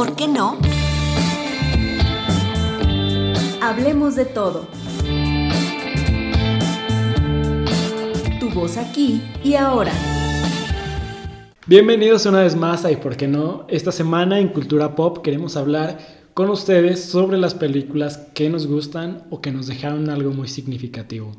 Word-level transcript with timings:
por 0.00 0.16
qué 0.16 0.28
no? 0.28 0.56
Hablemos 3.60 4.16
de 4.16 4.24
todo. 4.24 4.66
Tu 8.40 8.48
voz 8.48 8.78
aquí 8.78 9.20
y 9.44 9.56
ahora. 9.56 9.92
Bienvenidos 11.66 12.24
una 12.24 12.40
vez 12.40 12.56
más 12.56 12.86
a 12.86 12.90
Y 12.90 12.96
por 12.96 13.18
qué 13.18 13.28
no. 13.28 13.66
Esta 13.68 13.92
semana 13.92 14.40
en 14.40 14.48
Cultura 14.48 14.94
Pop 14.94 15.18
queremos 15.18 15.58
hablar 15.58 15.98
con 16.32 16.48
ustedes 16.48 17.04
sobre 17.04 17.36
las 17.36 17.52
películas 17.52 18.26
que 18.32 18.48
nos 18.48 18.66
gustan 18.66 19.24
o 19.28 19.42
que 19.42 19.52
nos 19.52 19.66
dejaron 19.66 20.08
algo 20.08 20.30
muy 20.30 20.48
significativo. 20.48 21.32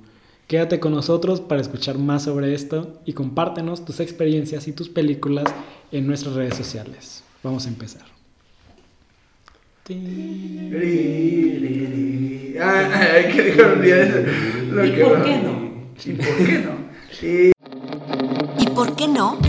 Quédate 0.45 0.79
con 0.79 0.91
nosotros 0.91 1.41
para 1.41 1.61
escuchar 1.61 1.97
más 1.97 2.25
sobre 2.25 2.53
esto 2.53 3.01
y 3.05 3.13
compártenos 3.13 3.85
tus 3.85 3.99
experiencias 3.99 4.67
y 4.67 4.73
tus 4.73 4.87
películas 4.87 5.51
en 5.91 6.05
nuestras 6.05 6.35
redes 6.35 6.57
sociales. 6.57 7.23
Vamos 7.41 7.65
a 7.65 7.69
empezar. 7.69 8.20
Ay, 9.89 9.95
que 13.33 13.41
dijeron 13.41 13.83
¿Y 14.85 14.91
por 15.01 15.23
qué 15.23 15.37
no? 15.37 15.53
¿Y 16.05 16.13
por 16.13 16.37
qué 16.45 16.59
no? 16.59 16.75
¿Y 18.59 18.65
por 18.67 18.95
qué 18.95 19.07
no? 19.07 19.39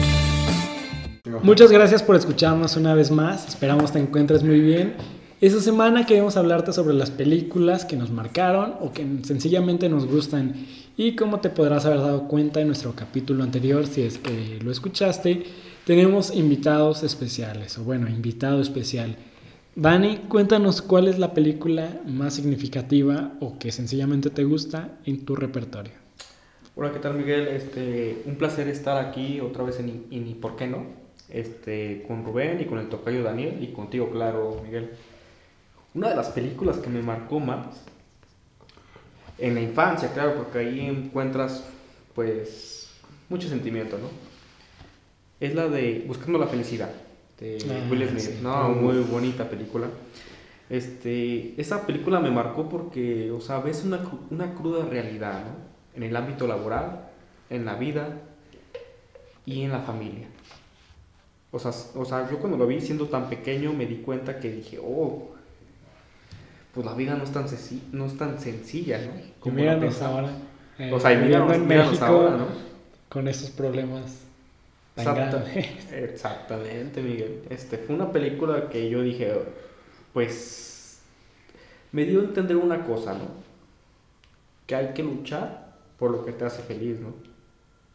Muchas 1.42 1.70
gracias 1.70 2.02
por 2.02 2.16
escucharnos 2.16 2.78
una 2.78 2.94
vez 2.94 3.10
más. 3.10 3.46
Esperamos 3.46 3.92
te 3.92 3.98
encuentres 3.98 4.42
muy 4.42 4.60
bien. 4.60 4.94
Esta 5.42 5.60
semana 5.60 6.06
queremos 6.06 6.38
hablarte 6.38 6.72
sobre 6.72 6.94
las 6.94 7.10
películas 7.10 7.84
que 7.84 7.96
nos 7.96 8.10
marcaron 8.10 8.76
o 8.80 8.90
que 8.92 9.06
sencillamente 9.24 9.90
nos 9.90 10.06
gustan. 10.06 10.54
Y 10.96 11.14
como 11.14 11.40
te 11.40 11.50
podrás 11.50 11.84
haber 11.84 11.98
dado 11.98 12.26
cuenta 12.26 12.62
en 12.62 12.68
nuestro 12.68 12.94
capítulo 12.94 13.44
anterior, 13.44 13.86
si 13.86 14.00
es 14.00 14.16
que 14.16 14.60
lo 14.62 14.72
escuchaste, 14.72 15.44
tenemos 15.84 16.34
invitados 16.34 17.02
especiales, 17.02 17.76
o 17.76 17.84
bueno, 17.84 18.08
invitado 18.08 18.62
especial. 18.62 19.16
Dani, 19.74 20.18
cuéntanos 20.28 20.82
cuál 20.82 21.08
es 21.08 21.18
la 21.18 21.32
película 21.32 22.02
más 22.04 22.34
significativa 22.34 23.32
o 23.40 23.58
que 23.58 23.72
sencillamente 23.72 24.28
te 24.28 24.44
gusta 24.44 24.98
en 25.06 25.24
tu 25.24 25.34
repertorio. 25.34 25.94
Hola, 26.76 26.92
¿qué 26.92 26.98
tal 26.98 27.14
Miguel? 27.14 27.48
Este, 27.48 28.22
un 28.26 28.36
placer 28.36 28.68
estar 28.68 29.02
aquí 29.02 29.40
otra 29.40 29.64
vez 29.64 29.80
en, 29.80 30.08
¿Y 30.10 30.34
por 30.34 30.56
qué 30.56 30.66
no? 30.66 30.84
Este, 31.30 32.04
con 32.06 32.22
Rubén 32.22 32.60
y 32.60 32.66
con 32.66 32.80
el 32.80 32.90
tocayo 32.90 33.22
Daniel 33.22 33.64
y 33.64 33.68
contigo, 33.68 34.10
claro, 34.10 34.60
Miguel. 34.62 34.90
Una 35.94 36.10
de 36.10 36.16
las 36.16 36.28
películas 36.28 36.76
que 36.76 36.90
me 36.90 37.00
marcó 37.00 37.40
más 37.40 37.66
en 39.38 39.54
la 39.54 39.62
infancia, 39.62 40.12
claro, 40.12 40.34
porque 40.34 40.58
ahí 40.58 40.80
encuentras 40.80 41.64
pues 42.14 42.90
mucho 43.30 43.48
sentimiento, 43.48 43.96
¿no? 43.96 44.08
Es 45.40 45.54
la 45.54 45.68
de 45.68 46.04
Buscando 46.06 46.38
la 46.38 46.46
felicidad 46.46 46.90
de 47.42 47.58
Ah, 47.70 47.86
Will 47.90 48.08
Smith, 48.08 48.20
sí. 48.20 48.38
¿no? 48.42 48.68
Muy 48.70 48.98
bonita 49.00 49.48
película. 49.50 49.88
Este, 50.70 51.60
esa 51.60 51.86
película 51.86 52.20
me 52.20 52.30
marcó 52.30 52.68
porque, 52.68 53.30
o 53.30 53.40
sea, 53.40 53.58
ves 53.58 53.84
una, 53.84 54.00
una 54.30 54.54
cruda 54.54 54.84
realidad, 54.86 55.40
¿no? 55.44 55.72
En 55.96 56.02
el 56.04 56.16
ámbito 56.16 56.46
laboral, 56.46 57.08
en 57.50 57.64
la 57.66 57.74
vida 57.74 58.20
y 59.44 59.62
en 59.62 59.72
la 59.72 59.80
familia. 59.80 60.28
O 61.50 61.58
sea, 61.58 61.72
o 61.94 62.04
sea, 62.06 62.30
yo 62.30 62.38
cuando 62.38 62.56
lo 62.56 62.66
vi 62.66 62.80
siendo 62.80 63.06
tan 63.08 63.28
pequeño 63.28 63.74
me 63.74 63.84
di 63.84 63.96
cuenta 63.96 64.38
que 64.40 64.50
dije, 64.50 64.78
oh, 64.82 65.28
pues 66.72 66.86
la 66.86 66.94
vida 66.94 67.14
no 67.16 67.24
es 67.24 67.30
tan, 67.32 67.44
no 67.92 68.06
es 68.06 68.16
tan 68.16 68.40
sencilla, 68.40 68.98
¿no? 68.98 69.12
Y 69.20 69.32
Como 69.40 69.56
la 69.56 69.62
míranos 69.62 70.00
ahora. 70.00 70.30
eh, 70.78 70.90
O 70.92 70.98
sea, 70.98 71.12
y 71.12 71.16
míranos, 71.18 71.52
en 71.54 71.66
míranos 71.68 71.90
México 71.90 72.06
ahora, 72.06 72.36
¿no? 72.38 72.46
con 73.10 73.28
esos 73.28 73.50
problemas 73.50 74.20
tan 74.94 75.06
Exacta- 75.06 75.30
grandes. 75.44 75.66
Exactamente, 75.92 77.02
Miguel. 77.02 77.42
Este, 77.50 77.78
fue 77.78 77.94
una 77.94 78.12
película 78.12 78.68
que 78.68 78.88
yo 78.90 79.02
dije, 79.02 79.32
pues, 80.12 81.00
me 81.92 82.04
dio 82.04 82.20
a 82.20 82.24
entender 82.24 82.56
una 82.56 82.84
cosa, 82.84 83.14
¿no? 83.14 83.26
Que 84.66 84.74
hay 84.76 84.88
que 84.94 85.02
luchar 85.02 85.76
por 85.98 86.10
lo 86.10 86.24
que 86.24 86.32
te 86.32 86.44
hace 86.44 86.62
feliz, 86.62 86.98
¿no? 87.00 87.12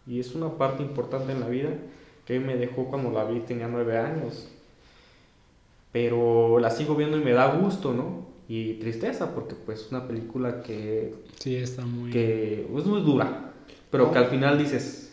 Y 0.06 0.20
es 0.20 0.34
una 0.36 0.50
parte 0.58 0.84
importante 0.84 1.32
en 1.34 1.40
la 1.42 1.48
vida 1.48 1.70
que 2.26 2.40
me 2.40 2.56
dejó 2.56 2.86
cuando 2.86 3.12
la 3.12 3.24
vi, 3.26 3.40
tenía 3.42 3.68
nueve 3.68 3.98
años. 3.98 4.48
Pero 5.92 6.60
la 6.60 6.70
sigo 6.70 6.96
viendo 6.96 7.18
y 7.18 7.22
me 7.24 7.32
da 7.32 7.56
gusto, 7.56 7.94
¿no? 7.94 8.28
Y 8.50 8.76
tristeza, 8.76 9.34
porque 9.34 9.56
pues 9.56 9.82
es 9.82 9.92
una 9.92 10.08
película 10.08 10.62
que, 10.62 11.14
Sí, 11.40 11.56
está 11.56 11.86
muy... 11.86 12.12
que 12.12 12.62
es 12.78 12.86
muy 12.86 13.02
dura, 13.02 13.52
pero 13.92 14.12
que 14.12 14.18
al 14.20 14.28
final 14.28 14.58
dices, 14.58 15.07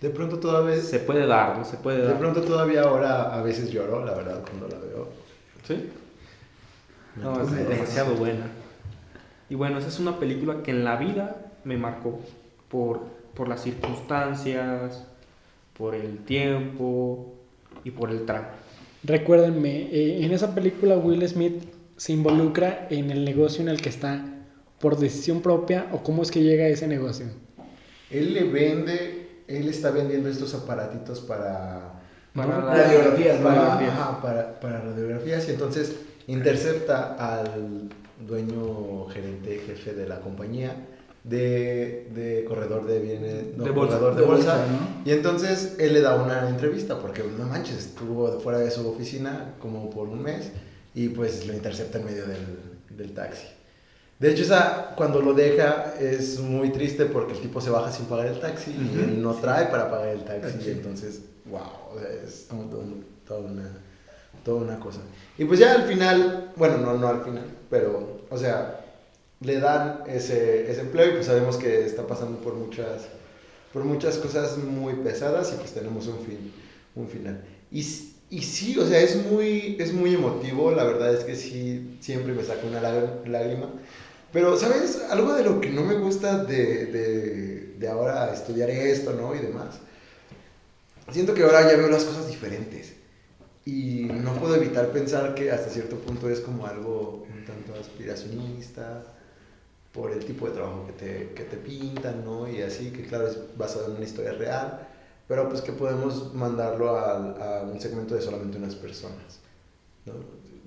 De 0.00 0.10
pronto 0.10 0.38
todavía 0.38 0.76
se 0.76 0.98
puede 0.98 1.26
dar, 1.26 1.58
¿no? 1.58 1.64
Se 1.64 1.76
puede 1.78 1.98
de 1.98 2.08
dar. 2.08 2.18
pronto 2.18 2.42
todavía 2.42 2.82
ahora 2.82 3.34
a 3.34 3.42
veces 3.42 3.70
lloro, 3.70 4.04
la 4.04 4.14
verdad, 4.14 4.42
cuando 4.42 4.68
la 4.68 4.78
veo. 4.78 5.08
¿Sí? 5.66 5.90
Me 7.16 7.22
No, 7.22 7.42
es 7.42 7.50
demasiado 7.50 8.14
buena. 8.14 8.46
Y 9.48 9.54
bueno, 9.54 9.78
esa 9.78 9.88
es 9.88 9.98
una 9.98 10.18
película 10.18 10.62
que 10.62 10.70
en 10.70 10.84
la 10.84 10.96
vida 10.96 11.52
me 11.64 11.76
marcó 11.76 12.20
por, 12.68 13.00
por 13.34 13.48
las 13.48 13.62
circunstancias, 13.62 15.06
por 15.76 15.94
el 15.94 16.18
tiempo 16.18 17.34
y 17.84 17.90
por 17.90 18.10
el 18.10 18.26
tramo. 18.26 18.48
Recuérdenme, 19.04 19.88
eh, 19.92 20.24
en 20.24 20.32
esa 20.32 20.54
película 20.54 20.96
Will 20.96 21.26
Smith 21.28 21.62
se 21.96 22.12
involucra 22.12 22.88
en 22.90 23.10
el 23.10 23.24
negocio 23.24 23.62
en 23.62 23.68
el 23.68 23.80
que 23.80 23.88
está 23.88 24.24
por 24.80 24.98
decisión 24.98 25.40
propia 25.42 25.86
o 25.92 26.02
cómo 26.02 26.22
es 26.22 26.30
que 26.30 26.42
llega 26.42 26.64
a 26.64 26.68
ese 26.68 26.86
negocio. 26.86 27.26
Él 28.10 28.34
le 28.34 28.44
vende, 28.44 29.25
él 29.48 29.68
está 29.68 29.90
vendiendo 29.90 30.28
estos 30.28 30.54
aparatitos 30.54 31.20
para 31.20 31.92
Para 32.34 32.58
¿no? 32.58 32.66
la- 32.66 32.74
radiografías, 32.74 33.36
para, 33.38 33.54
radiografías. 33.54 33.92
ajá, 33.92 34.22
para, 34.22 34.60
para 34.60 34.80
radiografías 34.80 35.48
y 35.48 35.52
entonces 35.52 35.96
intercepta 36.26 37.14
al 37.14 37.88
dueño, 38.26 39.06
gerente, 39.08 39.60
jefe 39.66 39.94
de 39.94 40.06
la 40.08 40.20
compañía 40.20 40.74
de, 41.24 42.08
de 42.14 42.44
corredor 42.46 42.86
de 42.86 43.00
bienes, 43.00 43.56
no, 43.56 43.64
De 43.64 43.70
bolsa. 43.70 43.94
corredor 43.98 44.14
de, 44.14 44.20
De 44.20 44.26
bolsa, 44.26 44.56
bolsa, 44.58 44.66
¿no? 44.72 45.10
y 45.10 45.12
entonces 45.12 45.74
él 45.78 45.92
le 45.94 46.00
da 46.00 46.14
una 46.22 46.48
entrevista 46.48 46.98
porque 46.98 47.22
no 47.36 47.44
manches, 47.46 47.78
estuvo 47.78 48.38
fuera 48.40 48.58
de 48.58 48.70
su 48.70 48.88
oficina 48.88 49.54
como 49.60 49.90
por 49.90 50.08
un 50.08 50.22
mes 50.22 50.50
y 50.94 51.08
pues 51.08 51.46
lo 51.46 51.52
intercepta 51.52 51.98
en 51.98 52.04
medio 52.04 52.26
del, 52.26 52.96
del 52.96 53.12
taxi. 53.12 53.46
De 54.18 54.30
hecho, 54.30 54.42
esa, 54.44 54.94
cuando 54.96 55.20
lo 55.20 55.34
deja 55.34 55.94
es 56.00 56.38
muy 56.40 56.70
triste 56.70 57.04
porque 57.04 57.34
el 57.34 57.40
tipo 57.40 57.60
se 57.60 57.68
baja 57.70 57.92
sin 57.92 58.06
pagar 58.06 58.26
el 58.28 58.40
taxi 58.40 58.70
y 58.70 58.98
él 59.04 59.22
no 59.22 59.34
trae 59.34 59.66
para 59.66 59.90
pagar 59.90 60.08
el 60.08 60.24
taxi. 60.24 60.58
Entonces, 60.70 61.20
wow, 61.44 61.60
o 61.94 61.98
sea, 62.00 62.08
es 62.26 62.46
como 62.48 62.64
todo 62.64 63.40
una, 63.40 63.70
toda 64.44 64.62
una 64.62 64.80
cosa. 64.80 65.00
Y 65.36 65.44
pues 65.44 65.60
ya 65.60 65.74
al 65.74 65.82
final, 65.82 66.52
bueno, 66.56 66.78
no, 66.78 66.94
no 66.96 67.08
al 67.08 67.22
final, 67.24 67.44
pero, 67.68 68.22
o 68.30 68.38
sea, 68.38 68.80
le 69.40 69.60
dan 69.60 70.00
ese, 70.06 70.70
ese 70.70 70.80
empleo 70.80 71.08
y 71.10 71.12
pues 71.16 71.26
sabemos 71.26 71.58
que 71.58 71.84
está 71.84 72.06
pasando 72.06 72.38
por 72.38 72.54
muchas, 72.54 73.02
por 73.72 73.84
muchas 73.84 74.16
cosas 74.16 74.56
muy 74.56 74.94
pesadas 74.94 75.52
y 75.54 75.56
pues 75.58 75.72
tenemos 75.72 76.06
un 76.06 76.20
fin, 76.20 76.52
un 76.94 77.06
final. 77.06 77.44
Y, 77.70 77.80
y 78.30 78.42
sí, 78.42 78.78
o 78.78 78.86
sea, 78.86 78.98
es 78.98 79.26
muy, 79.30 79.76
es 79.78 79.92
muy 79.92 80.14
emotivo, 80.14 80.70
la 80.70 80.84
verdad 80.84 81.12
es 81.14 81.22
que 81.24 81.36
sí, 81.36 81.98
siempre 82.00 82.32
me 82.32 82.42
saca 82.42 82.66
una 82.66 82.80
lágr- 82.80 83.26
lágrima. 83.26 83.68
Pero, 84.32 84.56
¿sabes? 84.56 85.02
Algo 85.10 85.34
de 85.34 85.44
lo 85.44 85.60
que 85.60 85.70
no 85.70 85.82
me 85.82 85.94
gusta 85.94 86.44
de, 86.44 86.86
de, 86.86 87.74
de 87.78 87.88
ahora 87.88 88.32
estudiar 88.32 88.68
esto, 88.70 89.12
¿no? 89.12 89.34
Y 89.34 89.38
demás. 89.38 89.78
Siento 91.10 91.34
que 91.34 91.42
ahora 91.42 91.70
ya 91.70 91.76
veo 91.76 91.88
las 91.88 92.04
cosas 92.04 92.26
diferentes. 92.26 92.94
Y 93.64 94.04
no 94.04 94.34
puedo 94.34 94.54
evitar 94.56 94.92
pensar 94.92 95.34
que 95.34 95.50
hasta 95.50 95.70
cierto 95.70 95.96
punto 95.96 96.28
es 96.30 96.40
como 96.40 96.66
algo 96.66 97.26
un 97.32 97.44
tanto 97.44 97.74
aspiracionista 97.80 99.02
por 99.92 100.12
el 100.12 100.24
tipo 100.24 100.46
de 100.46 100.52
trabajo 100.52 100.86
que 100.86 100.92
te, 100.92 101.28
que 101.30 101.44
te 101.44 101.56
pintan, 101.56 102.24
¿no? 102.24 102.48
Y 102.48 102.62
así, 102.62 102.90
que 102.90 103.02
claro, 103.02 103.26
es 103.26 103.38
basado 103.56 103.86
en 103.86 103.96
una 103.96 104.04
historia 104.04 104.32
real, 104.32 104.86
pero 105.26 105.48
pues 105.48 105.62
que 105.62 105.72
podemos 105.72 106.34
mandarlo 106.34 106.96
a, 106.96 107.60
a 107.60 107.62
un 107.62 107.80
segmento 107.80 108.14
de 108.14 108.20
solamente 108.20 108.58
unas 108.58 108.74
personas, 108.74 109.40
¿no? 110.04 110.12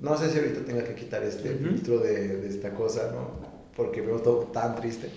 No 0.02 0.18
sé 0.18 0.30
si 0.32 0.40
ahorita 0.40 0.66
tenga 0.66 0.84
que 0.84 0.96
quitar 0.96 1.24
este 1.24 1.54
Ujú. 1.54 1.66
filtro 1.66 2.00
de, 2.00 2.38
de 2.38 2.48
esta 2.50 2.74
cosa, 2.74 3.12
¿no? 3.12 3.49
Porque 3.80 4.02
veo 4.02 4.20
todo 4.20 4.40
tan 4.52 4.76
triste. 4.76 5.10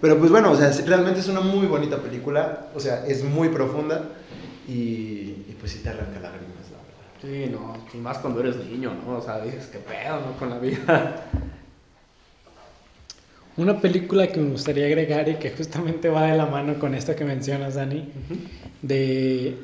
Pero 0.00 0.18
pues 0.18 0.30
bueno, 0.30 0.52
o 0.52 0.56
sea, 0.56 0.70
realmente 0.86 1.20
es 1.20 1.28
una 1.28 1.40
muy 1.40 1.66
bonita 1.66 1.98
película, 1.98 2.68
o 2.74 2.80
sea, 2.80 3.04
es 3.06 3.22
muy 3.22 3.50
profunda 3.50 4.08
y, 4.66 4.72
y 4.72 5.56
pues 5.60 5.72
sí 5.72 5.80
te 5.82 5.90
arranca 5.90 6.18
lágrimas, 6.20 6.70
la 6.72 6.78
verdad. 6.78 6.94
Sí, 7.20 7.50
no, 7.52 7.76
y 7.92 7.98
más 7.98 8.16
cuando 8.18 8.40
eres 8.40 8.56
niño, 8.56 8.94
¿no? 9.06 9.18
O 9.18 9.22
sea, 9.22 9.40
dices, 9.40 9.66
qué 9.66 9.78
pedo, 9.78 10.20
¿no? 10.20 10.32
Con 10.38 10.48
la 10.48 10.58
vida. 10.58 11.26
Una 13.58 13.80
película 13.80 14.26
que 14.28 14.40
me 14.40 14.50
gustaría 14.50 14.86
agregar 14.86 15.28
y 15.28 15.36
que 15.36 15.50
justamente 15.50 16.08
va 16.08 16.24
de 16.24 16.38
la 16.38 16.46
mano 16.46 16.78
con 16.78 16.94
esto 16.94 17.14
que 17.14 17.24
mencionas, 17.24 17.74
Dani, 17.74 18.10
de, 18.80 19.58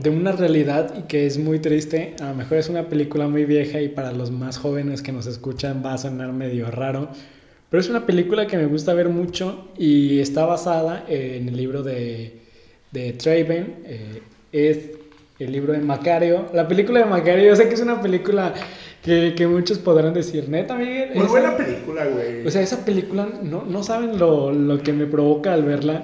de 0.00 0.10
una 0.10 0.32
realidad 0.32 0.94
y 0.98 1.02
que 1.02 1.26
es 1.26 1.38
muy 1.38 1.58
triste. 1.58 2.14
A 2.20 2.28
lo 2.30 2.34
mejor 2.34 2.58
es 2.58 2.68
una 2.68 2.88
película 2.88 3.28
muy 3.28 3.44
vieja 3.44 3.80
y 3.80 3.88
para 3.88 4.12
los 4.12 4.30
más 4.30 4.58
jóvenes 4.58 5.02
que 5.02 5.12
nos 5.12 5.26
escuchan 5.26 5.82
va 5.84 5.94
a 5.94 5.98
sonar 5.98 6.32
medio 6.32 6.70
raro, 6.70 7.08
pero 7.70 7.80
es 7.80 7.88
una 7.88 8.04
película 8.06 8.46
que 8.46 8.56
me 8.56 8.66
gusta 8.66 8.94
ver 8.94 9.08
mucho 9.08 9.68
y 9.78 10.18
está 10.20 10.44
basada 10.46 11.04
en 11.08 11.48
el 11.48 11.56
libro 11.56 11.82
de, 11.82 12.40
de 12.92 13.12
Traven. 13.12 13.76
eh, 13.84 14.22
es 14.52 14.90
el 15.38 15.52
libro 15.52 15.72
de 15.72 15.78
Macario. 15.78 16.46
La 16.52 16.66
película 16.68 16.98
de 17.00 17.06
Macario, 17.06 17.44
yo 17.46 17.56
sé 17.56 17.68
que 17.68 17.74
es 17.74 17.80
una 17.80 18.02
película 18.02 18.52
que, 19.02 19.32
que 19.36 19.46
muchos 19.46 19.78
podrán 19.78 20.12
decir, 20.12 20.48
neta, 20.48 20.74
Miguel. 20.74 21.10
Muy 21.14 21.20
esa- 21.24 21.28
buena 21.30 21.56
película, 21.56 22.04
güey. 22.06 22.46
O 22.46 22.50
sea, 22.50 22.60
esa 22.60 22.84
película, 22.84 23.26
no, 23.42 23.64
no 23.64 23.82
saben 23.82 24.18
lo, 24.18 24.52
lo 24.52 24.82
que 24.82 24.92
me 24.92 25.06
provoca 25.06 25.54
al 25.54 25.62
verla. 25.64 26.02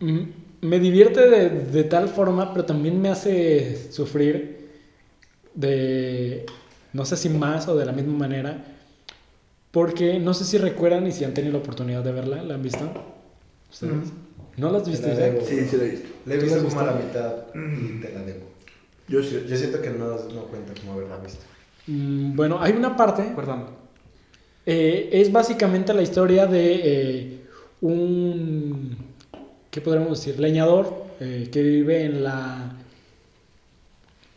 Mm, 0.00 0.20
Me 0.66 0.78
divierte 0.80 1.28
de, 1.28 1.50
de 1.50 1.84
tal 1.84 2.08
forma, 2.08 2.52
pero 2.52 2.64
también 2.64 3.00
me 3.00 3.08
hace 3.08 3.92
sufrir 3.92 4.70
de, 5.54 6.46
no 6.92 7.04
sé 7.04 7.16
si 7.16 7.28
más 7.28 7.68
o 7.68 7.76
de 7.76 7.86
la 7.86 7.92
misma 7.92 8.14
manera, 8.18 8.64
porque 9.70 10.18
no 10.18 10.34
sé 10.34 10.44
si 10.44 10.58
recuerdan 10.58 11.06
y 11.06 11.12
si 11.12 11.24
han 11.24 11.34
tenido 11.34 11.52
la 11.54 11.58
oportunidad 11.58 12.02
de 12.02 12.12
verla, 12.12 12.42
¿la 12.42 12.54
han 12.54 12.62
visto? 12.62 12.90
¿Ustedes? 13.70 14.12
¿No 14.56 14.70
las 14.72 14.88
viste, 14.88 15.08
la 15.08 15.14
debo. 15.14 15.40
sí, 15.42 15.66
sí, 15.66 15.76
la 15.76 15.84
he 15.84 15.90
visto. 15.90 16.08
La 16.24 16.34
he 16.34 16.38
¿Tú 16.38 16.46
la 16.46 16.56
visto 16.56 16.64
como 16.68 16.80
a 16.80 16.84
la 16.84 16.92
mitad 16.94 17.34
y 17.54 18.00
te 18.00 18.12
la 18.12 18.22
debo. 18.22 18.46
Yo 19.08 19.22
sí. 19.22 19.44
Yo 19.48 19.56
siento 19.56 19.80
que 19.82 19.90
no, 19.90 20.06
no 20.32 20.42
cuenta 20.46 20.74
como 20.80 20.94
haberla 20.94 21.18
visto. 21.18 21.44
Mm, 21.86 22.34
Bueno, 22.36 22.60
hay 22.60 22.72
una 22.72 22.96
parte 22.96 23.22
Acuérdame. 23.22 23.66
Eh, 24.66 25.10
es 25.12 25.30
básicamente 25.30 25.94
la 25.94 26.02
historia 26.02 26.46
de 26.46 26.80
eh, 26.84 27.46
un, 27.80 29.05
¿qué 29.76 29.82
podríamos 29.82 30.18
decir? 30.18 30.40
Leñador 30.40 31.04
eh, 31.20 31.50
que 31.52 31.62
vive 31.62 32.02
en 32.02 32.24
la, 32.24 32.72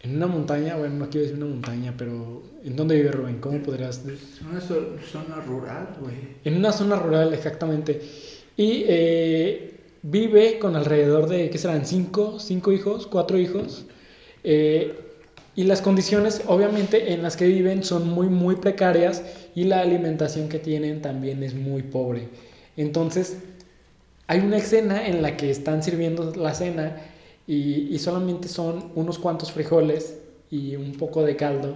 en 0.02 0.18
una 0.18 0.28
montaña, 0.28 0.76
bueno, 0.76 0.96
no 0.96 1.10
quiero 1.10 1.22
decir 1.28 1.42
una 1.42 1.50
montaña, 1.54 1.94
pero 1.98 2.44
¿en 2.66 2.76
dónde 2.76 2.96
vive 2.96 3.10
Rubén? 3.14 3.38
¿Cómo 3.40 3.60
podrías? 3.64 4.00
Es 4.06 4.42
una 4.42 4.60
zo- 4.60 4.98
zona 5.10 5.36
rural, 5.48 5.96
güey. 6.02 6.16
En 6.44 6.58
una 6.58 6.74
zona 6.74 6.98
rural, 6.98 7.34
exactamente. 7.34 8.02
Y 8.58 8.84
eh, 8.86 9.76
vive 10.02 10.60
con 10.60 10.76
alrededor 10.76 11.30
de, 11.30 11.50
¿qué 11.50 11.58
serán? 11.58 11.86
¿Cinco? 11.86 12.38
¿Cinco 12.42 12.74
hijos? 12.74 13.08
¿Cuatro 13.08 13.38
hijos? 13.38 13.86
Eh, 14.44 14.94
y 15.56 15.64
las 15.64 15.82
condiciones, 15.82 16.42
obviamente, 16.48 17.14
en 17.14 17.24
las 17.24 17.38
que 17.38 17.46
viven 17.48 17.86
son 17.86 18.10
muy, 18.10 18.28
muy 18.28 18.58
precarias 18.58 19.24
y 19.56 19.64
la 19.64 19.80
alimentación 19.80 20.50
que 20.50 20.60
tienen 20.60 21.02
también 21.02 21.44
es 21.44 21.54
muy 21.54 21.82
pobre. 21.84 22.28
Entonces, 22.76 23.38
hay 24.30 24.42
una 24.42 24.58
escena 24.58 25.08
en 25.08 25.24
la 25.24 25.36
que 25.38 25.50
están 25.50 25.82
sirviendo 25.82 26.32
la 26.36 26.54
cena 26.54 27.02
y, 27.48 27.88
y 27.90 27.98
solamente 27.98 28.48
son 28.48 28.92
unos 28.94 29.18
cuantos 29.18 29.52
frijoles 29.52 30.20
y 30.52 30.76
un 30.76 30.92
poco 30.94 31.24
de 31.24 31.36
caldo 31.36 31.76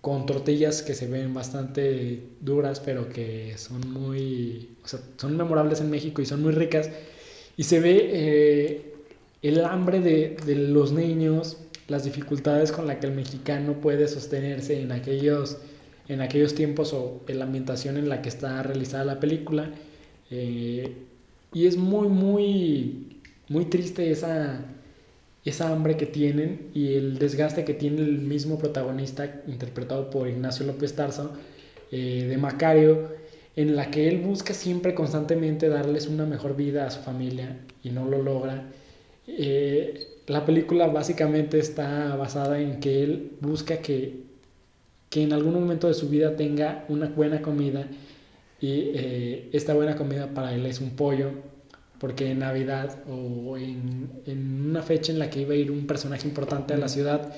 con 0.00 0.24
tortillas 0.24 0.80
que 0.80 0.94
se 0.94 1.06
ven 1.06 1.34
bastante 1.34 2.22
duras, 2.40 2.80
pero 2.80 3.10
que 3.10 3.58
son 3.58 3.92
muy, 3.92 4.70
o 4.82 4.88
sea, 4.88 5.00
son 5.18 5.36
memorables 5.36 5.82
en 5.82 5.90
México 5.90 6.22
y 6.22 6.26
son 6.26 6.42
muy 6.42 6.52
ricas. 6.52 6.88
Y 7.58 7.64
se 7.64 7.78
ve 7.78 8.10
eh, 8.12 8.94
el 9.42 9.62
hambre 9.62 10.00
de, 10.00 10.36
de 10.46 10.54
los 10.54 10.92
niños, 10.92 11.58
las 11.88 12.04
dificultades 12.04 12.72
con 12.72 12.86
las 12.86 12.96
que 12.96 13.06
el 13.08 13.12
mexicano 13.12 13.74
puede 13.82 14.08
sostenerse 14.08 14.80
en 14.80 14.92
aquellos, 14.92 15.58
en 16.08 16.22
aquellos 16.22 16.54
tiempos 16.54 16.94
o 16.94 17.20
en 17.28 17.38
la 17.38 17.44
ambientación 17.44 17.98
en 17.98 18.08
la 18.08 18.22
que 18.22 18.30
está 18.30 18.62
realizada 18.62 19.04
la 19.04 19.20
película. 19.20 19.70
Eh, 20.30 20.90
y 21.52 21.66
es 21.66 21.76
muy, 21.76 22.08
muy, 22.08 23.20
muy 23.48 23.66
triste 23.66 24.10
esa, 24.10 24.64
esa 25.44 25.70
hambre 25.70 25.96
que 25.96 26.06
tienen 26.06 26.70
y 26.74 26.94
el 26.94 27.18
desgaste 27.18 27.64
que 27.64 27.74
tiene 27.74 28.02
el 28.02 28.18
mismo 28.18 28.58
protagonista, 28.58 29.42
interpretado 29.46 30.10
por 30.10 30.28
Ignacio 30.28 30.66
López 30.66 30.94
Tarso, 30.94 31.32
eh, 31.90 32.26
de 32.28 32.36
Macario, 32.38 33.10
en 33.54 33.76
la 33.76 33.90
que 33.90 34.08
él 34.08 34.20
busca 34.20 34.54
siempre 34.54 34.94
constantemente 34.94 35.68
darles 35.68 36.06
una 36.06 36.24
mejor 36.24 36.56
vida 36.56 36.86
a 36.86 36.90
su 36.90 37.00
familia 37.00 37.58
y 37.82 37.90
no 37.90 38.06
lo 38.06 38.22
logra. 38.22 38.70
Eh, 39.26 40.08
la 40.26 40.46
película 40.46 40.86
básicamente 40.86 41.58
está 41.58 42.16
basada 42.16 42.60
en 42.60 42.80
que 42.80 43.02
él 43.02 43.32
busca 43.40 43.78
que, 43.78 44.22
que 45.10 45.22
en 45.22 45.32
algún 45.34 45.52
momento 45.52 45.88
de 45.88 45.94
su 45.94 46.08
vida 46.08 46.36
tenga 46.36 46.86
una 46.88 47.08
buena 47.08 47.42
comida 47.42 47.86
y 48.62 48.92
eh, 48.94 49.50
esta 49.52 49.74
buena 49.74 49.96
comida 49.96 50.28
para 50.28 50.54
él 50.54 50.64
es 50.66 50.80
un 50.80 50.90
pollo 50.90 51.32
porque 51.98 52.30
en 52.30 52.38
Navidad 52.38 52.96
o 53.08 53.56
en, 53.56 54.10
en 54.24 54.70
una 54.70 54.82
fecha 54.82 55.12
en 55.12 55.18
la 55.18 55.30
que 55.30 55.40
iba 55.40 55.52
a 55.52 55.56
ir 55.56 55.70
un 55.70 55.86
personaje 55.86 56.26
importante 56.26 56.72
a 56.74 56.76
la 56.76 56.88
ciudad 56.88 57.32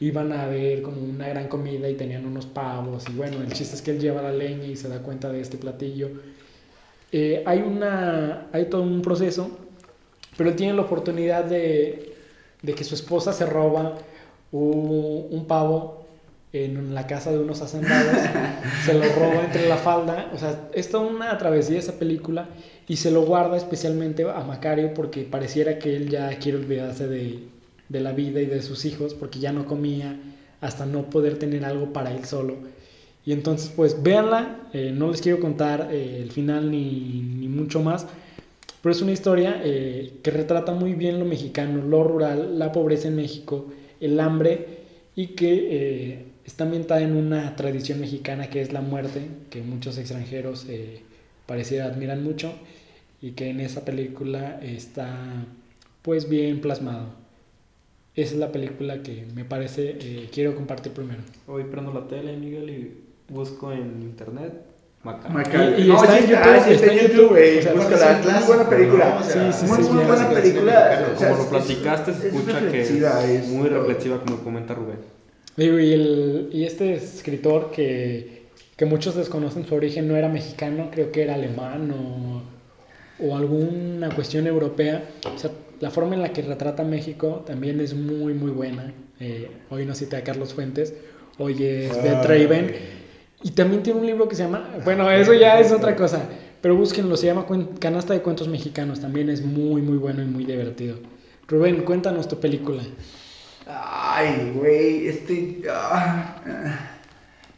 iban 0.00 0.32
a 0.32 0.46
ver 0.46 0.82
como 0.82 1.02
una 1.02 1.28
gran 1.28 1.48
comida 1.48 1.88
y 1.88 1.94
tenían 1.94 2.24
unos 2.24 2.46
pavos. 2.46 3.04
Y 3.10 3.12
bueno, 3.12 3.42
el 3.42 3.52
chiste 3.52 3.74
es 3.74 3.82
que 3.82 3.90
él 3.90 4.00
lleva 4.00 4.22
la 4.22 4.32
leña 4.32 4.66
y 4.66 4.76
se 4.76 4.88
da 4.88 5.02
cuenta 5.02 5.30
de 5.30 5.40
este 5.40 5.58
platillo. 5.58 6.10
Eh, 7.12 7.42
hay, 7.46 7.60
una, 7.60 8.46
hay 8.52 8.66
todo 8.66 8.82
un 8.82 9.02
proceso, 9.02 9.50
pero 10.36 10.50
él 10.50 10.56
tiene 10.56 10.74
la 10.74 10.82
oportunidad 10.82 11.44
de, 11.44 12.14
de 12.62 12.74
que 12.74 12.84
su 12.84 12.94
esposa 12.94 13.32
se 13.34 13.46
roba 13.46 13.98
un, 14.52 15.26
un 15.30 15.46
pavo 15.46 16.05
en 16.52 16.94
la 16.94 17.06
casa 17.06 17.30
de 17.30 17.38
unos 17.38 17.60
hacendados, 17.60 18.16
se 18.84 18.94
lo 18.94 19.04
roba 19.14 19.44
entre 19.44 19.68
la 19.68 19.76
falda, 19.76 20.30
o 20.34 20.38
sea, 20.38 20.68
es 20.72 20.88
toda 20.88 21.06
una 21.06 21.36
travesía 21.38 21.78
esa 21.78 21.98
película 21.98 22.48
y 22.88 22.96
se 22.96 23.10
lo 23.10 23.22
guarda 23.22 23.56
especialmente 23.56 24.22
a 24.22 24.40
Macario 24.40 24.94
porque 24.94 25.22
pareciera 25.22 25.78
que 25.78 25.96
él 25.96 26.08
ya 26.08 26.28
quiere 26.38 26.58
olvidarse 26.58 27.08
de, 27.08 27.40
de 27.88 28.00
la 28.00 28.12
vida 28.12 28.40
y 28.40 28.46
de 28.46 28.62
sus 28.62 28.84
hijos 28.84 29.14
porque 29.14 29.38
ya 29.38 29.52
no 29.52 29.66
comía 29.66 30.18
hasta 30.60 30.86
no 30.86 31.10
poder 31.10 31.38
tener 31.38 31.64
algo 31.64 31.92
para 31.92 32.12
él 32.12 32.24
solo. 32.24 32.56
Y 33.24 33.32
entonces, 33.32 33.72
pues 33.74 34.02
véanla, 34.02 34.68
eh, 34.72 34.92
no 34.94 35.10
les 35.10 35.20
quiero 35.20 35.40
contar 35.40 35.88
eh, 35.90 36.20
el 36.22 36.30
final 36.30 36.70
ni, 36.70 37.22
ni, 37.22 37.48
mucho 37.48 37.82
más, 37.82 38.06
pero 38.80 38.94
es 38.94 39.02
una 39.02 39.10
historia 39.10 39.60
eh, 39.64 40.20
que 40.22 40.30
retrata 40.30 40.72
muy 40.72 40.94
bien 40.94 41.18
lo 41.18 41.24
mexicano, 41.24 41.82
lo 41.82 42.04
rural, 42.04 42.56
la 42.56 42.70
pobreza 42.70 43.08
en 43.08 43.16
México, 43.16 43.66
el 44.00 44.20
hambre 44.20 44.86
y 45.16 45.28
que 45.28 45.68
eh, 45.70 46.26
está 46.46 46.64
ambientada 46.64 47.00
en 47.02 47.16
una 47.16 47.56
tradición 47.56 48.00
mexicana 48.00 48.48
que 48.48 48.60
es 48.62 48.72
la 48.72 48.80
muerte, 48.80 49.22
que 49.50 49.62
muchos 49.62 49.98
extranjeros 49.98 50.66
eh, 50.68 51.02
pareciera 51.46 51.86
admiran 51.86 52.22
mucho 52.22 52.52
y 53.20 53.32
que 53.32 53.50
en 53.50 53.60
esa 53.60 53.84
película 53.84 54.60
está 54.62 55.08
pues 56.02 56.28
bien 56.28 56.60
plasmado. 56.60 57.06
Esa 58.14 58.32
es 58.34 58.38
la 58.40 58.50
película 58.52 59.02
que 59.02 59.26
me 59.34 59.44
parece, 59.44 59.96
eh, 60.00 60.30
quiero 60.32 60.54
compartir 60.54 60.92
primero. 60.92 61.20
Hoy 61.46 61.64
prendo 61.64 61.92
la 61.92 62.06
tele, 62.08 62.36
Miguel, 62.36 62.70
y 62.70 63.00
busco 63.32 63.72
en 63.72 64.00
internet. 64.02 64.52
Macario. 65.04 65.78
Y- 65.78 65.82
y 65.82 65.88
no, 65.88 66.02
está 66.02 66.16
sí 66.18 66.24
en 66.24 66.30
está, 66.32 66.44
YouTube, 66.46 66.64
sí 66.66 66.72
está 66.74 66.86
está 66.86 66.92
en 67.04 67.08
YouTube, 67.10 67.28
güey. 67.28 67.58
o 67.58 67.62
sea, 67.62 67.72
es 67.72 68.26
es 68.26 68.32
muy 68.34 68.46
buena 68.46 68.68
película. 68.70 69.08
¿no? 69.14 69.20
O 69.20 69.22
sea, 69.22 69.52
Sí, 69.52 69.58
sí, 69.60 69.66
muy, 69.72 69.82
sí, 69.84 69.90
muy 69.92 70.04
buena 70.04 70.28
película. 70.30 71.12
o 71.14 71.18
sea, 71.18 71.28
Como 71.28 71.36
lo 71.38 71.42
es- 71.44 71.48
platicaste, 71.50 72.12
se 72.14 72.18
es 72.28 72.34
escucha 72.34 72.58
que 72.58 72.64
reflexiva, 72.64 73.24
es 73.24 73.48
muy 73.48 73.68
reflexiva, 73.68 74.20
como 74.24 74.38
comenta 74.42 74.74
Rubén. 74.74 74.98
Digo, 75.56 75.78
Y, 75.78 75.92
el, 75.92 76.50
y 76.52 76.64
este 76.64 76.94
escritor 76.94 77.70
que, 77.70 78.46
que 78.76 78.84
muchos 78.84 79.14
desconocen 79.14 79.66
su 79.66 79.74
origen 79.74 80.08
no 80.08 80.16
era 80.16 80.28
mexicano, 80.28 80.90
creo 80.92 81.10
que 81.12 81.22
era 81.22 81.34
alemán 81.34 81.90
o, 81.90 82.42
o 83.24 83.36
alguna 83.36 84.10
cuestión 84.10 84.46
europea. 84.46 85.04
O 85.34 85.38
sea, 85.38 85.50
la 85.80 85.90
forma 85.90 86.14
en 86.14 86.22
la 86.22 86.32
que 86.32 86.42
retrata 86.42 86.82
México 86.84 87.44
también 87.46 87.80
es 87.80 87.94
muy, 87.94 88.34
muy 88.34 88.50
buena. 88.50 88.92
Eh, 89.20 89.50
hoy 89.70 89.86
no 89.86 89.94
cité 89.94 90.16
a 90.16 90.24
Carlos 90.24 90.52
Fuentes, 90.52 90.94
hoy 91.38 91.64
es 91.64 92.02
Beth 92.02 92.24
Raven. 92.24 92.74
Y 93.42 93.50
también 93.50 93.82
tiene 93.82 94.00
un 94.00 94.06
libro 94.06 94.28
que 94.28 94.34
se 94.34 94.42
llama, 94.42 94.78
bueno, 94.84 95.10
eso 95.10 95.32
ya 95.34 95.60
es 95.60 95.70
otra 95.70 95.94
cosa, 95.94 96.28
pero 96.60 96.74
búsquenlo, 96.74 97.16
se 97.16 97.26
llama 97.26 97.46
Canasta 97.78 98.14
de 98.14 98.20
Cuentos 98.20 98.48
Mexicanos, 98.48 99.00
también 99.00 99.28
es 99.28 99.42
muy, 99.42 99.82
muy 99.82 99.98
bueno 99.98 100.22
y 100.22 100.26
muy 100.26 100.44
divertido. 100.44 100.96
Rubén, 101.46 101.82
cuéntanos 101.82 102.28
tu 102.28 102.40
película. 102.40 102.82
Ay, 103.66 104.52
güey, 104.54 105.08
este. 105.08 105.62
ah, 105.70 106.36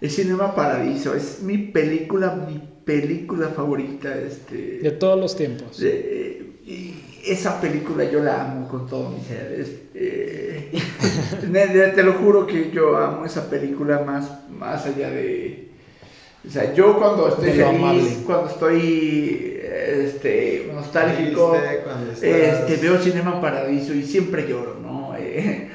el 0.00 0.11
Cinema 0.11 0.55
Paradiso 0.55 1.15
es 1.15 1.43
mi 1.43 1.59
película, 1.59 2.35
mi 2.35 2.61
película 2.85 3.49
favorita. 3.49 4.15
Este. 4.17 4.79
De 4.79 4.91
todos 4.93 5.19
los 5.21 5.37
tiempos. 5.37 5.79
de- 5.79 6.47
y 6.67 6.95
esa 7.27 7.61
película 7.61 8.05
yo 8.05 8.21
la 8.23 8.43
amo 8.43 8.69
con 8.69 8.87
todo 8.87 9.11
mi 9.11 9.21
ser. 9.25 9.67
ne- 11.49 11.67
te 11.88 12.03
lo 12.03 12.12
juro 12.15 12.47
que 12.47 12.71
yo 12.71 12.97
amo 12.97 13.25
esa 13.25 13.49
película 13.49 14.00
más, 14.00 14.31
más 14.50 14.87
allá 14.87 15.11
de. 15.11 15.69
O 16.47 16.50
sea, 16.50 16.73
yo 16.75 16.97
cuando 16.99 17.29
estoy 17.29 17.50
feliz, 17.50 17.65
amable. 17.65 18.17
cuando 18.25 18.49
estoy 18.50 19.61
este, 19.62 20.71
nostálgico, 20.73 21.53
Triste, 21.59 21.81
cuando 21.85 22.12
estás- 22.12 22.23
este, 22.71 22.77
veo 22.77 22.99
Cinema 22.99 23.41
Paradiso 23.41 23.93
y 23.95 24.03
siempre 24.05 24.47
lloro, 24.49 24.77
¿no? 24.81 25.15
Eh, 25.19 25.69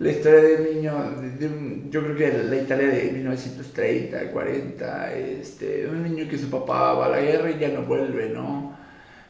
la 0.00 0.10
historia 0.10 0.40
de 0.40 0.56
un 0.56 0.74
niño, 0.76 1.10
de- 1.20 1.30
de 1.30 1.46
un- 1.46 1.90
yo 1.90 2.02
creo 2.02 2.16
que 2.16 2.32
la 2.48 2.56
Italia 2.56 2.88
de 2.88 3.12
1930, 3.12 4.30
40, 4.32 5.14
este, 5.14 5.86
un 5.86 6.02
niño 6.02 6.28
que 6.28 6.38
su 6.38 6.50
papá 6.50 6.94
va 6.94 7.06
a 7.06 7.10
la 7.10 7.20
guerra 7.20 7.50
y 7.50 7.58
ya 7.60 7.68
no 7.68 7.82
vuelve, 7.82 8.30
¿no? 8.30 8.76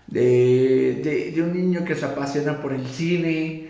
De, 0.06 1.00
de, 1.04 1.30
de 1.32 1.42
un 1.42 1.52
niño 1.54 1.84
que 1.84 1.94
se 1.94 2.04
apasiona 2.04 2.60
por 2.62 2.72
el 2.72 2.86
cine 2.86 3.68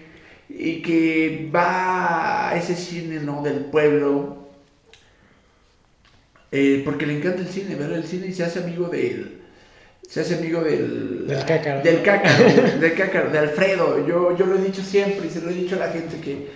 y 0.49 0.83
que 0.83 1.50
va 1.54 2.50
a 2.50 2.57
ese 2.57 2.75
cine, 2.76 3.21
¿no? 3.21 3.42
Del 3.42 3.64
pueblo. 3.66 4.38
eh, 6.52 6.83
porque 6.85 7.07
le 7.07 7.16
encanta 7.16 7.40
el 7.42 7.49
cine, 7.49 7.76
ver 7.76 7.92
el 7.92 8.04
cine 8.04 8.26
y 8.26 8.33
se 8.33 8.42
hace 8.45 8.59
amigo 8.59 8.88
del, 8.88 9.38
se 10.09 10.21
hace 10.21 10.35
amigo 10.37 10.61
del... 10.62 11.26
Del 11.28 11.45
cácaro. 11.45 11.83
Del 11.83 12.02
cácaro, 12.02 12.45
del 12.80 12.95
cácaro, 12.95 13.30
de 13.30 13.38
Alfredo. 13.38 14.07
Yo, 14.07 14.37
yo 14.37 14.47
lo 14.47 14.59
he 14.59 14.62
dicho 14.62 14.83
siempre 14.83 15.28
y 15.28 15.30
se 15.30 15.40
lo 15.42 15.50
he 15.50 15.54
dicho 15.54 15.76
a 15.76 15.87
la 15.87 15.92
gente 15.92 16.16
que 16.21 16.49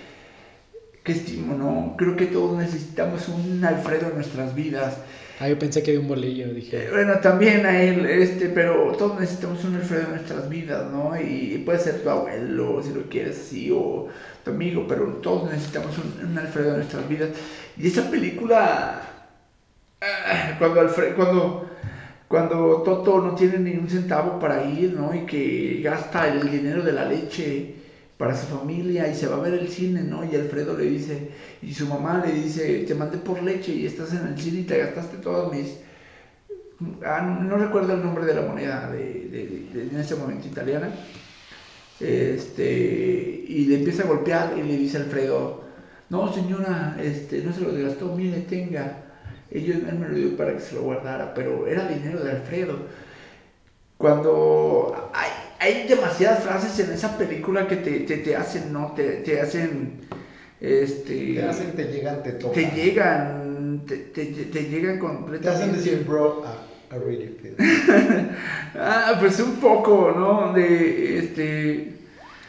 ¿qué 1.04 1.12
estimo, 1.12 1.54
no? 1.54 1.94
Creo 1.98 2.16
que 2.16 2.26
todos 2.26 2.56
necesitamos 2.56 3.28
un 3.28 3.62
Alfredo 3.62 4.08
en 4.08 4.14
nuestras 4.14 4.54
vidas. 4.54 4.96
Ah, 5.38 5.48
yo 5.48 5.58
pensé 5.58 5.82
que 5.82 5.92
de 5.92 5.98
un 5.98 6.08
bolillo, 6.08 6.52
dije. 6.54 6.86
Eh, 6.86 6.90
bueno, 6.90 7.18
también 7.20 7.66
a 7.66 7.82
él, 7.82 8.06
este, 8.06 8.48
pero 8.48 8.92
todos 8.92 9.20
necesitamos 9.20 9.62
un 9.64 9.74
Alfredo 9.74 10.04
en 10.04 10.10
nuestras 10.10 10.48
vidas, 10.48 10.90
¿no? 10.90 11.12
Y 11.20 11.62
puede 11.64 11.78
ser 11.78 12.02
tu 12.02 12.08
abuelo, 12.08 12.82
si 12.82 12.94
lo 12.94 13.02
quieres 13.02 13.38
así, 13.38 13.70
o 13.70 14.08
tu 14.42 14.50
amigo, 14.50 14.86
pero 14.88 15.04
todos 15.22 15.50
necesitamos 15.50 15.94
un, 15.98 16.30
un 16.30 16.38
Alfredo 16.38 16.70
en 16.70 16.76
nuestras 16.76 17.06
vidas. 17.06 17.30
Y 17.76 17.88
esa 17.88 18.10
película, 18.10 19.02
ah, 20.00 20.56
cuando 20.58 20.80
Alfredo, 20.80 21.16
cuando, 21.16 21.70
cuando 22.28 22.82
Toto 22.82 23.20
no 23.20 23.34
tiene 23.34 23.58
ni 23.58 23.76
un 23.76 23.90
centavo 23.90 24.38
para 24.38 24.64
ir, 24.64 24.94
¿no? 24.94 25.14
Y 25.14 25.26
que 25.26 25.82
gasta 25.82 26.28
el 26.28 26.50
dinero 26.50 26.82
de 26.82 26.92
la 26.92 27.04
leche 27.04 27.83
para 28.24 28.36
su 28.36 28.46
familia 28.46 29.08
y 29.08 29.14
se 29.14 29.26
va 29.28 29.36
a 29.36 29.40
ver 29.40 29.54
el 29.54 29.68
cine, 29.68 30.02
¿no? 30.02 30.24
Y 30.24 30.34
Alfredo 30.36 30.76
le 30.76 30.84
dice, 30.84 31.30
y 31.62 31.72
su 31.74 31.86
mamá 31.86 32.22
le 32.24 32.32
dice, 32.32 32.84
te 32.86 32.94
mandé 32.94 33.18
por 33.18 33.42
leche 33.42 33.72
y 33.72 33.86
estás 33.86 34.12
en 34.14 34.26
el 34.28 34.38
cine 34.38 34.60
y 34.60 34.64
te 34.64 34.78
gastaste 34.78 35.18
todos 35.18 35.52
mis... 35.52 35.78
Ah, 37.04 37.20
no, 37.22 37.56
recuerdo 37.56 37.94
el 37.94 38.02
nombre 38.02 38.24
de 38.26 38.34
la 38.34 38.42
moneda 38.42 38.90
de, 38.90 39.28
de- 39.30 39.68
de- 39.72 39.82
en 39.90 39.96
ese 40.00 40.16
momento 40.16 40.46
italiana. 40.48 40.90
Este, 42.00 43.44
y 43.46 43.66
le 43.66 43.76
empieza 43.76 44.02
a 44.02 44.06
golpear 44.06 44.54
y 44.58 44.62
le 44.62 44.76
dice 44.76 44.96
Alfredo, 44.98 45.62
no 46.10 46.32
señora, 46.32 46.96
este, 47.00 47.42
no 47.42 47.52
se 47.52 47.60
lo 47.60 47.72
gastó, 47.72 48.14
mire, 48.16 48.40
tenga. 48.42 49.00
Ellos, 49.50 49.76
él 49.88 49.98
me 49.98 50.08
lo 50.08 50.14
dio 50.14 50.36
para 50.36 50.54
que 50.54 50.60
se 50.60 50.74
lo 50.74 50.82
guardara, 50.82 51.32
pero 51.34 51.66
era 51.68 51.86
dinero 51.88 52.22
de 52.24 52.32
Alfredo. 52.32 52.78
Cuando 53.96 55.10
hay, 55.14 55.30
hay 55.60 55.86
demasiadas 55.88 56.42
frases 56.44 56.78
en 56.80 56.92
esa 56.94 57.16
película 57.18 57.66
que 57.66 57.76
te, 57.76 58.00
te, 58.00 58.18
te 58.18 58.36
hacen, 58.36 58.72
¿no? 58.72 58.92
Te, 58.92 59.04
te 59.22 59.40
hacen, 59.40 60.00
este... 60.60 61.34
Te 61.34 61.42
hacen, 61.42 61.72
te 61.72 61.84
llegan, 61.84 62.22
te 62.22 62.32
tocan. 62.32 62.54
te 62.54 62.70
llegan, 62.76 63.82
te, 63.86 63.96
te, 63.96 64.24
te 64.26 64.62
llegan 64.64 64.94
Te 64.94 64.98
completamente. 65.00 65.48
hacen 65.50 65.72
decir, 65.72 66.04
bro, 66.06 66.44
I, 66.44 66.94
I 66.94 66.98
really 66.98 67.36
feel. 67.40 67.56
Ah, 68.76 69.16
pues 69.20 69.38
un 69.40 69.56
poco, 69.56 70.12
¿no? 70.16 70.52
De, 70.52 71.18
este... 71.18 71.92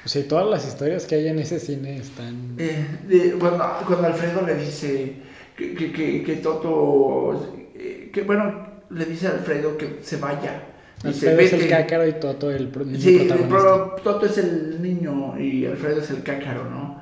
O 0.04 0.08
sea, 0.08 0.28
todas 0.28 0.48
las 0.48 0.68
historias 0.68 1.06
que 1.06 1.16
hay 1.16 1.28
en 1.28 1.40
ese 1.40 1.60
cine 1.60 1.98
están. 1.98 2.56
Eh, 2.60 2.86
de- 3.08 3.32
cuando, 3.40 3.66
cuando 3.88 4.08
Alfredo 4.08 4.42
le 4.46 4.56
dice 4.56 5.14
que, 5.58 5.74
que, 5.74 5.92
que, 5.92 6.24
que 6.24 6.36
Toto, 6.38 7.56
eh, 7.76 8.12
que 8.14 8.22
bueno, 8.22 8.68
le 8.92 9.06
dice 9.06 9.28
a 9.28 9.32
Alfredo 9.32 9.78
que 9.78 9.98
se 10.04 10.18
vaya. 10.18 10.62
Dice, 11.04 11.30
Alfredo 11.30 11.42
es 11.42 11.54
el 11.64 11.70
cácaro 11.70 12.08
y 12.08 12.14
Toto 12.14 12.52
el 12.52 12.72
niño 12.72 13.00
Sí, 13.00 13.18
protagonista. 13.20 13.58
pero 13.58 13.96
Toto 14.04 14.26
es 14.26 14.38
el 14.40 14.82
niño 14.82 15.40
y 15.40 15.66
Alfredo 15.66 16.02
es 16.02 16.10
el 16.10 16.24
cácaro, 16.24 16.70
¿no? 16.70 17.02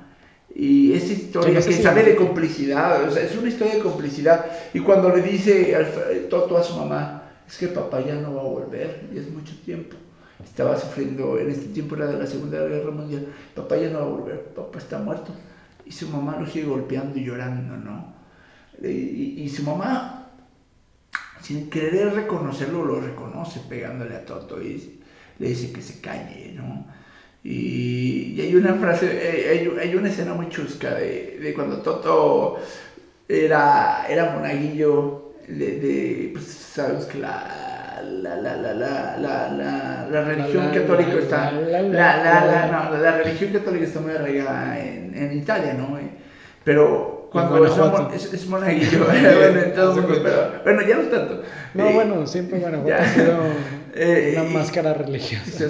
Y 0.55 0.93
esa 0.93 1.13
historia 1.13 1.61
sé 1.61 1.69
que 1.69 1.75
si- 1.77 1.83
sale 1.83 2.03
de 2.03 2.15
complicidad, 2.15 3.03
o 3.07 3.11
sea, 3.11 3.23
es 3.23 3.35
una 3.37 3.47
historia 3.49 3.75
de 3.75 3.79
complicidad. 3.81 4.45
Y 4.73 4.79
cuando 4.79 5.09
le 5.15 5.21
dice 5.21 5.75
Alfre- 5.75 6.27
Toto 6.29 6.57
a 6.57 6.63
su 6.63 6.75
mamá, 6.75 7.23
es 7.47 7.57
que 7.57 7.67
papá 7.69 8.01
ya 8.05 8.15
no 8.15 8.35
va 8.35 8.41
a 8.41 8.45
volver, 8.45 9.01
y 9.13 9.17
es 9.17 9.29
mucho 9.31 9.53
tiempo. 9.65 9.95
Estaba 10.43 10.77
sufriendo, 10.77 11.39
en 11.39 11.49
este 11.49 11.67
tiempo 11.67 11.95
era 11.95 12.07
de 12.07 12.17
la 12.19 12.27
Segunda 12.27 12.59
Guerra 12.67 12.91
Mundial, 12.91 13.25
papá 13.55 13.77
ya 13.77 13.89
no 13.89 13.99
va 13.99 14.05
a 14.05 14.09
volver, 14.09 14.41
papá 14.55 14.77
está 14.79 14.99
muerto. 14.99 15.31
Y 15.85 15.91
su 15.91 16.07
mamá 16.09 16.37
lo 16.39 16.45
sigue 16.45 16.65
golpeando 16.65 17.17
y 17.17 17.23
llorando, 17.25 17.77
¿no? 17.77 18.13
Y, 18.81 18.87
y- 18.87 19.35
y 19.43 19.49
su 19.49 19.63
mamá, 19.63 20.22
sin 21.43 21.69
querer 21.69 22.13
reconocerlo, 22.13 22.85
lo 22.85 23.01
reconoce 23.01 23.61
pegándole 23.69 24.15
a 24.15 24.25
Toto 24.25 24.61
y 24.61 25.01
le 25.39 25.49
dice 25.49 25.71
que 25.73 25.81
se 25.81 26.01
calle, 26.01 26.53
¿no? 26.55 26.87
Y, 27.43 28.33
y 28.37 28.41
hay 28.41 28.55
una 28.55 28.75
frase, 28.75 29.07
eh, 29.11 29.49
hay, 29.49 29.89
hay 29.89 29.95
una 29.95 30.09
escena 30.09 30.33
muy 30.33 30.49
chusca 30.49 30.95
de, 30.95 31.39
de 31.41 31.53
cuando 31.53 31.81
Toto 31.81 32.57
era, 33.27 34.05
era 34.09 34.31
monaguillo, 34.31 35.33
de, 35.47 35.79
de, 35.79 36.29
pues 36.33 36.45
sabes 36.45 37.05
que 37.05 37.19
la, 37.19 38.01
la, 38.03 38.35
la, 38.37 38.55
la, 38.57 38.73
la, 38.73 39.17
la, 39.17 39.49
la, 39.49 40.07
la 40.09 40.21
religión 40.21 40.69
católica 40.71 41.17
está, 41.17 41.51
la, 41.51 41.81
la, 41.81 41.81
la, 41.81 42.17
la, 42.17 42.45
la, 42.45 42.45
la, 42.45 42.67
no, 42.67 42.97
la 42.97 43.11
religión 43.17 43.51
católica 43.51 43.85
está 43.85 43.99
muy 43.99 44.11
arraigada 44.13 44.79
en, 44.79 45.13
en 45.15 45.33
Italia, 45.37 45.73
¿no? 45.73 45.97
Eh, 45.99 46.11
Pero 46.63 47.22
cuando 47.33 47.65
es, 47.65 47.75
Guanajuato. 47.75 48.03
mon- 48.03 48.13
es, 48.13 48.33
es 48.33 48.47
monaguillo, 48.47 49.05
bueno, 49.05 49.59
en 49.59 49.73
todo 49.73 49.83
el 49.83 49.89
Haz 49.89 49.95
de 49.95 50.01
mundo, 50.01 50.07
cuenta. 50.07 50.61
pero, 50.63 50.63
bueno, 50.77 50.81
ya 50.89 50.95
no 50.97 51.09
tanto. 51.09 51.43
No, 51.73 51.89
Eh, 51.89 51.93
bueno, 51.93 52.27
siempre 52.27 52.59
Guanajuato 52.59 52.95
ha 53.01 53.05
sido 53.07 53.37
Eh, 53.95 54.33
una 54.39 54.49
máscara 54.49 54.93
religiosa. 54.93 55.65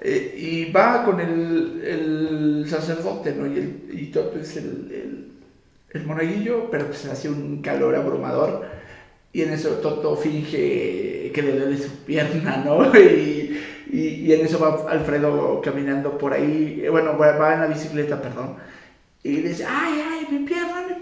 Eh, 0.00 0.34
y 0.36 0.72
va 0.72 1.04
con 1.04 1.18
el, 1.20 1.80
el 1.82 2.64
sacerdote, 2.68 3.32
¿no? 3.32 3.46
Y, 3.46 3.58
el, 3.58 3.88
y 4.00 4.06
Toto 4.06 4.38
es 4.38 4.56
el, 4.58 4.64
el, 4.92 5.28
el 5.98 6.06
monaguillo, 6.06 6.68
pero 6.70 6.86
pues 6.86 7.06
hace 7.06 7.28
un 7.30 7.62
calor 7.62 7.94
abrumador. 7.94 8.66
Y 9.32 9.42
en 9.42 9.52
eso 9.52 9.70
Toto 9.82 10.14
finge 10.16 11.30
que 11.34 11.42
le 11.42 11.58
duele 11.58 11.78
su 11.78 11.90
pierna, 12.04 12.62
¿no? 12.64 12.92
Y, 12.98 13.60
y, 13.90 14.08
y 14.26 14.32
en 14.32 14.44
eso 14.44 14.58
va 14.58 14.90
Alfredo 14.90 15.60
caminando 15.62 16.18
por 16.18 16.32
ahí, 16.34 16.84
bueno, 16.90 17.16
va, 17.16 17.36
va 17.36 17.54
en 17.54 17.60
la 17.60 17.66
bicicleta, 17.68 18.20
perdón. 18.20 18.56
Y 19.22 19.36
dice, 19.36 19.64
ay, 19.66 20.02
ay, 20.06 20.26
mi 20.30 20.44
pierna, 20.46 20.82
me 20.86 20.94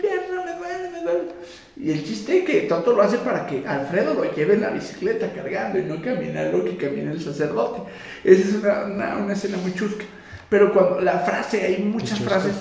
duele, 0.59 0.91
me 0.93 1.03
duele. 1.03 1.29
Y 1.77 1.91
el 1.91 2.05
chiste 2.05 2.39
es 2.39 2.45
que 2.45 2.61
Toto 2.63 2.93
lo 2.93 3.03
hace 3.03 3.19
para 3.19 3.47
que 3.47 3.67
Alfredo 3.67 4.15
lo 4.15 4.35
lleve 4.35 4.55
en 4.55 4.61
la 4.61 4.71
bicicleta 4.71 5.33
cargando 5.33 5.79
y 5.79 5.83
no 5.83 6.03
camina 6.03 6.45
lo 6.45 6.65
que 6.65 6.77
camina 6.77 7.13
el 7.13 7.21
sacerdote. 7.21 7.91
Esa 8.25 8.49
es 8.49 8.55
una, 8.55 8.85
una, 8.85 9.17
una 9.17 9.33
escena 9.33 9.57
muy 9.57 9.75
chusca. 9.75 10.05
Pero 10.49 10.73
cuando 10.73 11.01
la 11.01 11.21
frase, 11.21 11.65
hay 11.65 11.83
muchas 11.83 12.21
frases, 12.21 12.55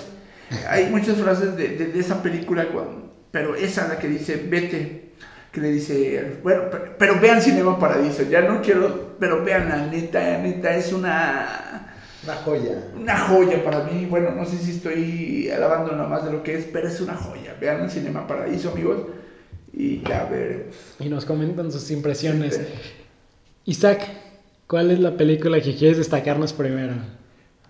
hay 0.69 0.89
muchas 0.89 1.17
frases 1.17 1.57
de, 1.57 1.67
de, 1.69 1.87
de 1.87 1.99
esa 1.99 2.23
película, 2.23 2.69
cuando, 2.69 3.13
pero 3.31 3.53
esa 3.55 3.89
la 3.89 3.99
que 3.99 4.07
dice, 4.07 4.45
vete, 4.47 5.11
que 5.51 5.59
le 5.59 5.71
dice, 5.71 6.37
bueno, 6.41 6.63
pero, 6.71 6.95
pero 6.97 7.19
vean 7.19 7.41
Cinema 7.41 7.77
Paradiso, 7.77 8.23
ya 8.23 8.41
no 8.41 8.61
quiero, 8.61 9.17
pero 9.19 9.43
vean 9.43 9.67
la 9.67 9.87
neta, 9.87 10.37
neta, 10.37 10.73
es 10.73 10.93
una 10.93 11.80
Una 12.23 12.35
joya. 12.35 12.83
una 12.95 13.17
joya 13.19 13.63
para 13.63 13.83
mí. 13.85 14.05
Bueno, 14.05 14.31
no 14.31 14.45
sé 14.45 14.57
si 14.57 14.71
estoy 14.71 15.49
alabando 15.49 15.91
nada 15.93 16.07
más 16.07 16.23
de 16.25 16.31
lo 16.31 16.43
que 16.43 16.55
es, 16.57 16.65
pero 16.65 16.87
es 16.87 17.01
una 17.01 17.15
joya. 17.15 17.55
Vean 17.59 17.81
el 17.83 17.89
Cinema 17.89 18.27
Paradiso, 18.27 18.71
amigos, 18.71 18.97
y 19.73 20.01
ya 20.07 20.25
veremos. 20.25 20.75
Y 20.99 21.09
nos 21.09 21.25
comentan 21.25 21.71
sus 21.71 21.89
impresiones. 21.91 22.55
Sí. 22.55 22.61
Isaac, 23.65 24.01
¿cuál 24.67 24.91
es 24.91 24.99
la 24.99 25.17
película 25.17 25.59
que 25.61 25.75
quieres 25.75 25.97
destacarnos 25.97 26.53
primero? 26.53 26.93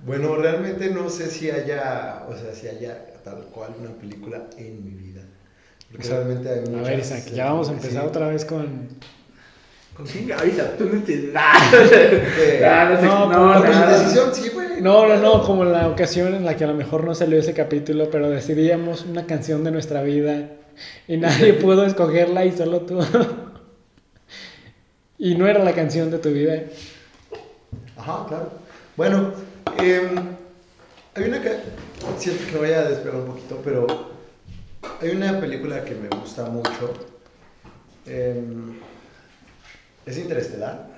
Bueno, 0.06 0.36
realmente 0.36 0.90
no 0.90 1.10
sé 1.10 1.30
si 1.30 1.50
haya, 1.52 2.24
o 2.28 2.36
sea, 2.36 2.54
si 2.54 2.68
haya 2.68 3.06
tal 3.24 3.46
cual 3.54 3.74
una 3.80 3.92
película 3.92 4.48
en 4.58 4.84
mi 4.84 4.92
vida. 4.92 5.22
Porque 5.92 6.08
O 6.08 6.10
sea, 6.10 6.18
realmente 6.24 6.50
hay 6.50 6.60
A 6.60 6.70
muchas. 6.70 6.88
ver, 6.88 7.00
Isaac, 7.00 7.26
ya 7.34 7.46
vamos 7.46 7.70
a 7.70 7.74
empezar 7.74 8.02
sí. 8.04 8.08
otra 8.08 8.28
vez 8.30 8.46
con... 8.46 8.88
Chinga, 10.06 10.40
avisa, 10.40 10.76
tú 10.78 10.86
no 10.86 10.94
entiendes 10.94 11.34
nada. 11.34 11.54
¿Qué? 11.90 12.66
Ah, 12.66 12.98
no 13.02 13.02
No, 13.30 13.32
no, 13.32 13.54
Con 13.54 13.64
tu 13.64 13.70
nada. 13.72 13.98
indecisión, 13.98 14.34
sí, 14.34 14.50
güey. 14.50 14.82
No, 14.82 15.08
no, 15.08 15.18
no, 15.18 15.44
como 15.44 15.64
la 15.64 15.88
ocasión 15.88 16.34
en 16.34 16.44
la 16.44 16.58
que 16.58 16.64
a 16.64 16.68
lo 16.68 16.74
mejor 16.74 17.04
no 17.04 17.14
salió 17.14 17.38
ese 17.38 17.54
capítulo, 17.54 18.10
pero 18.10 18.30
decidíamos 18.30 19.06
una 19.06 19.28
canción 19.28 19.64
de 19.64 19.72
nuestra 19.72 20.02
vida 20.02 20.50
y 21.08 21.18
nadie 21.18 21.54
pudo 21.54 21.86
escogerla 21.86 22.46
y 22.46 22.52
solo 22.52 22.82
tú. 22.82 23.00
y 25.20 25.36
no 25.36 25.48
era 25.48 25.64
la 25.64 25.74
canción 25.74 26.10
de 26.10 26.18
tu 26.18 26.30
vida. 26.30 26.64
Ajá, 27.96 28.26
claro. 28.28 28.52
Bueno, 28.98 29.34
em, 29.78 30.16
hay 31.16 31.24
una 31.24 31.42
que. 31.42 31.58
Siento 32.18 32.44
que 32.48 32.52
me 32.54 32.58
voy 32.60 32.72
a 32.72 32.84
despegar 32.84 33.16
un 33.18 33.28
poquito, 33.28 33.62
pero 33.64 33.86
hay 35.00 35.10
una 35.10 35.40
película 35.40 35.86
que 35.86 35.94
me 35.94 36.08
gusta 36.10 36.46
mucho. 36.46 36.92
Em, 38.08 38.80
es 40.06 40.18
Interestelar. 40.18 40.90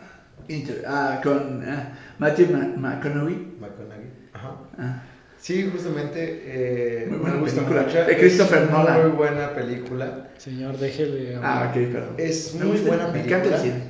Inter- 0.47 0.83
ah, 0.87 1.19
con 1.23 1.63
ah, 1.67 1.93
Matthew 2.19 2.47
Ma- 2.51 2.73
McConaughey. 2.75 3.55
McConaughey. 3.59 4.09
Ajá. 4.33 4.55
Ah, 4.77 5.03
Sí, 5.39 5.69
justamente. 5.71 6.41
eh, 6.45 7.05
Muy 7.09 7.17
buena 7.19 7.35
me 7.35 7.41
gusta 7.41 7.57
película. 7.61 7.81
mucho. 7.83 8.05
De 8.05 8.17
Christopher 8.17 8.63
Es 8.63 8.69
Nolan. 8.71 9.01
Muy 9.01 9.11
buena 9.17 9.53
película. 9.53 10.27
Señor, 10.37 10.77
déjele. 10.77 11.37
ah, 11.43 11.67
ok, 11.69 11.91
perdón. 11.91 12.15
Es 12.17 12.55
Me 12.55 12.63
muy 12.65 12.71
gusta- 12.77 12.87
buena 12.87 13.07
me 13.07 13.11
película. 13.13 13.37
encanta 13.37 13.55
el 13.57 13.61
cine. 13.61 13.83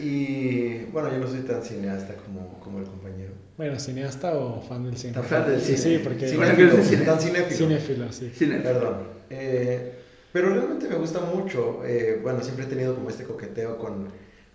Y 0.00 0.84
bueno, 0.92 1.10
yo 1.10 1.18
no 1.18 1.26
soy 1.26 1.40
tan 1.40 1.62
cineasta 1.62 2.14
como, 2.14 2.58
como 2.60 2.78
el 2.78 2.84
compañero. 2.84 3.32
Bueno, 3.56 3.78
¿cineasta 3.80 4.36
o 4.36 4.60
fan 4.62 4.84
del 4.84 4.96
cine? 4.96 5.14
Fan 5.14 5.46
del 5.48 5.60
Sí, 5.60 5.76
cine. 5.76 5.96
sí, 5.98 6.00
porque... 6.04 6.28
Sí, 6.28 6.36
bueno, 6.36 6.54
bueno, 6.54 6.70
que 6.74 6.80
es 6.80 6.88
de 6.90 6.96
cine. 6.96 7.04
Tan 7.06 7.20
cinéfilo. 7.20 7.56
cinéfilo, 7.56 8.12
sí. 8.12 8.30
Cine. 8.34 8.58
Perdón. 8.60 8.96
Eh, 9.30 9.94
pero 10.32 10.50
realmente 10.54 10.88
me 10.88 10.94
gusta 10.96 11.20
mucho. 11.20 11.82
eh, 11.84 12.20
bueno, 12.22 12.40
siempre 12.42 12.66
he 12.66 12.68
tenido 12.68 12.94
como 12.94 13.08
este 13.10 13.24
coqueteo 13.24 13.76
con, 13.78 14.08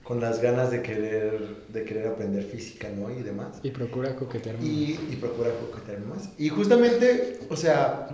con 0.04 0.20
las 0.20 0.42
ganas 0.42 0.72
de 0.72 0.82
querer, 0.82 1.66
de 1.70 1.84
querer 1.86 2.08
aprender 2.08 2.44
física, 2.44 2.90
¿no? 2.90 3.10
Y 3.10 3.24
demás. 3.24 3.60
Y 3.64 3.72
procura 3.72 4.16
coquetear 4.16 4.56
más. 4.58 4.66
Y, 4.66 5.00
y 5.12 5.18
procura 5.20 5.52
coquetear 5.52 6.02
más. 6.02 6.30
Y 6.38 6.50
justamente, 6.50 7.40
o 7.50 7.56
sea, 7.56 8.10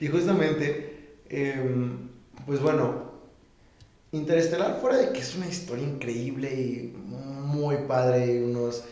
y 0.00 0.08
justamente, 0.08 1.18
em, 1.28 2.08
pues 2.46 2.60
bueno, 2.60 3.08
Interestelar, 4.10 4.80
fuera 4.80 4.96
de 4.96 5.12
que 5.12 5.20
es 5.20 5.36
una 5.36 5.46
historia 5.46 5.84
increíble 5.84 6.50
y 6.50 6.96
muy 6.96 7.76
padre, 7.86 8.36
y 8.36 8.38
unos, 8.38 8.82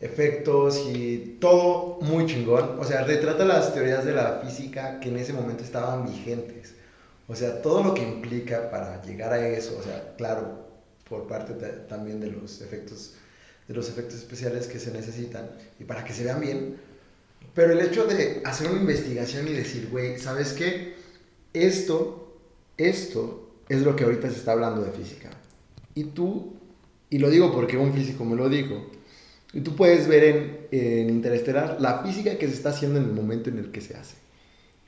efectos 0.00 0.84
y 0.92 1.38
todo 1.40 1.98
muy 2.02 2.26
chingón. 2.26 2.78
O 2.78 2.84
sea, 2.84 3.04
retrata 3.04 3.44
las 3.44 3.72
teorías 3.72 4.04
de 4.04 4.12
la 4.12 4.40
física 4.44 5.00
que 5.00 5.08
en 5.08 5.16
ese 5.18 5.32
momento 5.32 5.62
estaban 5.64 6.04
vigentes. 6.04 6.74
O 7.28 7.34
sea, 7.34 7.62
todo 7.62 7.82
lo 7.82 7.94
que 7.94 8.02
implica 8.02 8.70
para 8.70 9.02
llegar 9.02 9.32
a 9.32 9.48
eso, 9.48 9.76
o 9.78 9.82
sea, 9.82 10.14
claro, 10.16 10.65
por 11.08 11.26
parte 11.26 11.54
ta- 11.54 11.86
también 11.86 12.20
de 12.20 12.30
los 12.30 12.60
efectos 12.60 13.14
de 13.68 13.74
los 13.74 13.88
efectos 13.88 14.14
especiales 14.18 14.68
que 14.68 14.78
se 14.78 14.92
necesitan 14.92 15.50
y 15.80 15.84
para 15.84 16.04
que 16.04 16.12
se 16.12 16.22
vean 16.22 16.40
bien. 16.40 16.76
Pero 17.52 17.72
el 17.72 17.80
hecho 17.80 18.04
de 18.06 18.40
hacer 18.44 18.70
una 18.70 18.80
investigación 18.80 19.48
y 19.48 19.52
decir, 19.52 19.88
güey, 19.90 20.18
¿sabes 20.18 20.52
qué? 20.52 20.94
Esto, 21.52 22.38
esto 22.76 23.50
es 23.68 23.82
lo 23.82 23.96
que 23.96 24.04
ahorita 24.04 24.30
se 24.30 24.36
está 24.36 24.52
hablando 24.52 24.82
de 24.82 24.92
física. 24.92 25.30
Y 25.96 26.04
tú, 26.04 26.54
y 27.10 27.18
lo 27.18 27.28
digo 27.28 27.52
porque 27.52 27.76
un 27.76 27.92
físico 27.92 28.24
me 28.24 28.36
lo 28.36 28.48
dijo, 28.48 28.86
y 29.52 29.62
tú 29.62 29.74
puedes 29.74 30.06
ver 30.06 30.22
en, 30.24 30.66
en 30.70 31.10
Interestelar 31.10 31.78
la 31.80 32.04
física 32.04 32.36
que 32.38 32.46
se 32.46 32.54
está 32.54 32.68
haciendo 32.70 33.00
en 33.00 33.06
el 33.06 33.12
momento 33.12 33.50
en 33.50 33.58
el 33.58 33.72
que 33.72 33.80
se 33.80 33.96
hace. 33.96 34.14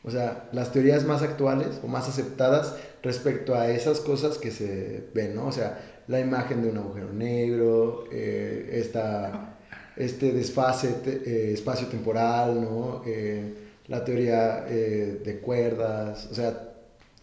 O 0.05 0.11
sea, 0.13 0.49
las 0.53 0.73
teorías 0.73 1.05
más 1.05 1.23
actuales 1.23 1.81
o 1.83 1.89
más 1.89 2.09
aceptadas 2.09 2.77
respecto 3.03 3.55
a 3.57 3.71
esas 3.71 3.99
cosas 4.01 4.39
que 4.39 4.51
se 4.53 5.09
ven, 5.15 5.35
¿no? 5.35 5.47
O 5.49 5.53
sea, 5.53 5.98
la 6.09 6.21
imagen 6.21 6.63
de 6.63 6.71
un 6.71 6.79
agujero 6.79 7.13
negro, 7.13 8.05
eh, 8.11 8.71
esta, 8.73 9.57
este 9.97 10.33
desfase 10.33 10.89
te- 11.05 11.23
eh, 11.25 11.53
espacio-temporal, 11.53 12.61
¿no? 12.63 13.03
Eh, 13.07 13.55
la 13.89 14.05
teoría 14.05 14.63
de 14.63 15.41
cuerdas, 15.43 16.29
o 16.31 16.35
sea, 16.35 16.73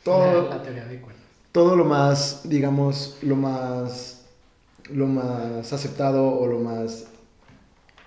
todo 0.04 0.50
La 0.50 0.62
teoría 0.64 0.86
de 0.86 1.00
cuerdas. 1.00 1.22
todo 1.52 1.76
lo 1.76 1.86
más, 1.86 2.42
digamos, 2.44 3.18
lo 3.22 3.36
más, 3.36 4.24
lo 4.90 5.06
más 5.08 5.72
aceptado 5.74 6.28
o 6.28 6.48
lo 6.48 6.60
más 6.60 7.06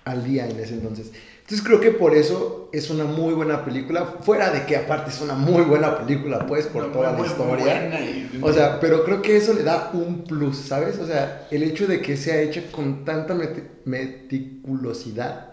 al 0.05 0.23
día 0.25 0.47
en 0.49 0.59
ese 0.59 0.73
entonces. 0.73 1.11
Entonces 1.41 1.65
creo 1.65 1.79
que 1.79 1.91
por 1.91 2.13
eso 2.15 2.58
es 2.71 2.89
una 2.89 3.03
muy 3.05 3.33
buena 3.33 3.63
película, 3.65 4.05
fuera 4.21 4.51
de 4.51 4.65
que 4.65 4.77
aparte 4.77 5.09
es 5.09 5.21
una 5.21 5.33
muy 5.33 5.63
buena 5.63 5.97
película, 5.97 6.45
pues, 6.47 6.67
por 6.67 6.83
Muy, 6.83 6.91
toda 6.93 7.11
muy, 7.13 7.21
la 7.21 7.27
historia. 7.27 7.99
y- 8.01 8.39
O 8.41 8.53
sea, 8.53 8.79
pero 8.79 9.03
creo 9.03 9.21
que 9.21 9.37
eso 9.37 9.53
le 9.53 9.63
da 9.63 9.89
un 9.93 10.23
plus, 10.23 10.57
¿sabes? 10.57 10.97
O 10.99 11.05
sea, 11.07 11.47
el 11.51 11.63
hecho 11.63 11.87
de 11.87 12.01
que 12.01 12.15
sea 12.17 12.39
hecha 12.41 12.61
con 12.71 13.03
tanta 13.05 13.33
meti- 13.33 13.63
meticulosidad 13.85 15.47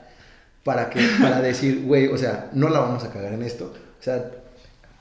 para, 0.64 0.90
que, 0.90 1.00
para 1.20 1.40
decir, 1.40 1.84
güey, 1.84 2.08
o 2.08 2.18
sea, 2.18 2.50
no 2.52 2.68
la 2.68 2.80
vamos 2.80 3.04
a 3.04 3.10
cagar 3.12 3.32
en 3.32 3.42
esto. 3.42 3.72
O 3.98 4.02
sea, 4.02 4.30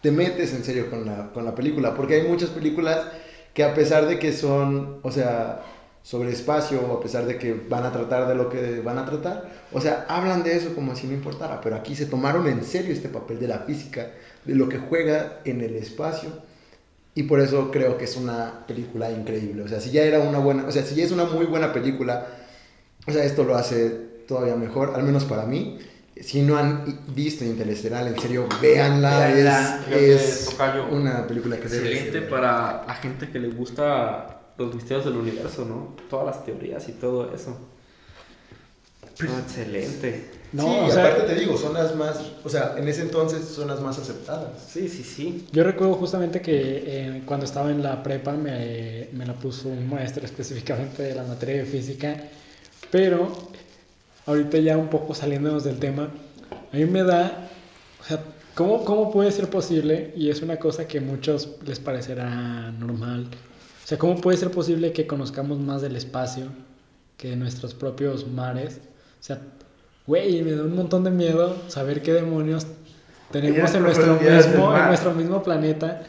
te 0.02 0.12
metes 0.12 0.54
en 0.54 0.64
serio 0.64 0.90
con 0.90 1.06
la, 1.06 1.32
con 1.34 1.46
la 1.46 1.56
película, 1.56 1.96
porque 1.96 2.16
hay 2.16 2.28
muchas 2.28 2.50
películas 2.50 3.00
que 3.54 3.64
a 3.64 3.74
pesar 3.74 4.06
de 4.06 4.20
que 4.20 4.34
son, 4.34 5.00
o 5.02 5.12
sea, 5.12 5.62
sobre 6.06 6.30
espacio, 6.30 6.82
o 6.82 7.00
a 7.00 7.02
pesar 7.02 7.26
de 7.26 7.40
que 7.40 7.56
van 7.68 7.84
a 7.84 7.92
tratar 7.92 8.28
de 8.28 8.36
lo 8.36 8.48
que 8.48 8.80
van 8.82 9.00
a 9.00 9.06
tratar, 9.06 9.50
o 9.72 9.82
sea, 9.82 10.06
hablan 10.08 10.44
de 10.44 10.56
eso 10.56 10.76
como 10.76 10.96
si 10.96 11.08
no 11.08 11.14
importara, 11.14 11.60
pero 11.62 11.76
aquí 11.76 11.96
se 11.96 12.06
tomaron 12.06 12.48
en 12.48 12.64
serio 12.64 12.94
este 12.94 13.10
papel 13.10 13.40
de 13.40 13.48
la 13.48 13.62
física, 13.62 14.12
de 14.44 14.54
lo 14.54 14.70
que 14.70 14.78
juega 14.78 15.40
en 15.46 15.62
el 15.62 15.76
espacio, 15.76 16.30
y 17.16 17.24
por 17.24 17.40
eso 17.40 17.72
creo 17.72 17.98
que 17.98 18.04
es 18.04 18.18
una 18.18 18.68
película 18.68 19.10
increíble, 19.10 19.64
o 19.64 19.68
sea, 19.68 19.80
si 19.80 19.90
ya 19.90 20.04
era 20.04 20.20
una 20.20 20.38
buena, 20.38 20.68
o 20.68 20.72
sea, 20.72 20.84
si 20.84 20.94
ya 20.94 21.04
es 21.04 21.12
una 21.12 21.26
muy 21.26 21.48
buena 21.48 21.74
película, 21.74 22.28
o 23.08 23.12
sea, 23.12 23.24
esto 23.24 23.44
lo 23.44 23.56
hace 23.56 23.90
todavía 24.28 24.56
mejor, 24.56 24.94
al 24.96 25.02
menos 25.02 25.26
para 25.26 25.48
mí. 25.48 25.80
Si 26.22 26.42
no 26.42 26.58
han 26.58 27.02
visto 27.14 27.44
Interestelar, 27.44 28.08
en 28.08 28.18
serio, 28.18 28.48
véanla. 28.62 29.68
Es, 29.92 30.48
es 30.48 30.56
una 30.90 31.28
película 31.28 31.58
que 31.58 31.68
debe 31.68 31.92
Excelente 31.92 32.22
para 32.22 32.86
la 32.88 32.94
gente 32.96 33.30
que 33.30 33.38
le 33.38 33.50
gusta 33.50 34.35
los 34.58 34.74
misterios 34.74 35.06
del 35.06 35.18
universo, 35.18 35.66
¿no? 35.66 35.96
Todas 36.10 36.26
las 36.28 36.46
teorías 36.46 36.88
y 36.90 36.94
todo 36.94 37.34
eso. 37.34 37.58
No, 39.24 39.40
excelente. 39.40 40.26
No, 40.52 40.64
sí, 40.64 40.80
o 40.84 40.92
sea, 40.92 41.06
aparte 41.08 41.34
te 41.34 41.40
digo, 41.40 41.58
son 41.58 41.74
las 41.74 41.96
más, 41.96 42.20
o 42.44 42.50
sea, 42.50 42.76
en 42.78 42.88
ese 42.88 43.02
entonces 43.02 43.46
son 43.46 43.68
las 43.68 43.82
más 43.82 43.98
aceptadas. 43.98 44.52
Sí, 44.70 44.88
sí, 44.90 45.04
sí. 45.04 45.48
Yo 45.52 45.64
recuerdo 45.64 45.96
justamente 45.96 46.42
que 46.42 46.84
eh, 46.86 47.24
cuando 47.26 47.46
estaba 47.46 47.72
en 47.72 47.82
la 47.82 48.04
prepa 48.04 48.34
me, 48.34 49.10
me 49.14 49.26
la 49.26 49.34
puso 49.34 49.70
un 49.70 49.90
maestro 49.90 50.26
específicamente 50.26 51.04
de 51.04 51.16
la 51.16 51.24
materia 51.24 51.58
de 51.58 51.66
física, 51.66 52.18
pero 52.92 53.30
ahorita 54.26 54.58
ya 54.60 54.78
un 54.78 54.90
poco 54.90 55.14
saliéndonos 55.14 55.64
del 55.64 55.80
tema, 55.80 56.10
a 56.72 56.76
mí 56.76 56.86
me 56.86 57.04
da, 57.04 57.50
o 58.02 58.04
sea, 58.04 58.20
¿cómo, 58.54 58.84
¿cómo 58.84 59.12
puede 59.12 59.32
ser 59.32 59.50
posible? 59.50 60.14
Y 60.16 60.30
es 60.30 60.42
una 60.42 60.58
cosa 60.58 60.88
que 60.88 60.98
a 60.98 61.02
muchos 61.02 61.50
les 61.66 61.80
parecerá 61.80 62.72
normal. 62.72 63.28
O 63.86 63.88
sea, 63.88 64.00
¿cómo 64.00 64.20
puede 64.20 64.36
ser 64.36 64.50
posible 64.50 64.94
que 64.94 65.06
conozcamos 65.06 65.60
más 65.60 65.84
del 65.84 65.96
espacio 65.96 66.48
que 67.18 67.30
de 67.30 67.36
nuestros 67.36 67.76
propios 67.76 68.28
mares? 68.28 68.80
O 69.20 69.24
sea, 69.24 69.40
güey, 70.08 70.42
me 70.42 70.54
da 70.54 70.64
un 70.64 70.76
montón 70.76 71.04
de 71.04 71.12
miedo 71.12 71.56
saber 71.68 72.02
qué 72.02 72.12
demonios 72.12 72.66
tenemos 73.30 73.76
en 73.76 73.84
nuestro 73.84 74.20
mismo, 74.20 74.76
en 74.76 74.88
nuestro 74.88 75.14
mismo 75.14 75.44
planeta 75.44 76.02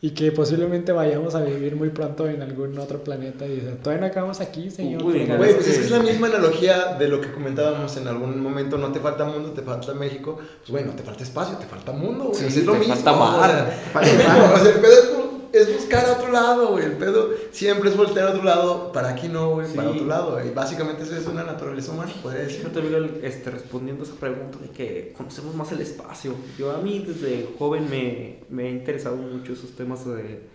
y 0.00 0.12
que 0.12 0.32
posiblemente 0.32 0.90
vayamos 0.92 1.34
a 1.34 1.42
vivir 1.42 1.76
muy 1.76 1.90
pronto 1.90 2.26
en 2.26 2.40
algún 2.40 2.78
otro 2.78 3.04
planeta 3.04 3.44
y 3.44 3.56
dice, 3.56 3.72
todavía 3.82 4.00
no 4.00 4.06
acabamos 4.06 4.40
aquí, 4.40 4.70
señor. 4.70 5.04
Uy, 5.04 5.26
Güey, 5.26 5.36
pues 5.36 5.68
es 5.68 5.78
que 5.78 5.84
es 5.84 5.90
la 5.90 6.00
misma 6.00 6.28
analogía 6.28 6.94
de 6.98 7.08
lo 7.08 7.20
que 7.20 7.30
comentábamos 7.30 7.94
en 7.98 8.08
algún 8.08 8.40
momento, 8.40 8.78
no 8.78 8.90
te 8.90 9.00
falta 9.00 9.26
mundo, 9.26 9.50
te 9.50 9.60
falta 9.60 9.92
México. 9.92 10.38
Pues 10.60 10.70
bueno, 10.70 10.94
te 10.96 11.02
falta 11.02 11.22
espacio, 11.22 11.58
te 11.58 11.66
falta 11.66 11.92
mundo, 11.92 12.30
güey. 12.30 12.50
Sí, 12.50 12.60
es 12.60 12.64
lo 12.64 12.72
te 12.72 12.78
mismo. 12.78 12.94
falta 12.94 13.12
o 13.12 13.18
mar. 13.18 13.76
o 13.94 14.58
sea, 14.58 14.72
el 14.74 14.80
pedo 14.80 14.92
es, 14.92 15.21
es 15.52 15.72
buscar 15.72 16.04
a 16.06 16.12
otro 16.12 16.32
lado, 16.32 16.68
güey. 16.68 16.84
El 16.84 16.92
pedo 16.92 17.30
siempre 17.50 17.90
es 17.90 17.96
voltear 17.96 18.28
a 18.28 18.30
otro 18.30 18.42
lado, 18.44 18.92
para 18.92 19.10
aquí 19.10 19.28
no, 19.28 19.50
güey, 19.50 19.66
Sí. 19.66 19.74
para 19.76 19.90
otro 19.90 20.06
lado. 20.06 20.32
güey. 20.32 20.52
Básicamente 20.54 21.02
eso 21.02 21.16
es 21.16 21.26
una 21.26 21.44
naturaleza 21.44 21.92
humana, 21.92 22.12
podría 22.22 22.42
decir. 22.42 22.58
Fíjate, 22.60 22.80
Miguel, 22.82 23.20
este, 23.22 23.50
respondiendo 23.50 24.02
a 24.04 24.06
esa 24.06 24.16
pregunta 24.16 24.58
de 24.62 24.70
que 24.70 25.12
conocemos 25.16 25.54
más 25.54 25.70
el 25.72 25.80
espacio. 25.80 26.34
Yo 26.58 26.72
a 26.72 26.78
mí 26.78 27.04
desde 27.06 27.48
joven 27.58 27.88
me, 27.90 28.38
me 28.50 28.64
ha 28.66 28.70
interesado 28.70 29.16
mucho 29.16 29.52
esos 29.52 29.70
temas 29.76 30.04
de... 30.06 30.50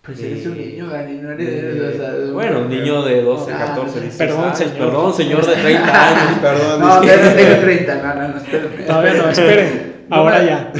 Pues 0.00 0.16
de- 0.22 0.30
eres 0.30 0.46
un 0.46 0.56
niño, 0.56 0.86
Dani, 0.88 1.14
no 1.16 1.32
eres. 1.32 1.46
de- 1.74 1.88
o 1.88 1.92
sea, 1.92 2.12
de 2.12 2.30
bueno, 2.32 2.60
un 2.60 2.68
niño 2.70 3.02
de 3.02 3.20
12, 3.20 3.52
Ah, 3.52 3.58
14, 3.74 4.00
16 4.00 4.16
perdón, 4.30 4.56
señor. 4.56 4.78
Perdón, 4.78 5.14
señor 5.14 5.46
de 5.46 5.54
30 5.62 6.08
años. 6.08 6.38
Perdón, 6.40 6.80
No, 6.80 7.00
que- 7.00 7.06
no 7.16 7.32
tengo 7.34 7.60
30, 7.60 7.94
no, 8.02 8.14
no, 8.14 8.28
no, 8.28 8.36
espérame. 8.38 8.86
Todavía 8.86 9.14
no, 9.14 9.28
esperen, 9.30 10.06
ahora 10.10 10.42
ya. 10.44 10.72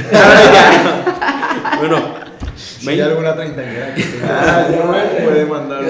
Bueno, 1.79 2.18
si 2.79 2.89
hay 2.91 3.01
alguna 3.01 3.35
treintañera 3.35 3.95
que 3.95 4.03
tenga, 4.03 4.67
puede 5.25 5.45
mandar, 5.47 5.85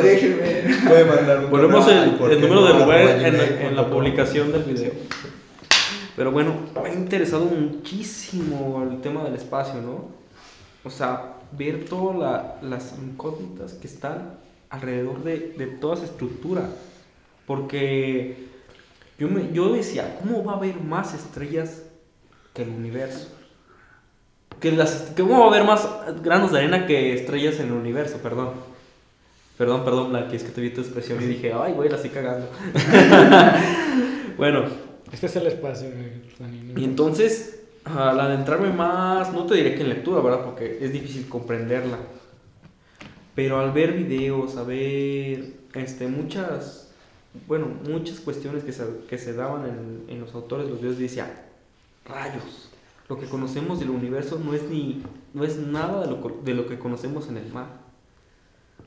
puede 0.89 1.05
mandar 1.05 1.39
un 1.45 1.51
Ponemos 1.51 1.89
el, 1.89 2.13
número 2.41 2.61
no, 2.61 2.67
de 2.67 2.73
Rubén 2.73 3.09
arroba 3.09 3.27
en, 3.29 3.77
la- 3.77 3.85
en 3.85 3.91
publicación 3.91 4.53
del 4.53 4.63
video. 4.65 4.93
Pero 6.17 6.33
bueno, 6.33 6.55
me 6.83 6.89
ha 6.91 6.93
interesado 6.95 7.45
muchísimo 7.45 8.87
el 8.91 9.01
tema 9.01 9.25
del 9.25 9.35
espacio, 9.37 9.81
¿no? 9.81 10.09
O 10.85 10.91
sea, 10.91 11.35
ver 11.53 11.85
todas 11.85 12.19
la- 12.19 12.57
las 12.69 12.95
incógnitas 12.99 13.75
que 13.75 13.87
están 13.87 14.35
alrededor 14.71 15.23
de, 15.23 15.55
de 15.57 15.67
toda 15.67 15.95
esa 15.97 16.05
estructura. 16.07 16.63
Porque 17.47 18.47
yo, 19.19 19.29
me, 19.29 19.53
yo 19.53 19.73
decía, 19.73 20.19
¿cómo 20.21 20.45
va 20.45 20.53
a 20.53 20.57
haber 20.57 20.81
más 20.81 21.15
estrellas 21.15 21.83
que 22.53 22.63
el 22.63 22.71
universo? 22.71 23.29
Que 24.61 24.73
las, 24.73 25.13
¿Cómo 25.17 25.41
va 25.41 25.45
a 25.47 25.49
haber 25.49 25.65
más 25.65 25.89
granos 26.23 26.53
de 26.53 26.59
arena 26.59 26.87
que 26.87 27.15
estrellas 27.15 27.61
en 27.61 27.67
el 27.67 27.73
universo? 27.73 28.19
Perdón. 28.19 28.51
Perdón, 29.59 29.85
perdón, 29.85 30.11
Blanqui, 30.11 30.37
es 30.37 30.45
que 30.45 30.51
te 30.51 30.61
vi 30.61 30.71
tu 30.71 30.81
expresión 30.81 31.21
y 31.21 31.27
dije, 31.27 31.53
ay, 31.53 31.73
güey, 31.73 31.89
la 31.89 31.97
estoy 31.97 32.11
cagando. 32.11 32.49
bueno, 34.37 34.67
Este 35.13 35.27
es 35.27 35.35
el 35.35 35.49
espacio, 35.49 35.89
y 36.77 36.85
entonces, 36.85 37.61
al 37.85 38.21
adentrarme 38.21 38.71
más, 38.71 39.33
no 39.33 39.47
te 39.47 39.57
diré 39.57 39.75
que 39.75 39.83
en 39.83 39.89
lectura, 39.89 40.21
¿verdad? 40.21 40.45
Porque 40.45 40.79
es 40.81 40.93
difícil 40.93 41.29
comprenderla. 41.29 41.99
Pero 43.35 43.59
al 43.59 43.73
ver 43.73 43.95
videos, 43.95 44.57
a 44.57 44.63
ver 44.63 45.55
este, 45.75 46.07
muchas, 46.07 46.93
bueno, 47.49 47.67
muchas 47.89 48.21
cuestiones 48.21 48.63
que 48.63 48.73
se, 48.73 48.85
que 49.09 49.19
se 49.19 49.33
daban 49.33 49.65
en, 49.65 50.05
en 50.09 50.21
los 50.21 50.33
autores 50.37 50.69
los 50.69 50.81
videos, 50.81 50.99
decía, 50.99 51.47
rayos, 52.05 52.68
lo 53.09 53.19
que 53.19 53.27
conocemos 53.27 53.81
del 53.81 53.91
universo 53.91 54.41
no 54.43 54.55
es, 54.55 54.65
ni, 54.65 55.03
no 55.35 55.45
es 55.45 55.57
nada 55.57 56.03
de 56.03 56.11
lo, 56.11 56.41
de 56.45 56.55
lo 56.55 56.67
que 56.67 56.79
conocemos 56.79 57.29
en 57.29 57.39
el 57.39 57.53
mar. 57.53 57.67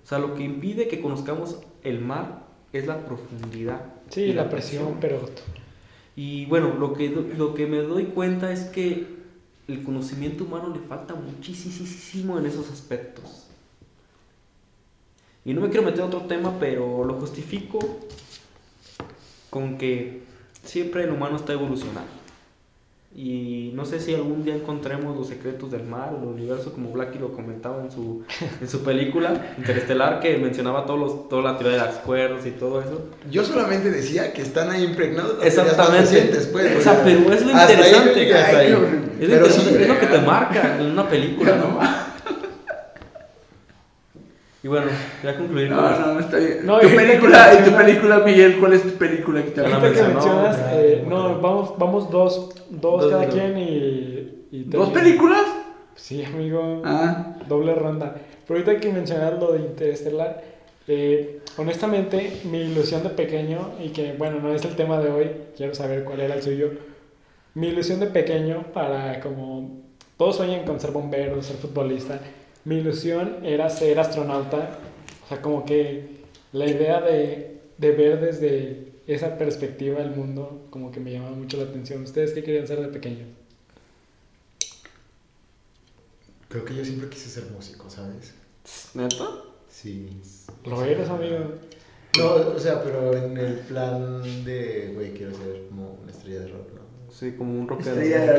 O 0.04 0.08
sea, 0.08 0.20
lo 0.20 0.36
que 0.36 0.44
impide 0.44 0.88
que 0.88 1.02
conozcamos 1.02 1.60
el 1.84 2.02
mar 2.02 2.48
es 2.74 2.88
la 2.88 3.06
profundidad. 3.06 3.86
Sí, 4.10 4.22
y 4.22 4.34
la 4.34 4.50
presión, 4.50 4.98
pero 5.00 5.20
y 6.16 6.46
bueno, 6.46 6.76
lo 6.78 6.94
que, 6.94 7.10
lo 7.10 7.54
que 7.54 7.66
me 7.68 7.78
doy 7.78 8.06
cuenta 8.06 8.52
es 8.52 8.66
que 8.66 9.08
el 9.68 9.84
conocimiento 9.84 10.44
humano 10.44 10.70
le 10.74 10.80
falta 10.80 11.16
muchísimo 11.16 12.38
en 12.38 12.46
esos 12.46 12.70
aspectos. 12.70 13.48
Y 15.46 15.54
no 15.54 15.62
me 15.62 15.70
quiero 15.70 15.86
meter 15.86 16.02
a 16.02 16.06
otro 16.06 16.22
tema, 16.22 16.60
pero 16.60 17.04
lo 17.06 17.16
justifico 17.16 17.80
con 19.50 19.78
que 19.78 20.24
siempre 20.64 21.04
el 21.04 21.12
humano 21.12 21.38
está 21.38 21.54
evolucionando. 21.54 22.21
Y 23.14 23.72
no 23.76 23.84
sé 23.84 24.00
si 24.00 24.16
algún 24.16 24.44
día 24.46 24.56
encontremos 24.56 25.18
los 25.18 25.28
secretos 25.28 25.70
del 25.70 25.84
mar, 25.84 26.14
el 26.18 26.26
universo, 26.26 26.72
como 26.72 26.92
Blackie 26.92 27.20
lo 27.20 27.34
comentaba 27.34 27.84
en 27.84 27.92
su, 27.92 28.24
en 28.62 28.70
su 28.70 28.84
película 28.84 29.54
Interestelar, 29.58 30.22
que 30.22 30.38
mencionaba 30.38 30.86
todos 30.86 31.00
los, 31.00 31.30
toda 31.30 31.42
la 31.52 31.58
teoría 31.58 31.78
de 31.80 31.86
las 31.88 31.96
cuerdas 31.98 32.46
y 32.46 32.52
todo 32.52 32.80
eso. 32.80 33.10
Yo 33.30 33.44
solamente 33.44 33.92
decía 33.92 34.32
que 34.32 34.42
están 34.42 34.70
ahí 34.70 34.86
impregnados. 34.86 35.34
las 35.34 35.42
más 35.42 35.58
Exactamente. 35.58 36.00
recientes, 36.02 36.48
pues, 36.48 36.78
O 36.78 36.82
sea, 36.82 37.02
pero 37.04 37.34
es 37.34 37.46
lo 37.46 37.54
ahí 37.54 37.72
interesante. 37.74 38.34
Ay, 38.34 38.56
ahí. 38.56 38.74
horrible. 38.74 38.98
Es, 39.20 39.30
lo 39.30 39.36
Pero 39.36 39.46
interesante, 39.46 39.70
sí, 39.78 39.82
es 39.84 39.88
lo 39.90 40.00
que 40.00 40.08
te 40.08 40.20
marca 40.20 40.78
en 40.80 40.86
una 40.86 41.10
película, 41.10 41.56
¿no? 41.58 41.80
Y 44.64 44.68
bueno, 44.68 44.88
ya 45.24 45.36
concluir 45.38 45.70
con 45.70 45.78
No, 45.78 45.90
esto. 45.90 46.06
no, 46.14 46.20
está 46.20 46.38
bien. 46.38 46.60
No, 46.66 46.80
tu 46.80 46.88
película, 46.90 47.54
y 47.60 47.70
tu 47.70 47.76
película, 47.76 48.20
Miguel, 48.20 48.58
¿cuál 48.60 48.74
es 48.74 48.84
tu 48.84 48.90
película 48.92 49.44
que 49.44 49.52
te 49.52 49.62
Ahorita 49.62 49.92
que 49.92 50.02
mencionas, 50.04 50.60
eh, 50.74 51.04
no, 51.08 51.36
que- 51.36 51.42
vamos, 51.42 51.74
vamos 51.80 52.12
dos, 52.12 52.50
dos, 52.70 53.02
Dos, 53.02 53.12
cada 53.12 53.26
dos. 53.26 53.34
quien 53.34 53.58
y, 53.58 54.46
y 54.52 54.64
¿Dos 54.68 54.90
películas? 54.90 55.42
Sí, 55.96 56.24
amigo. 56.24 56.82
Ah, 56.86 57.38
Doble 57.50 57.74
ronda. 57.74 58.16
Pero 58.48 58.60
ahorita 58.60 58.80
que 58.80 58.94
mencionar 58.94 59.34
lo 59.40 59.54
de 59.54 59.60
Interestelar, 59.62 60.44
eh, 60.88 61.40
honestamente, 61.58 62.42
mi 62.44 62.60
ilusión 62.62 63.02
de 63.02 63.10
pequeño, 63.10 63.72
y 63.84 63.90
que 63.90 64.14
bueno, 64.14 64.40
no 64.42 64.54
es 64.54 64.64
el 64.66 64.76
tema 64.76 65.00
de 65.00 65.10
hoy, 65.10 65.32
quiero 65.58 65.74
saber 65.74 66.04
cuál 66.04 66.20
era 66.20 66.36
el 66.36 66.44
suyo. 66.44 66.70
Mi 67.56 67.68
ilusión 67.70 68.00
de 68.00 68.08
pequeño 68.08 68.66
para 68.74 69.20
como 69.22 69.82
todos 70.18 70.36
sueñan 70.38 70.66
con 70.66 70.80
ser 70.80 70.92
bombero, 70.92 71.42
ser 71.42 71.58
futbolista. 71.58 72.20
Mi 72.66 72.78
ilusión 72.78 73.46
era 73.46 73.70
ser 73.70 74.00
astronauta. 74.00 74.78
O 75.26 75.28
sea, 75.28 75.42
como 75.42 75.66
que 75.66 76.22
la 76.54 76.66
idea 76.68 77.02
de, 77.02 77.62
de 77.78 77.92
ver 77.92 78.20
desde 78.20 78.92
esa 79.08 79.38
perspectiva 79.38 80.02
el 80.02 80.12
mundo, 80.12 80.68
como 80.70 80.92
que 80.92 81.00
me 81.00 81.12
llamaba 81.12 81.36
mucho 81.36 81.58
la 81.58 81.64
atención. 81.64 82.04
¿Ustedes 82.04 82.34
qué 82.34 82.44
querían 82.44 82.68
ser 82.68 82.82
de 82.82 82.88
pequeños? 82.88 83.28
Creo 86.50 86.66
que 86.66 86.76
yo 86.76 86.84
siempre 86.84 87.10
quise 87.10 87.30
ser 87.30 87.46
músico, 87.46 87.90
¿sabes? 87.90 88.34
¿Neta? 88.94 89.30
Sí. 89.70 90.22
Lo 90.66 90.84
eres, 90.84 91.10
amigo. 91.10 91.38
No, 92.18 92.34
o 92.34 92.60
sea, 92.60 92.84
pero 92.84 93.16
en 93.16 93.38
el 93.38 93.60
plan 93.60 94.44
de, 94.44 94.92
güey, 94.94 95.14
quiero 95.14 95.34
ser 95.34 95.66
como 95.70 95.98
una 96.04 96.12
estrella 96.12 96.42
de 96.42 96.48
rock, 96.50 96.74
¿no? 96.74 96.81
Sí, 97.12 97.34
como 97.38 97.60
un 97.60 97.68
rockero. 97.68 97.92
estrella 97.92 98.20
de 98.22 98.34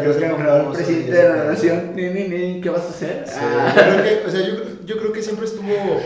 rock 0.59 0.75
presidente 0.75 1.13
de 1.13 1.29
la 1.29 1.45
nación. 1.45 1.93
Ni, 1.95 2.09
ni, 2.11 2.29
ni, 2.29 2.61
¿qué 2.61 2.71
vas 2.71 2.83
a 2.85 2.89
hacer? 2.89 3.25
Sí, 3.27 3.35
Ah. 3.39 3.75
yo 3.77 3.83
creo 3.83 4.03
que, 4.23 4.27
o 4.27 4.31
sea, 4.31 4.41
yo, 4.49 4.55
yo 4.87 4.99
creo 4.99 5.13
que 5.13 5.23
siempre 5.23 5.47
estuvo, 5.47 6.01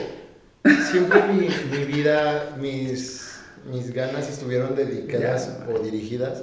siempre 0.90 1.22
mi, 1.32 1.48
mi 1.70 1.84
vida, 1.84 2.56
mis, 2.58 3.38
mis 3.70 3.92
ganas 3.92 4.28
estuvieron 4.28 4.74
dedicadas 4.74 5.58
Ya. 5.60 5.74
o 5.74 5.78
dirigidas 5.78 6.42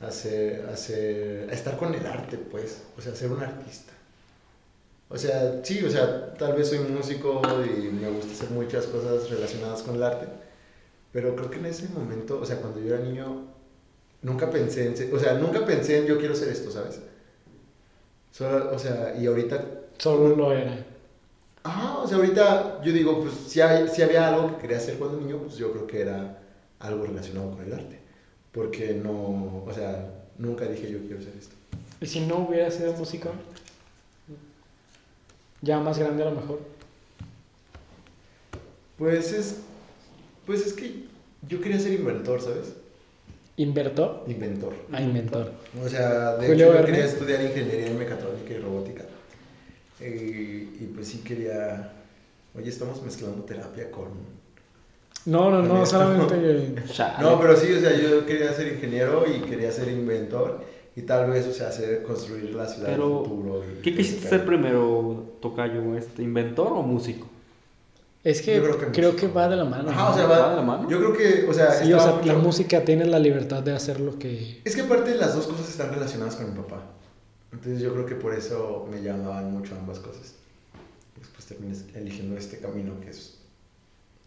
a, 0.00 0.10
ser, 0.10 0.66
a, 0.72 0.76
ser- 0.76 1.48
a 1.50 1.52
estar 1.52 1.76
con 1.76 1.94
el 1.94 2.06
arte, 2.06 2.38
pues, 2.38 2.78
o 2.96 3.02
sea, 3.02 3.14
ser 3.14 3.30
un 3.30 3.42
artista. 3.42 3.92
O 5.10 5.18
sea, 5.18 5.60
sí, 5.62 5.84
o 5.84 5.90
sea, 5.90 6.32
tal 6.34 6.54
vez 6.54 6.68
soy 6.68 6.78
músico 6.78 7.42
y 7.66 7.88
me 7.88 8.08
gusta 8.08 8.32
hacer 8.32 8.50
muchas 8.50 8.86
cosas 8.86 9.28
relacionadas 9.28 9.82
con 9.82 9.96
el 9.96 10.02
arte, 10.04 10.26
pero 11.12 11.34
creo 11.36 11.50
que 11.50 11.58
en 11.58 11.66
ese 11.66 11.88
momento, 11.88 12.38
o 12.40 12.46
sea, 12.46 12.56
cuando 12.56 12.80
yo 12.80 12.94
era 12.94 13.04
niño, 13.04 13.44
nunca 14.22 14.50
pensé 14.50 14.86
en, 14.86 14.96
ser- 14.96 15.14
o 15.14 15.18
sea, 15.18 15.34
nunca 15.34 15.64
pensé 15.66 15.98
en 15.98 16.06
yo 16.06 16.18
quiero 16.18 16.34
ser 16.34 16.48
esto, 16.48 16.70
¿sabes? 16.70 17.00
Solo, 18.32 18.74
o 18.74 18.78
sea, 18.78 19.14
y 19.18 19.26
ahorita 19.26 19.64
Solo 19.98 20.34
lo 20.34 20.52
era. 20.52 20.84
Ajá, 21.62 21.98
o 21.98 22.06
sea, 22.08 22.16
ahorita 22.16 22.80
yo 22.82 22.92
digo, 22.92 23.20
pues 23.20 23.34
si, 23.48 23.60
hay, 23.60 23.86
si 23.88 24.02
había 24.02 24.28
algo 24.28 24.56
que 24.56 24.62
quería 24.62 24.78
hacer 24.78 24.98
cuando 24.98 25.18
niño, 25.18 25.38
pues 25.38 25.56
yo 25.56 25.70
creo 25.72 25.86
que 25.86 26.00
era 26.00 26.38
algo 26.78 27.04
relacionado 27.04 27.50
con 27.50 27.62
el 27.64 27.72
arte. 27.72 27.98
Porque 28.52 28.94
no, 28.94 29.62
o 29.66 29.72
sea, 29.74 30.08
nunca 30.38 30.64
dije 30.66 30.90
yo 30.90 31.00
quiero 31.00 31.18
hacer 31.20 31.34
esto. 31.38 31.54
¿Y 32.00 32.06
si 32.06 32.20
no 32.26 32.38
hubiera 32.38 32.70
sido 32.70 32.92
músico? 32.94 33.30
Ya 35.62 35.78
más 35.80 35.98
grande 35.98 36.22
a 36.22 36.30
lo 36.30 36.40
mejor. 36.40 36.60
Pues 38.98 39.32
es, 39.32 39.56
pues 40.46 40.66
es 40.66 40.72
que 40.74 41.06
yo 41.48 41.60
quería 41.60 41.80
ser 41.80 41.92
inventor, 41.94 42.40
¿sabes? 42.42 42.74
¿Invertó? 43.60 44.24
Inventor. 44.26 44.72
A 44.90 45.02
inventor. 45.02 45.52
O 45.84 45.86
sea, 45.86 46.36
de 46.36 46.46
Julio 46.46 46.68
hecho 46.70 46.80
yo 46.80 46.86
quería 46.86 47.04
estudiar 47.04 47.42
ingeniería 47.42 47.88
en 47.88 47.98
mecatrónica 47.98 48.54
y 48.54 48.58
robótica. 48.58 49.04
Eh, 50.00 50.66
y 50.80 50.84
pues 50.86 51.08
sí 51.08 51.18
quería, 51.18 51.92
oye, 52.56 52.70
estamos 52.70 53.02
mezclando 53.02 53.44
terapia 53.44 53.90
con... 53.90 54.08
No, 55.26 55.50
no, 55.50 55.62
no, 55.62 55.84
solamente. 55.84 56.34
No, 57.20 57.38
pero 57.38 57.54
sí, 57.54 57.70
o 57.74 57.80
sea, 57.80 57.94
yo 57.94 58.24
quería 58.24 58.50
ser 58.54 58.72
ingeniero 58.72 59.26
y 59.28 59.40
quería 59.42 59.70
ser 59.70 59.88
inventor 59.88 60.64
y 60.96 61.02
tal 61.02 61.28
vez, 61.30 61.46
o 61.46 61.52
sea, 61.52 61.68
hacer, 61.68 62.02
construir 62.02 62.54
la 62.54 62.66
ciudad 62.66 62.88
Pero, 62.88 63.08
del 63.20 63.28
futuro. 63.28 63.62
y- 63.62 63.82
¿Qué 63.82 63.94
quisiste 63.94 64.26
ser 64.26 64.46
primero, 64.46 65.36
Tocayo? 65.42 65.98
Este, 65.98 66.22
¿Inventor 66.22 66.72
o 66.72 66.80
músico? 66.82 67.28
Es 68.22 68.42
que 68.42 68.56
Yo 68.56 68.62
creo 68.62 68.92
creo 68.92 69.16
que, 69.16 69.28
va 69.28 69.48
de 69.48 69.56
la 69.56 69.64
mano. 69.64 69.90
Ajá, 69.90 70.10
o 70.10 70.14
sea, 70.14 70.26
¿Va 70.26 70.38
va, 70.38 70.50
de 70.50 70.56
la 70.56 70.62
mano? 70.62 70.90
Yo 70.90 70.98
creo 70.98 71.12
que, 71.16 71.48
o 71.48 71.54
sea, 71.54 71.72
sí, 71.72 71.90
o 71.92 72.20
la 72.24 72.34
música 72.34 72.84
tiene 72.84 73.06
la 73.06 73.18
libertad 73.18 73.62
de 73.62 73.72
hacer 73.72 73.98
lo 73.98 74.18
que. 74.18 74.60
Es 74.64 74.74
que 74.74 74.82
aparte 74.82 75.14
las 75.14 75.34
dos 75.34 75.46
cosas 75.46 75.68
están 75.70 75.90
relacionadas 75.90 76.36
con 76.36 76.50
mi 76.52 76.56
papá. 76.56 76.82
Entonces 77.52 77.80
yo 77.80 77.92
creo 77.94 78.04
que 78.06 78.14
por 78.16 78.34
eso 78.34 78.86
me 78.90 79.02
llamaban 79.02 79.50
mucho 79.52 79.74
ambas 79.74 79.98
cosas. 80.00 80.34
Después 81.18 81.46
terminé 81.46 81.74
eligiendo 81.94 82.36
este 82.36 82.58
camino 82.58 83.00
que 83.00 83.10
es 83.10 83.38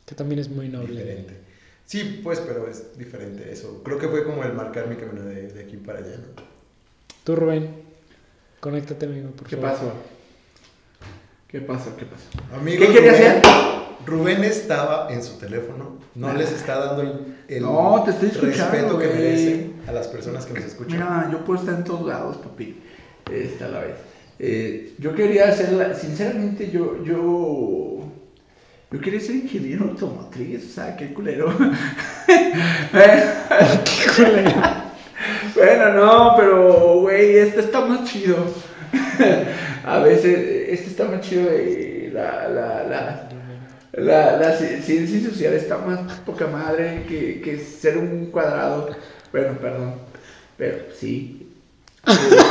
que 0.05 0.15
también 0.15 0.39
es 0.39 0.49
muy 0.49 0.69
noble. 0.69 0.99
diferente. 0.99 1.37
Sí, 1.85 2.21
pues, 2.23 2.39
pero 2.39 2.67
es 2.67 2.97
diferente 2.97 3.51
eso. 3.51 3.81
Creo 3.83 3.97
que 3.99 4.07
fue 4.07 4.23
como 4.23 4.43
el 4.43 4.53
marcar 4.53 4.87
mi 4.87 4.95
camino 4.95 5.21
de, 5.23 5.47
de 5.49 5.61
aquí 5.63 5.77
para 5.77 5.99
allá, 5.99 6.17
¿no? 6.17 6.43
Tú, 7.23 7.35
Rubén, 7.35 7.69
conéctate, 8.59 9.05
amigo, 9.05 9.29
por 9.31 9.47
¿Qué 9.47 9.55
favor. 9.55 9.71
pasó? 9.71 9.93
¿Qué 11.47 11.61
pasó? 11.61 11.95
¿Qué 11.95 12.05
pasó? 12.05 12.55
Amigos, 12.55 12.87
¿Qué 12.87 12.93
quería 12.93 13.11
hacer? 13.11 13.41
Rubén 14.05 14.43
estaba 14.43 15.07
en 15.11 15.23
su 15.23 15.37
teléfono, 15.37 15.97
no 16.15 16.33
les 16.33 16.51
está 16.51 16.77
dando 16.77 17.01
el, 17.01 17.35
el 17.47 17.63
No, 17.63 18.01
te 18.03 18.11
estoy 18.11 18.29
escuchando, 18.29 18.71
respeto 18.71 18.99
que 18.99 19.07
güey. 19.07 19.17
merecen 19.17 19.73
a 19.87 19.91
las 19.91 20.07
personas 20.07 20.45
que 20.45 20.53
nos 20.53 20.65
escuchan. 20.65 20.99
Mira, 20.99 21.29
yo 21.31 21.43
puedo 21.45 21.59
estar 21.59 21.75
en 21.75 21.83
todos 21.83 22.07
lados, 22.07 22.37
papi. 22.37 22.79
Esta 23.31 23.65
a 23.65 23.69
la 23.69 23.79
vez. 23.79 23.95
Eh, 24.39 24.95
yo 24.99 25.15
quería 25.15 25.47
hacer, 25.49 25.95
sinceramente, 25.95 26.69
yo, 26.69 27.03
yo, 27.03 27.99
yo 28.91 28.99
quería 28.99 29.19
ser 29.19 29.35
ingeniero 29.35 29.85
automotriz, 29.85 30.65
o 30.65 30.69
sea, 30.73 30.97
qué 30.97 31.13
culero. 31.13 31.53
bueno, 35.55 35.93
no, 35.93 36.33
pero, 36.37 36.99
güey, 37.01 37.37
este 37.37 37.61
está 37.61 37.85
más 37.85 38.03
chido. 38.11 38.35
a 39.85 39.99
veces, 39.99 40.67
este 40.69 40.87
está 40.87 41.05
más 41.05 41.21
chido 41.21 41.49
y 41.57 42.09
la, 42.11 42.47
la, 42.49 42.83
la, 42.83 43.29
la, 43.93 44.37
la 44.37 44.59
ci- 44.59 44.81
ciencia 44.81 45.21
social 45.29 45.53
está 45.53 45.77
más 45.77 46.19
poca 46.21 46.47
madre 46.47 47.03
que, 47.07 47.41
que 47.41 47.57
ser 47.59 47.97
un 47.97 48.27
cuadrado. 48.27 48.89
Bueno, 49.31 49.57
perdón. 49.59 49.95
Pero 50.57 50.77
sí. 50.97 51.47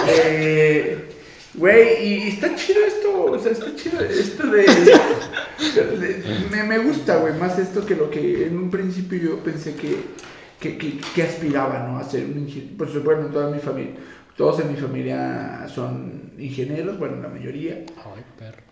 Eh, 0.09 1.09
Güey, 1.55 2.07
y 2.07 2.29
está 2.29 2.55
chido 2.57 2.81
esto. 2.87 3.25
O 3.27 3.39
sea, 3.39 3.53
está 3.53 3.67
chido 3.77 4.01
esto 4.01 4.47
de. 4.47 4.63
de- 4.63 6.23
me, 6.51 6.63
me 6.65 6.79
gusta, 6.79 7.17
güey, 7.19 7.35
más 7.35 7.59
esto 7.59 7.85
que 7.85 7.95
lo 7.95 8.11
que 8.11 8.47
en 8.47 8.57
un 8.57 8.71
principio 8.71 9.19
yo 9.19 9.39
pensé 9.45 9.75
que, 9.75 9.97
que, 10.59 10.79
que, 10.79 10.99
que 11.15 11.23
aspiraba, 11.23 11.81
¿no? 11.87 11.99
A 11.99 12.05
ser 12.05 12.25
un 12.25 12.39
ingeniero. 12.39 12.79
Por 12.79 12.87
supuesto, 12.89 13.05
bueno, 13.05 13.27
toda 13.29 13.51
mi 13.51 13.59
familia. 13.59 13.93
Todos 14.35 14.61
en 14.61 14.73
mi 14.73 14.79
familia 14.81 15.67
son 15.73 16.33
ingenieros, 16.39 16.99
bueno, 16.99 17.21
la 17.21 17.29
mayoría. 17.29 17.85
Ay, 17.99 18.23
perro. 18.39 18.63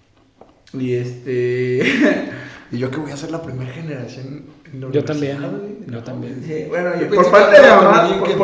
Y 0.72 0.94
este. 0.94 1.82
Y 2.72 2.78
yo 2.78 2.90
que 2.90 2.98
voy 2.98 3.10
a 3.10 3.16
ser 3.16 3.30
la 3.32 3.42
primera 3.42 3.72
generación 3.72 4.44
en 4.72 4.80
la 4.80 4.90
Yo 4.90 5.04
también, 5.04 5.38
güey. 5.40 5.76
yo 5.86 5.92
No, 5.92 6.04
también. 6.04 6.42
Sí, 6.46 6.66
bueno, 6.68 6.90
Yo 7.00 7.08
por 7.10 7.30
parte 7.30 7.60
de 7.60 7.68
mamá, 7.68 8.18
por, 8.18 8.36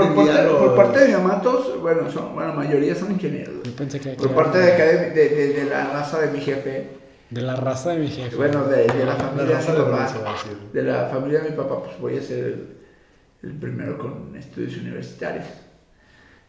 por 0.59 0.75
parte 0.77 0.99
de 1.07 1.17
bueno, 1.81 2.11
son, 2.11 2.35
bueno, 2.35 2.49
la 2.51 2.55
mayoría 2.57 2.95
son 2.95 3.13
ingenieros. 3.13 3.55
Yo 3.65 3.73
pensé 3.73 4.01
que. 4.01 4.11
Por 4.11 4.29
que 4.29 4.35
parte 4.35 4.59
de, 4.59 4.73
acá 4.73 4.85
de, 4.85 5.11
de, 5.11 5.29
de- 5.29 5.53
de 5.55 5.65
la 5.67 5.91
raza 5.93 6.21
de 6.21 6.33
mi 6.33 6.41
jefe, 6.41 6.89
de 7.31 7.41
la 7.43 7.55
raza 7.57 7.91
de 7.91 7.99
mi 7.99 8.09
jefe. 8.09 8.35
bueno, 8.37 8.65
de, 8.67 8.87
de 8.87 9.05
la 9.05 9.15
familia 9.15 9.59
de 9.59 9.65
de 9.65 9.73
mi 9.73 9.77
papá, 9.79 10.13
de 10.73 10.83
la 10.83 11.09
familia 11.09 11.41
de 11.41 11.51
mi 11.51 11.57
papá, 11.57 11.83
pues 11.85 12.01
voy 12.01 12.17
a 12.19 12.23
ser 12.23 12.45
el, 12.45 12.67
el 13.45 13.53
primero 13.59 13.97
con 13.99 14.35
estudios 14.37 14.77
universitarios. 14.79 15.45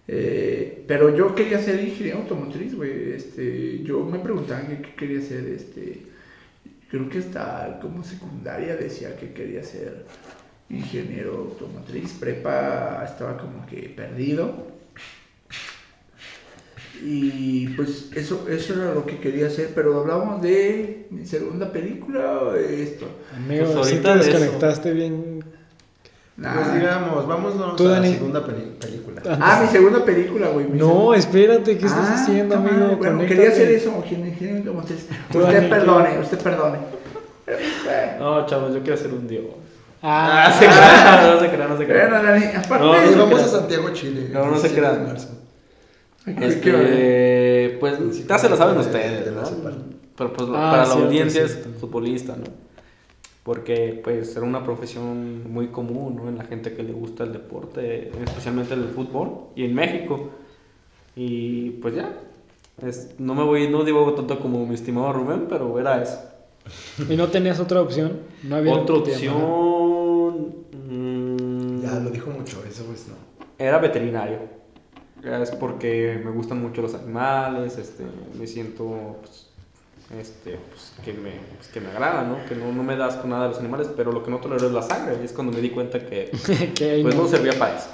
Eh, 0.08 0.86
pero 0.88 1.16
yo 1.16 1.36
quería 1.36 1.60
ser 1.62 1.84
ingeniero 1.84 2.20
automotriz, 2.20 2.76
güey. 2.76 3.12
Este, 3.14 3.84
yo 3.84 4.00
me 4.06 4.20
preguntaban 4.20 4.68
qué, 4.68 4.82
qué 4.82 4.96
quería 4.96 5.22
ser, 5.22 5.46
este, 5.48 6.08
creo 6.90 7.10
que 7.10 7.20
hasta 7.20 7.80
como 7.82 8.04
secundaria 8.04 8.76
decía 8.76 9.16
que 9.18 9.34
quería 9.34 9.64
ser 9.64 10.06
ingeniero 10.70 11.36
automotriz. 11.38 12.14
Prepa 12.14 13.04
estaba 13.06 13.38
como 13.38 13.66
que 13.66 13.90
perdido. 13.96 14.68
Y 17.04 17.68
pues 17.70 18.10
eso, 18.16 18.48
eso 18.50 18.74
era 18.74 18.94
lo 18.94 19.06
que 19.06 19.20
quería 19.20 19.48
hacer, 19.48 19.72
pero 19.76 20.00
hablamos 20.00 20.42
de 20.42 21.06
mi 21.12 21.26
segunda 21.28 21.72
película 21.72 22.42
o 22.42 22.54
de 22.54 22.82
esto. 22.84 23.08
Amigo, 23.36 23.72
Pues 23.74 23.88
sí 23.88 23.98
te 23.98 24.08
de 24.10 24.20
eso. 24.20 24.32
desconectaste 24.32 24.94
bien. 24.94 25.44
Nah. 26.38 26.54
Pues 26.54 26.74
digamos, 26.76 27.28
vámonos 27.28 27.76
Tú, 27.76 27.88
a 27.88 27.92
Dani. 27.94 28.10
la 28.10 28.14
segunda 28.16 28.46
película. 28.46 29.22
Ah, 29.42 29.60
mi 29.64 29.68
segunda 29.70 30.06
película, 30.06 30.50
güey. 30.50 30.68
No, 30.70 30.88
segunda- 30.88 31.18
espérate, 31.18 31.78
¿qué 31.80 31.86
estás 31.88 32.08
Ah, 32.10 32.14
haciendo, 32.14 32.56
no, 32.56 32.62
amigo? 32.62 32.78
Bueno, 32.98 32.98
Conéctate. 33.00 33.28
quería 33.28 33.50
hacer 33.50 33.72
eso, 33.72 33.92
usted, 34.80 34.96
usted 35.42 35.54
Dani, 35.56 35.70
perdone, 35.70 36.10
¿qué? 36.14 36.20
usted 36.20 36.40
perdone. 36.40 36.78
No, 38.20 38.46
chavos, 38.46 38.74
yo 38.74 38.82
quiero 38.82 38.98
ser 38.98 39.14
un 39.14 39.28
dios. 39.28 39.46
Ah, 40.04 40.46
Ah, 40.48 40.52
se 40.54 40.66
crean, 40.68 41.34
no 41.34 41.40
se 41.40 41.50
crean, 41.50 41.70
no 41.70 41.78
se 41.78 41.86
Bueno, 41.86 42.10
crean. 42.10 42.12
Dani, 42.26 42.46
aparte 42.56 42.86
No, 42.86 42.92
Pues 42.92 43.16
no 43.16 43.24
vamos 43.24 43.42
a. 43.42 43.48
Santiago, 43.48 43.90
Chile. 43.94 44.30
No, 44.32 44.46
no 44.46 44.58
se 44.58 44.70
17 44.70 44.76
de 44.76 44.80
crean. 44.88 45.08
marzo. 45.08 45.30
Este, 46.28 47.78
pues 47.80 48.28
ya 48.28 48.38
se 48.38 48.50
lo 48.50 48.58
saben 48.58 48.78
ustedes, 48.78 49.32
¿no? 49.32 49.42
Pero 50.18 50.34
pues 50.34 50.50
Ah, 50.52 50.54
para 50.72 50.78
la 50.78 50.86
cierto, 50.86 51.06
audiencia 51.06 51.44
es 51.44 51.60
futbolista, 51.80 52.36
¿no? 52.36 52.44
Porque 53.48 54.02
pues 54.04 54.36
era 54.36 54.46
una 54.46 54.62
profesión 54.62 55.50
muy 55.50 55.68
común, 55.68 56.18
¿no? 56.18 56.28
En 56.28 56.38
la 56.38 56.44
gente 56.44 56.74
que 56.74 56.84
le 56.84 56.92
gusta 56.92 57.24
el 57.24 57.32
deporte, 57.32 58.10
especialmente 58.26 58.74
el 58.74 58.90
fútbol, 58.90 59.46
y 59.56 59.64
en 59.64 59.74
México. 59.74 60.32
Y 61.16 61.70
pues 61.82 61.96
ya, 61.96 62.14
es, 62.86 63.16
no 63.18 63.36
me 63.36 63.44
voy, 63.46 63.70
no 63.70 63.86
digo 63.86 64.14
tanto 64.16 64.38
como 64.42 64.66
mi 64.66 64.76
estimado 64.76 65.14
Rubén, 65.14 65.46
pero 65.48 65.80
era 65.80 66.04
eso. 66.04 66.20
¿Y 67.10 67.16
no 67.16 67.30
tenías 67.30 67.62
otra 67.62 67.82
opción? 67.82 68.20
¿No 68.44 68.58
había 68.58 68.74
Otra 68.74 68.98
opción... 68.98 70.56
mm, 70.90 71.82
Ya 71.84 72.02
lo 72.02 72.10
dijo 72.10 72.30
mucho, 72.30 72.62
eso 72.70 72.84
pues 72.84 73.08
no. 73.08 73.16
Era 73.58 73.78
veterinario. 73.78 74.40
Es 75.24 75.52
porque 75.52 76.22
me 76.22 76.32
gustan 76.32 76.62
mucho 76.62 76.82
los 76.82 76.94
animales, 76.96 77.78
este, 77.78 78.04
me 78.38 78.46
siento 78.46 79.16
pues, 79.22 79.47
este, 80.20 80.58
pues, 80.70 80.94
que, 81.04 81.14
me, 81.14 81.32
pues, 81.58 81.68
que 81.74 81.82
me 81.82 81.90
agrada, 81.90 82.24
¿no? 82.24 82.38
Que 82.48 82.56
no, 82.56 82.72
no 82.72 82.84
me 82.84 82.96
das 82.96 83.16
con 83.16 83.30
nada 83.32 83.44
de 83.44 83.50
los 83.50 83.60
animales, 83.60 83.90
pero 83.96 84.12
lo 84.12 84.24
que 84.24 84.32
no 84.32 84.38
tolero 84.38 84.68
es 84.68 84.72
la 84.74 84.82
sangre. 84.82 85.18
Y 85.22 85.26
es 85.26 85.32
cuando 85.34 85.52
me 85.54 85.60
di 85.62 85.70
cuenta 85.70 86.00
que 86.00 86.30
pues 87.02 87.16
no. 87.16 87.24
no 87.24 87.28
servía 87.28 87.54
para 87.60 87.76
eso. 87.78 87.88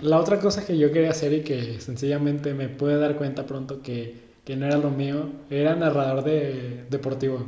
La 0.00 0.18
otra 0.18 0.38
cosa 0.40 0.64
que 0.66 0.76
yo 0.76 0.90
quería 0.92 1.10
hacer 1.10 1.32
y 1.32 1.42
que 1.42 1.80
sencillamente 1.80 2.54
me 2.54 2.68
pude 2.68 2.98
dar 2.98 3.14
cuenta 3.16 3.46
pronto 3.46 3.82
que, 3.82 4.20
que 4.44 4.56
no 4.56 4.66
era 4.66 4.76
lo 4.76 4.90
mío, 4.90 5.26
era 5.48 5.76
narrador 5.76 6.24
de 6.24 6.84
deportivo. 6.90 7.38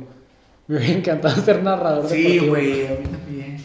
Me 0.67 0.77
hubiera 0.77 0.93
encantado 0.93 1.35
ser 1.43 1.61
narrador 1.61 2.07
Sí, 2.09 2.23
deportivo. 2.39 2.47
güey, 2.55 2.87
a 2.87 2.91
mí 2.91 3.05
también. 3.11 3.57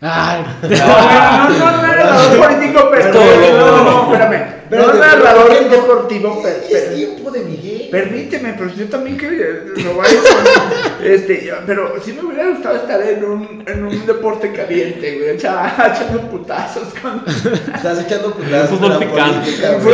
Ay, 0.00 0.42
No, 0.62 0.68
no, 0.68 1.58
no, 1.58 1.58
no, 1.58 1.82
narrador 1.82 2.38
político, 2.48 2.88
pero. 2.92 3.10
todo 3.12 3.24
No, 3.24 3.66
loco. 3.84 3.90
no, 3.90 4.12
espérame. 4.14 4.46
No 4.46 4.57
Espérate, 4.70 4.98
narrador 4.98 5.48
pero- 5.48 5.70
deportivo, 5.70 6.40
pero. 6.42 6.56
Es 6.78 6.94
tiempo 6.94 7.30
de 7.30 7.40
Miguel. 7.40 7.88
Permíteme, 7.90 8.54
pero 8.58 8.70
yo 8.74 8.84
también 8.86 9.16
quería 9.16 9.46
eso. 9.76 9.88
Este, 11.02 11.50
pero 11.64 11.94
sí 12.04 12.12
me 12.12 12.26
hubiera 12.26 12.48
gustado 12.50 12.74
estar 12.76 13.00
en 13.00 13.24
un, 13.24 13.62
en 13.66 13.84
un 13.84 14.04
deporte 14.06 14.52
caliente, 14.52 15.16
güey. 15.16 15.30
echa- 15.36 15.72
Echando 15.94 16.22
putazos 16.28 16.88
con. 17.00 17.22
Estás 17.74 18.00
echando 18.04 18.32
putazos. 18.32 18.70
Fútbol 18.78 18.98
picante. 18.98 19.50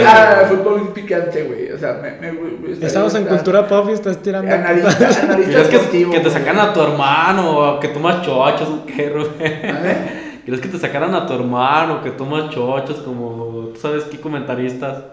ah, 0.07 0.45
fútbol 0.49 0.93
picante, 0.95 1.43
güey. 1.43 1.73
O 1.73 1.79
sea, 1.79 2.01
me. 2.03 2.33
me, 2.33 2.87
estamos 2.87 3.15
en 3.15 3.27
cultura 3.27 3.67
pop 3.69 3.87
y 3.91 3.93
estás 3.93 4.21
tirando. 4.23 4.51
Analista, 4.53 4.89
analista 5.23 5.63
¿Quieres 5.69 5.89
que, 5.89 6.11
que 6.11 6.21
te 6.21 6.31
sacan 6.31 6.59
a 6.59 6.73
tu 6.73 6.81
hermano 6.83 7.59
o 7.77 7.81
que 7.81 7.89
tomas 7.89 8.23
chochos 8.25 8.69
qué, 8.87 9.11
Rubén? 9.11 10.24
¿Quieres 10.45 10.61
que 10.61 10.69
te 10.69 10.79
sacaran 10.79 11.15
a 11.15 11.27
tu 11.27 11.33
hermano 11.35 12.03
que 12.03 12.11
tomas 12.11 12.51
chochos 12.51 12.99
como, 12.99 13.71
tú 13.73 13.81
sabes 13.81 14.05
qué 14.05 14.21
comentaristas? 14.21 15.05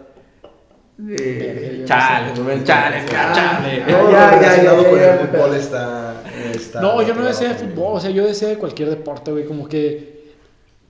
Eh, 1.09 1.83
Chale, 1.85 2.35
Rubén, 2.35 2.63
chale, 2.63 3.05
chale. 3.07 3.83
Ya, 3.87 3.97
Todo 3.97 4.11
ya, 4.11 4.25
lo 4.25 4.37
relacionado 4.37 4.83
ya, 4.83 4.89
con 4.89 4.99
ya, 4.99 5.13
el 5.13 5.19
ya. 5.19 5.25
fútbol 5.25 5.55
está, 5.55 6.13
está. 6.53 6.81
No, 6.81 7.01
yo 7.01 7.15
no 7.15 7.23
decía 7.23 7.49
de 7.49 7.55
claro. 7.55 7.69
fútbol, 7.71 7.93
o 7.95 7.99
sea, 7.99 8.11
yo 8.11 8.27
decía 8.27 8.49
de 8.49 8.57
cualquier 8.57 8.89
deporte, 8.89 9.31
güey, 9.31 9.45
como 9.45 9.67
que, 9.67 10.31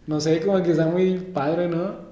no 0.08 0.20
sé, 0.20 0.42
como 0.42 0.62
que 0.62 0.72
está 0.72 0.88
muy 0.88 1.14
padre, 1.16 1.70
¿no? 1.70 2.11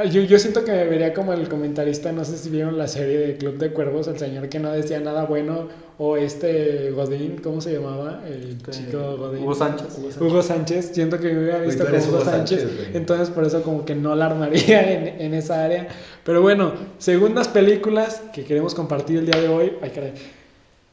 Ah, 0.00 0.04
Yo, 0.06 0.22
yo 0.22 0.38
siento 0.38 0.64
que 0.64 0.72
me 0.72 0.84
vería 0.86 1.12
como 1.12 1.34
el 1.34 1.46
comentarista, 1.46 2.10
no 2.10 2.24
sé 2.24 2.38
si 2.38 2.48
vieron 2.48 2.78
la 2.78 2.88
serie 2.88 3.18
de 3.18 3.36
Club 3.36 3.58
de 3.58 3.70
Cuervos, 3.70 4.08
el 4.08 4.18
señor 4.18 4.48
que 4.48 4.58
no 4.58 4.72
decía 4.72 4.98
nada 4.98 5.26
bueno, 5.26 5.68
o 5.98 6.16
este 6.16 6.90
Godín, 6.92 7.36
¿cómo 7.42 7.60
se 7.60 7.74
llamaba? 7.74 8.22
El 8.26 8.56
chico 8.70 9.18
Godín. 9.18 9.42
Hugo 9.42 9.54
Sánchez. 9.54 9.98
Hugo 10.18 10.42
Sánchez, 10.42 10.92
siento 10.94 11.20
que 11.20 11.30
me 11.34 11.40
hubiera 11.40 11.60
visto 11.60 11.84
como 11.84 11.98
Hugo 11.98 12.24
Sánchez, 12.24 12.66
entonces 12.94 13.28
por 13.28 13.44
eso 13.44 13.62
como 13.62 13.84
que 13.84 13.94
no 13.94 14.14
la 14.14 14.26
armaría 14.26 14.90
en, 15.18 15.20
en 15.20 15.34
esa 15.34 15.62
área. 15.62 15.88
Pero 16.24 16.40
bueno, 16.40 16.72
segundas 16.96 17.48
películas 17.48 18.22
que 18.32 18.44
queremos 18.44 18.74
compartir 18.74 19.18
el 19.18 19.26
día 19.26 19.38
de 19.38 19.48
hoy. 19.48 19.72
Ay, 19.82 19.90
caray. 19.90 20.12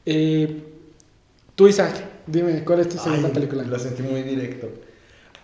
Eh, 0.06 0.64
tú, 1.56 1.70
Isaac, 1.70 1.94
dime, 2.26 2.66
¿cuál 2.66 2.82
es 2.82 2.90
tu 2.90 2.98
segunda 2.98 3.30
Ay, 3.30 3.34
película? 3.34 3.64
Lo 3.64 3.80
sentí 3.80 4.04
muy 4.04 4.24
directo. 4.24 4.68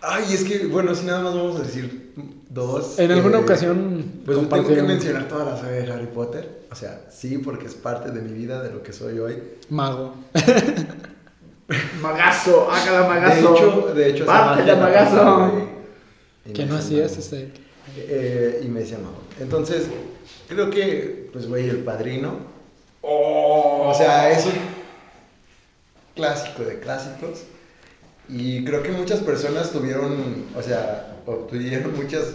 Ay, 0.06 0.32
es 0.32 0.44
que, 0.44 0.66
bueno, 0.66 0.94
si 0.94 1.04
nada 1.06 1.20
más 1.20 1.34
vamos 1.34 1.60
a 1.60 1.62
decir 1.62 2.12
dos. 2.48 2.98
En 2.98 3.10
alguna 3.10 3.38
eh, 3.38 3.42
ocasión 3.42 4.22
Pues 4.24 4.48
tengo 4.48 4.68
que 4.68 4.82
mencionar 4.82 5.28
toda 5.28 5.44
la 5.44 5.56
saga 5.56 5.72
de 5.72 5.92
Harry 5.92 6.06
Potter. 6.06 6.66
O 6.70 6.74
sea, 6.74 7.06
sí, 7.10 7.38
porque 7.38 7.66
es 7.66 7.74
parte 7.74 8.10
de 8.10 8.20
mi 8.20 8.32
vida, 8.32 8.62
de 8.62 8.70
lo 8.70 8.82
que 8.82 8.92
soy 8.92 9.18
hoy. 9.18 9.42
Mago. 9.70 10.14
Magazo, 12.02 12.70
hágala 12.70 13.02
De 13.02 13.08
magazo. 13.08 13.56
hecho, 13.56 13.94
de 13.94 14.10
hecho, 14.10 14.24
de 14.24 14.26
la 14.66 14.76
magazo. 14.76 15.16
pasaba, 15.16 15.48
güey. 15.48 15.64
Y 16.46 16.52
¿Qué 16.52 16.64
me 16.64 16.72
no 16.72 16.76
hacías 16.76 17.16
ese? 17.16 17.52
Eh, 17.96 18.60
y 18.62 18.68
me 18.68 18.80
decía 18.80 18.98
mago. 18.98 19.16
Entonces, 19.40 19.86
creo 20.48 20.68
que, 20.68 21.30
pues, 21.32 21.48
güey, 21.48 21.68
el 21.68 21.78
padrino. 21.78 22.36
Oh. 23.00 23.88
O 23.88 23.94
sea, 23.94 24.30
es 24.30 24.44
un 24.44 24.52
clásico 26.14 26.64
de 26.64 26.80
clásicos. 26.80 27.44
Y 28.28 28.64
creo 28.64 28.82
que 28.82 28.90
muchas 28.90 29.20
personas 29.20 29.70
tuvieron, 29.70 30.46
o 30.56 30.62
sea, 30.62 31.16
obtuvieron 31.26 31.94
muchos 31.94 32.34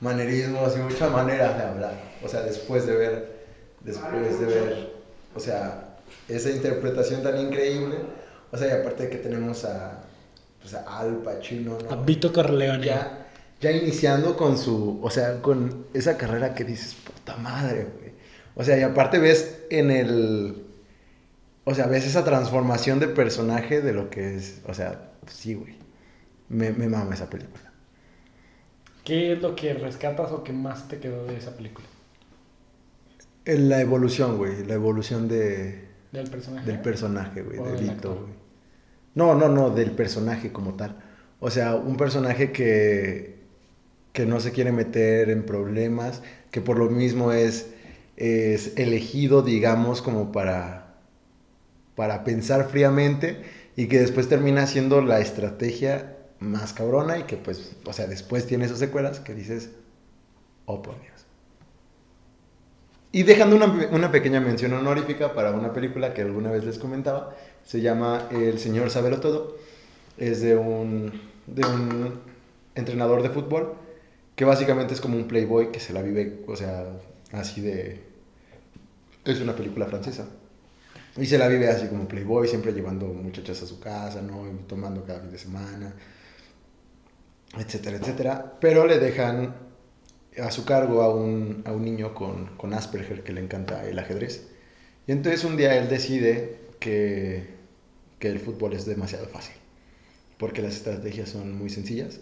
manerismos 0.00 0.76
y 0.76 0.80
muchas 0.80 1.10
maneras 1.10 1.56
de 1.56 1.64
hablar. 1.64 1.94
O 2.24 2.28
sea, 2.28 2.42
después 2.42 2.86
de 2.86 2.96
ver, 2.96 3.38
después 3.82 4.40
de 4.40 4.46
ver, 4.46 4.92
o 5.34 5.40
sea, 5.40 5.96
esa 6.28 6.50
interpretación 6.50 7.22
tan 7.22 7.38
increíble. 7.38 7.96
O 8.50 8.56
sea, 8.56 8.68
y 8.68 8.80
aparte 8.80 9.04
de 9.04 9.10
que 9.10 9.18
tenemos 9.18 9.64
a, 9.64 10.02
pues, 10.62 10.74
a 10.74 10.98
Al 10.98 11.16
Pacino, 11.18 11.78
¿no? 11.78 11.90
A 11.90 11.96
Vito 11.96 12.32
Corleone. 12.32 12.86
ya, 12.86 13.26
ya 13.60 13.70
iniciando 13.70 14.36
con 14.36 14.56
su, 14.56 15.00
o 15.02 15.10
sea, 15.10 15.42
con 15.42 15.86
esa 15.92 16.16
carrera 16.16 16.54
que 16.54 16.64
dices, 16.64 16.94
puta 16.94 17.36
madre, 17.36 17.86
güey. 17.98 18.12
O 18.54 18.64
sea, 18.64 18.78
y 18.78 18.82
aparte 18.82 19.18
ves 19.18 19.60
en 19.70 19.90
el, 19.90 20.64
o 21.64 21.74
sea, 21.74 21.86
ves 21.86 22.06
esa 22.06 22.24
transformación 22.24 22.98
de 22.98 23.08
personaje 23.08 23.82
de 23.82 23.92
lo 23.92 24.10
que 24.10 24.36
es, 24.36 24.60
o 24.66 24.74
sea, 24.74 25.07
sí, 25.32 25.54
güey. 25.54 25.76
Me, 26.48 26.72
me 26.72 26.88
mama 26.88 27.14
esa 27.14 27.30
película. 27.30 27.72
¿Qué 29.02 29.32
es 29.32 29.42
lo 29.42 29.56
que 29.56 29.74
rescatas 29.74 30.30
o 30.30 30.44
que 30.44 30.52
más 30.52 30.86
te 30.88 31.00
quedó 31.00 31.26
de 31.26 31.36
esa 31.36 31.56
película? 31.56 31.88
En 33.44 33.68
La 33.68 33.80
evolución, 33.80 34.36
güey, 34.36 34.64
la 34.64 34.74
evolución 34.74 35.26
de, 35.28 35.88
Del 36.12 36.28
personaje. 36.28 36.66
del 36.66 36.80
personaje, 36.80 37.42
güey, 37.42 37.60
de 37.60 37.74
Vito, 37.76 38.14
güey. 38.16 38.34
No, 39.14 39.34
no, 39.34 39.48
no, 39.48 39.70
del 39.70 39.92
personaje 39.92 40.52
como 40.52 40.74
tal. 40.76 40.98
O 41.40 41.50
sea, 41.50 41.74
un 41.76 41.96
personaje 41.96 42.52
que, 42.52 43.40
que 44.12 44.26
no 44.26 44.40
se 44.40 44.52
quiere 44.52 44.72
meter 44.72 45.30
en 45.30 45.44
problemas, 45.46 46.22
que 46.50 46.60
por 46.62 46.78
lo 46.78 46.90
mismo 46.90 47.32
es, 47.32 47.74
es 48.16 48.76
elegido, 48.78 49.42
digamos, 49.42 50.02
como 50.02 50.32
para, 50.32 51.00
para 51.94 52.24
pensar 52.24 52.68
fríamente 52.68 53.42
y 53.78 53.86
que 53.86 54.00
después 54.00 54.28
termina 54.28 54.66
siendo 54.66 55.02
la 55.02 55.20
estrategia 55.20 56.16
más 56.40 56.72
cabrona 56.72 57.16
y 57.16 57.22
que 57.22 57.36
pues, 57.36 57.76
o 57.84 57.92
sea, 57.92 58.08
después 58.08 58.44
tiene 58.44 58.64
esas 58.64 58.80
secuelas 58.80 59.20
que 59.20 59.34
dices, 59.36 59.70
oh. 60.66 60.82
Y 63.12 63.22
dejando 63.22 63.54
una, 63.54 63.66
una 63.92 64.10
pequeña 64.10 64.40
mención 64.40 64.72
honorífica 64.72 65.32
para 65.32 65.52
una 65.52 65.72
película 65.72 66.12
que 66.12 66.22
alguna 66.22 66.50
vez 66.50 66.64
les 66.64 66.76
comentaba, 66.76 67.36
se 67.64 67.80
llama 67.80 68.26
El 68.32 68.58
Señor 68.58 68.90
Sabelo 68.90 69.20
Todo. 69.20 69.56
Es 70.16 70.40
de 70.40 70.56
un, 70.56 71.12
de 71.46 71.64
un 71.64 72.20
entrenador 72.74 73.22
de 73.22 73.30
fútbol 73.30 73.74
que 74.34 74.44
básicamente 74.44 74.92
es 74.92 75.00
como 75.00 75.16
un 75.16 75.28
playboy 75.28 75.70
que 75.70 75.78
se 75.78 75.92
la 75.92 76.02
vive, 76.02 76.42
o 76.48 76.56
sea, 76.56 76.84
así 77.30 77.60
de... 77.60 78.00
Es 79.24 79.40
una 79.40 79.54
película 79.54 79.86
francesa. 79.86 80.26
Y 81.18 81.26
se 81.26 81.36
la 81.36 81.48
vive 81.48 81.68
así 81.68 81.88
como 81.88 82.06
playboy, 82.06 82.46
siempre 82.46 82.72
llevando 82.72 83.06
muchachas 83.06 83.60
a 83.62 83.66
su 83.66 83.80
casa, 83.80 84.22
¿no? 84.22 84.46
Y 84.46 84.54
tomando 84.68 85.04
cada 85.04 85.20
fin 85.20 85.30
de 85.30 85.38
semana, 85.38 85.94
etcétera, 87.58 87.96
etcétera. 87.96 88.58
Pero 88.60 88.86
le 88.86 88.98
dejan 88.98 89.54
a 90.40 90.50
su 90.52 90.64
cargo 90.64 91.02
a 91.02 91.12
un, 91.12 91.62
a 91.66 91.72
un 91.72 91.84
niño 91.84 92.14
con, 92.14 92.56
con 92.56 92.72
Asperger 92.72 93.24
que 93.24 93.32
le 93.32 93.40
encanta 93.40 93.88
el 93.88 93.98
ajedrez. 93.98 94.48
Y 95.06 95.12
entonces 95.12 95.44
un 95.44 95.56
día 95.56 95.76
él 95.76 95.88
decide 95.88 96.58
que, 96.78 97.48
que 98.20 98.28
el 98.28 98.38
fútbol 98.38 98.74
es 98.74 98.86
demasiado 98.86 99.26
fácil, 99.26 99.56
porque 100.38 100.62
las 100.62 100.74
estrategias 100.74 101.30
son 101.30 101.52
muy 101.52 101.70
sencillas, 101.70 102.20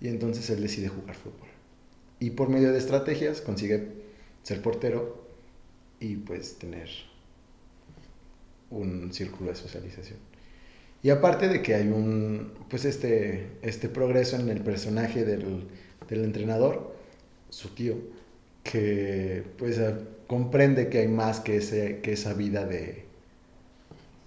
y 0.00 0.08
entonces 0.08 0.50
él 0.50 0.60
decide 0.60 0.88
jugar 0.88 1.14
fútbol. 1.14 1.48
Y 2.18 2.30
por 2.30 2.48
medio 2.48 2.72
de 2.72 2.78
estrategias 2.78 3.40
consigue 3.40 3.92
ser 4.42 4.60
portero 4.60 5.24
y 6.00 6.16
pues 6.16 6.58
tener 6.58 6.90
un 8.70 9.12
círculo 9.12 9.50
de 9.50 9.56
socialización. 9.56 10.18
Y 11.02 11.10
aparte 11.10 11.48
de 11.48 11.62
que 11.62 11.74
hay 11.74 11.88
un, 11.88 12.52
pues 12.70 12.84
este, 12.84 13.48
este 13.62 13.88
progreso 13.88 14.36
en 14.36 14.48
el 14.48 14.62
personaje 14.62 15.24
del, 15.24 15.64
del 16.08 16.24
entrenador, 16.24 16.94
su 17.50 17.68
tío, 17.74 17.96
que 18.62 19.44
pues 19.58 19.78
eh, 19.78 19.94
comprende 20.26 20.88
que 20.88 21.00
hay 21.00 21.08
más 21.08 21.40
que, 21.40 21.58
ese, 21.58 22.00
que 22.00 22.14
esa 22.14 22.32
vida 22.32 22.64
de, 22.64 23.04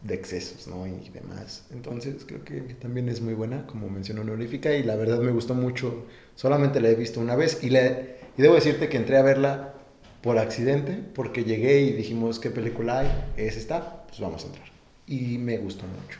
de 0.03 0.13
excesos, 0.13 0.67
¿no? 0.67 0.85
Y 0.87 1.09
demás. 1.09 1.65
Entonces 1.71 2.23
creo 2.25 2.43
que 2.43 2.61
también 2.75 3.09
es 3.09 3.21
muy 3.21 3.33
buena, 3.33 3.65
como 3.67 3.89
mencionó 3.89 4.21
Honorífica, 4.21 4.73
y 4.75 4.83
la 4.83 4.95
verdad 4.95 5.19
me 5.19 5.31
gustó 5.31 5.53
mucho. 5.55 6.05
Solamente 6.35 6.79
la 6.79 6.89
he 6.89 6.95
visto 6.95 7.19
una 7.19 7.35
vez 7.35 7.63
y, 7.63 7.69
le, 7.69 8.17
y 8.37 8.41
debo 8.41 8.55
decirte 8.55 8.89
que 8.89 8.97
entré 8.97 9.17
a 9.17 9.23
verla 9.23 9.73
por 10.21 10.37
accidente, 10.37 11.03
porque 11.15 11.43
llegué 11.43 11.81
y 11.81 11.93
dijimos, 11.93 12.39
¿qué 12.39 12.51
película 12.51 12.99
hay? 12.99 13.07
Es 13.37 13.57
esta, 13.57 13.96
pues 14.07 14.19
vamos 14.19 14.43
a 14.43 14.47
entrar. 14.47 14.67
Y 15.07 15.37
me 15.37 15.57
gustó 15.57 15.83
mucho. 15.83 16.19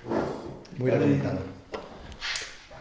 Muy 0.78 0.92
recomendada. 0.92 1.40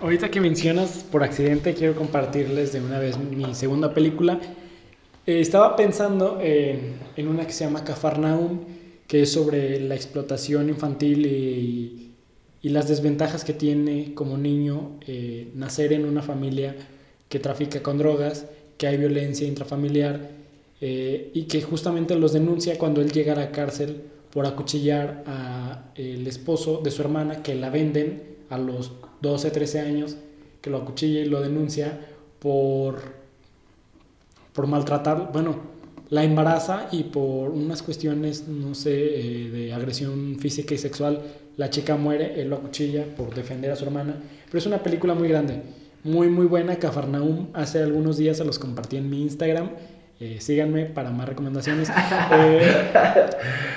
Ahorita 0.01 0.31
que 0.31 0.41
mencionas 0.41 1.05
por 1.11 1.25
accidente, 1.25 1.75
quiero 1.75 1.95
compartirles 1.95 2.73
de 2.73 2.81
una 2.81 2.99
vez 2.99 3.19
mi 3.19 3.55
segunda 3.55 3.95
película. 3.95 4.39
Eh, 5.27 5.41
estaba 5.41 5.75
pensando 5.75 6.39
en, 6.41 6.97
en 7.17 7.29
una 7.29 7.47
que 7.47 7.53
se 7.53 7.65
llama 7.65 7.83
Cafarnaum, 7.83 8.61
que 9.07 9.23
es 9.23 9.33
sobre 9.33 9.81
la 9.81 9.95
explotación 9.95 10.69
infantil 10.69 11.27
y, 11.27 12.13
y 12.67 12.69
las 12.71 12.89
desventajas 12.89 13.45
que 13.45 13.53
tiene 13.53 14.13
como 14.15 14.37
niño 14.37 14.99
eh, 15.07 15.51
nacer 15.55 15.93
en 15.93 16.05
una 16.05 16.21
familia 16.21 16.75
que 17.29 17.39
trafica 17.39 17.83
con 17.83 17.97
drogas, 17.99 18.47
que 18.77 18.87
hay 18.87 18.97
violencia 18.97 19.47
intrafamiliar 19.47 20.31
eh, 20.81 21.31
y 21.33 21.45
que 21.45 21.63
justamente 21.63 22.17
los 22.17 22.33
denuncia 22.33 22.77
cuando 22.77 23.01
él 23.01 23.13
llega 23.13 23.35
a 23.35 23.37
la 23.37 23.51
cárcel 23.51 24.03
por 24.37 24.45
acuchillar 24.45 25.25
a 25.27 25.93
el 25.95 26.27
esposo 26.27 26.83
de 26.85 26.91
su 26.91 27.01
hermana 27.01 27.43
que 27.43 27.55
la 27.55 27.71
venden 27.71 28.37
a 28.51 28.59
los 28.59 28.93
12, 29.23 29.51
13 29.51 29.81
años, 29.81 30.19
que 30.61 30.69
lo 30.69 30.77
acuchilla 30.77 31.21
y 31.21 31.25
lo 31.25 31.41
denuncia 31.41 31.99
por, 32.39 33.01
por 34.53 34.67
maltratar, 34.67 35.31
bueno, 35.33 35.57
la 36.11 36.23
embaraza 36.23 36.89
y 36.93 37.05
por 37.05 37.49
unas 37.49 37.83
cuestiones, 37.83 38.47
no 38.47 38.75
sé, 38.75 38.93
eh, 38.93 39.51
de 39.51 39.73
agresión 39.73 40.37
física 40.39 40.75
y 40.75 40.79
sexual, 40.79 41.23
la 41.57 41.71
chica 41.71 41.97
muere, 41.97 42.39
él 42.39 42.51
lo 42.51 42.57
acuchilla 42.57 43.07
por 43.17 43.35
defender 43.35 43.71
a 43.71 43.77
su 43.77 43.87
hermana, 43.87 44.17
pero 44.45 44.59
es 44.59 44.67
una 44.67 44.83
película 44.83 45.15
muy 45.15 45.29
grande, 45.29 45.63
muy, 46.05 46.29
muy 46.29 46.45
buena, 46.45 46.77
Cafarnaum, 46.77 47.47
hace 47.55 47.83
algunos 47.83 48.19
días 48.19 48.37
se 48.37 48.45
los 48.45 48.59
compartí 48.59 48.99
en 48.99 49.09
mi 49.09 49.23
Instagram, 49.23 49.71
eh, 50.21 50.39
síganme 50.41 50.87
para 50.87 51.11
más 51.11 51.29
recomendaciones. 51.29 51.89
Eh, 52.33 52.91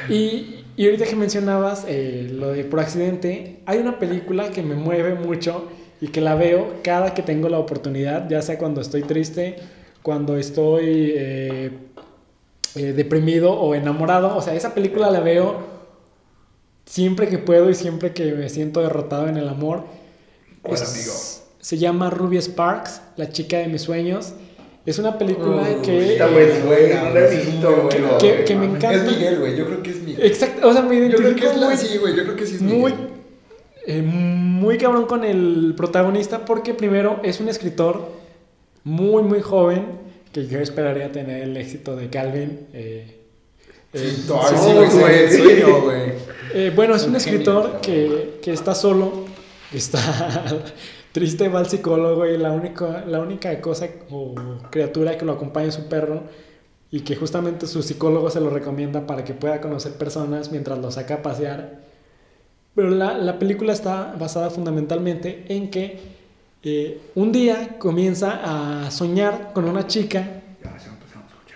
y, 0.09 0.63
y, 0.75 0.85
ahorita 0.85 1.05
que 1.05 1.15
mencionabas 1.15 1.85
eh, 1.87 2.29
lo 2.33 2.51
de 2.51 2.63
por 2.63 2.79
accidente, 2.79 3.59
hay 3.65 3.79
una 3.79 3.99
película 3.99 4.49
que 4.49 4.63
me 4.63 4.75
mueve 4.75 5.15
mucho 5.15 5.69
y 6.01 6.07
que 6.07 6.21
la 6.21 6.35
veo 6.35 6.75
cada 6.83 7.13
que 7.13 7.21
tengo 7.21 7.49
la 7.49 7.59
oportunidad, 7.59 8.29
ya 8.29 8.41
sea 8.41 8.57
cuando 8.57 8.81
estoy 8.81 9.03
triste, 9.03 9.57
cuando 10.01 10.37
estoy 10.37 11.71
deprimido 12.73 13.51
o 13.53 13.75
enamorado. 13.75 14.35
O 14.35 14.41
sea, 14.41 14.55
esa 14.55 14.73
película 14.73 15.11
la 15.11 15.19
veo 15.19 15.57
siempre 16.85 17.27
que 17.27 17.37
puedo 17.37 17.69
y 17.69 17.75
siempre 17.75 18.13
que 18.13 18.31
me 18.33 18.49
siento 18.49 18.81
derrotado 18.81 19.27
en 19.27 19.37
el 19.37 19.47
amor. 19.49 19.83
¿Cuál, 20.61 20.81
Es- 20.81 20.89
amigo? 20.89 21.13
Se 21.59 21.77
llama 21.77 22.09
Ruby 22.09 22.37
Sparks, 22.41 23.01
la 23.17 23.29
chica 23.29 23.57
de 23.57 23.67
mis 23.67 23.81
sueños. 23.81 24.33
Es 24.89 24.97
una 24.97 25.17
película 25.17 25.67
que... 25.83 26.13
está 26.13 26.27
buena, 26.27 26.55
güey, 26.65 26.93
no 26.93 27.09
la 27.13 27.19
he 27.27 27.35
visto, 27.35 27.75
güey. 27.75 27.89
Que- 28.17 28.31
güey. 28.33 28.45
que 28.45 28.55
me 28.55 28.65
encanta. 28.65 28.93
Es 28.95 29.03
Miguel, 29.05 29.39
güey. 29.39 29.55
Yo 29.55 29.65
creo 29.67 29.83
que 29.83 29.89
es 29.91 30.01
Miguel. 30.01 30.25
Exacto, 30.25 30.67
o 30.67 30.73
sea, 30.73 30.81
me 30.81 30.95
Yo 30.95 31.01
identifico 31.03 31.29
creo 31.29 31.35
que 31.35 31.45
es 31.55 31.57
la... 31.57 31.67
muy- 31.67 31.77
Sí, 31.77 31.97
güey. 31.97 32.15
Yo 32.15 32.23
creo 32.23 32.35
que 32.35 32.45
sí 32.47 32.55
es 32.55 32.61
muy, 32.61 32.91
Miguel. 32.91 33.09
eh, 33.85 34.01
muy 34.01 34.77
cabrón 34.77 35.05
con 35.05 35.23
el 35.23 35.73
protagonista 35.77 36.43
porque 36.45 36.73
primero 36.73 37.19
es 37.23 37.39
un 37.39 37.49
escritor 37.49 38.09
muy, 38.83 39.21
muy 39.21 39.41
joven 39.41 39.85
que 40.33 40.47
yo 40.47 40.59
esperaría 40.59 41.11
tener 41.11 41.43
el 41.43 41.55
éxito 41.57 41.95
de 41.95 42.09
Calvin. 42.09 42.67
eh, 42.73 43.15
eh, 43.93 43.99
Ay, 44.03 44.09
sí, 44.09 44.55
sí, 44.57 44.73
güey. 44.73 44.89
güey. 44.89 45.29
sí, 45.29 45.61
güey. 45.83 46.01
eh, 46.53 46.71
bueno, 46.75 46.95
es 46.95 47.03
un 47.03 47.13
Un 47.13 47.19
genio. 47.19 47.39
escritor 47.39 47.79
que, 47.81 48.39
que 48.41 48.53
está 48.53 48.73
solo, 48.73 49.25
que 49.71 49.77
está 49.77 49.99
triste, 51.11 51.47
va 51.47 51.59
al 51.59 51.67
psicólogo 51.67 52.25
y 52.25 52.37
la 52.37 52.51
única, 52.51 53.05
la 53.05 53.19
única 53.19 53.59
cosa 53.61 53.87
o 54.09 54.35
criatura 54.69 55.17
que 55.17 55.25
lo 55.25 55.33
acompaña 55.33 55.67
es 55.67 55.75
su 55.75 55.87
perro 55.87 56.23
y 56.91 57.01
que 57.01 57.15
justamente 57.15 57.67
su 57.67 57.83
psicólogo 57.83 58.29
se 58.29 58.41
lo 58.41 58.49
recomienda 58.49 59.05
para 59.05 59.23
que 59.23 59.33
pueda 59.33 59.61
conocer 59.61 59.93
personas 59.93 60.51
mientras 60.51 60.79
lo 60.79 60.91
saca 60.91 61.15
a 61.15 61.21
pasear. 61.21 61.81
Pero 62.75 62.89
la, 62.89 63.17
la 63.17 63.39
película 63.39 63.73
está 63.73 64.15
basada 64.19 64.49
fundamentalmente 64.49 65.45
en 65.49 65.69
que 65.69 66.19
eh, 66.61 66.99
un 67.15 67.31
día 67.31 67.77
comienza 67.79 68.83
a 68.83 68.91
soñar 68.91 69.53
con 69.53 69.63
una 69.65 69.87
chica 69.87 70.41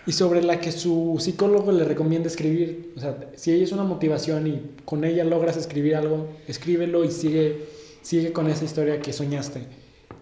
y 0.05 0.11
sobre 0.13 0.41
la 0.41 0.59
que 0.59 0.71
su 0.71 1.17
psicólogo 1.19 1.71
le 1.71 1.83
recomienda 1.83 2.27
escribir. 2.27 2.93
O 2.95 2.99
sea, 2.99 3.17
si 3.35 3.51
ella 3.51 3.63
es 3.63 3.71
una 3.73 3.83
motivación 3.83 4.47
y 4.47 4.61
con 4.85 5.03
ella 5.03 5.23
logras 5.23 5.57
escribir 5.57 5.95
algo, 5.95 6.27
escríbelo 6.47 7.03
y 7.03 7.11
sigue, 7.11 7.65
sigue 8.03 8.31
con 8.31 8.47
esa 8.49 8.63
historia 8.65 8.99
que 9.01 9.11
soñaste. 9.11 9.65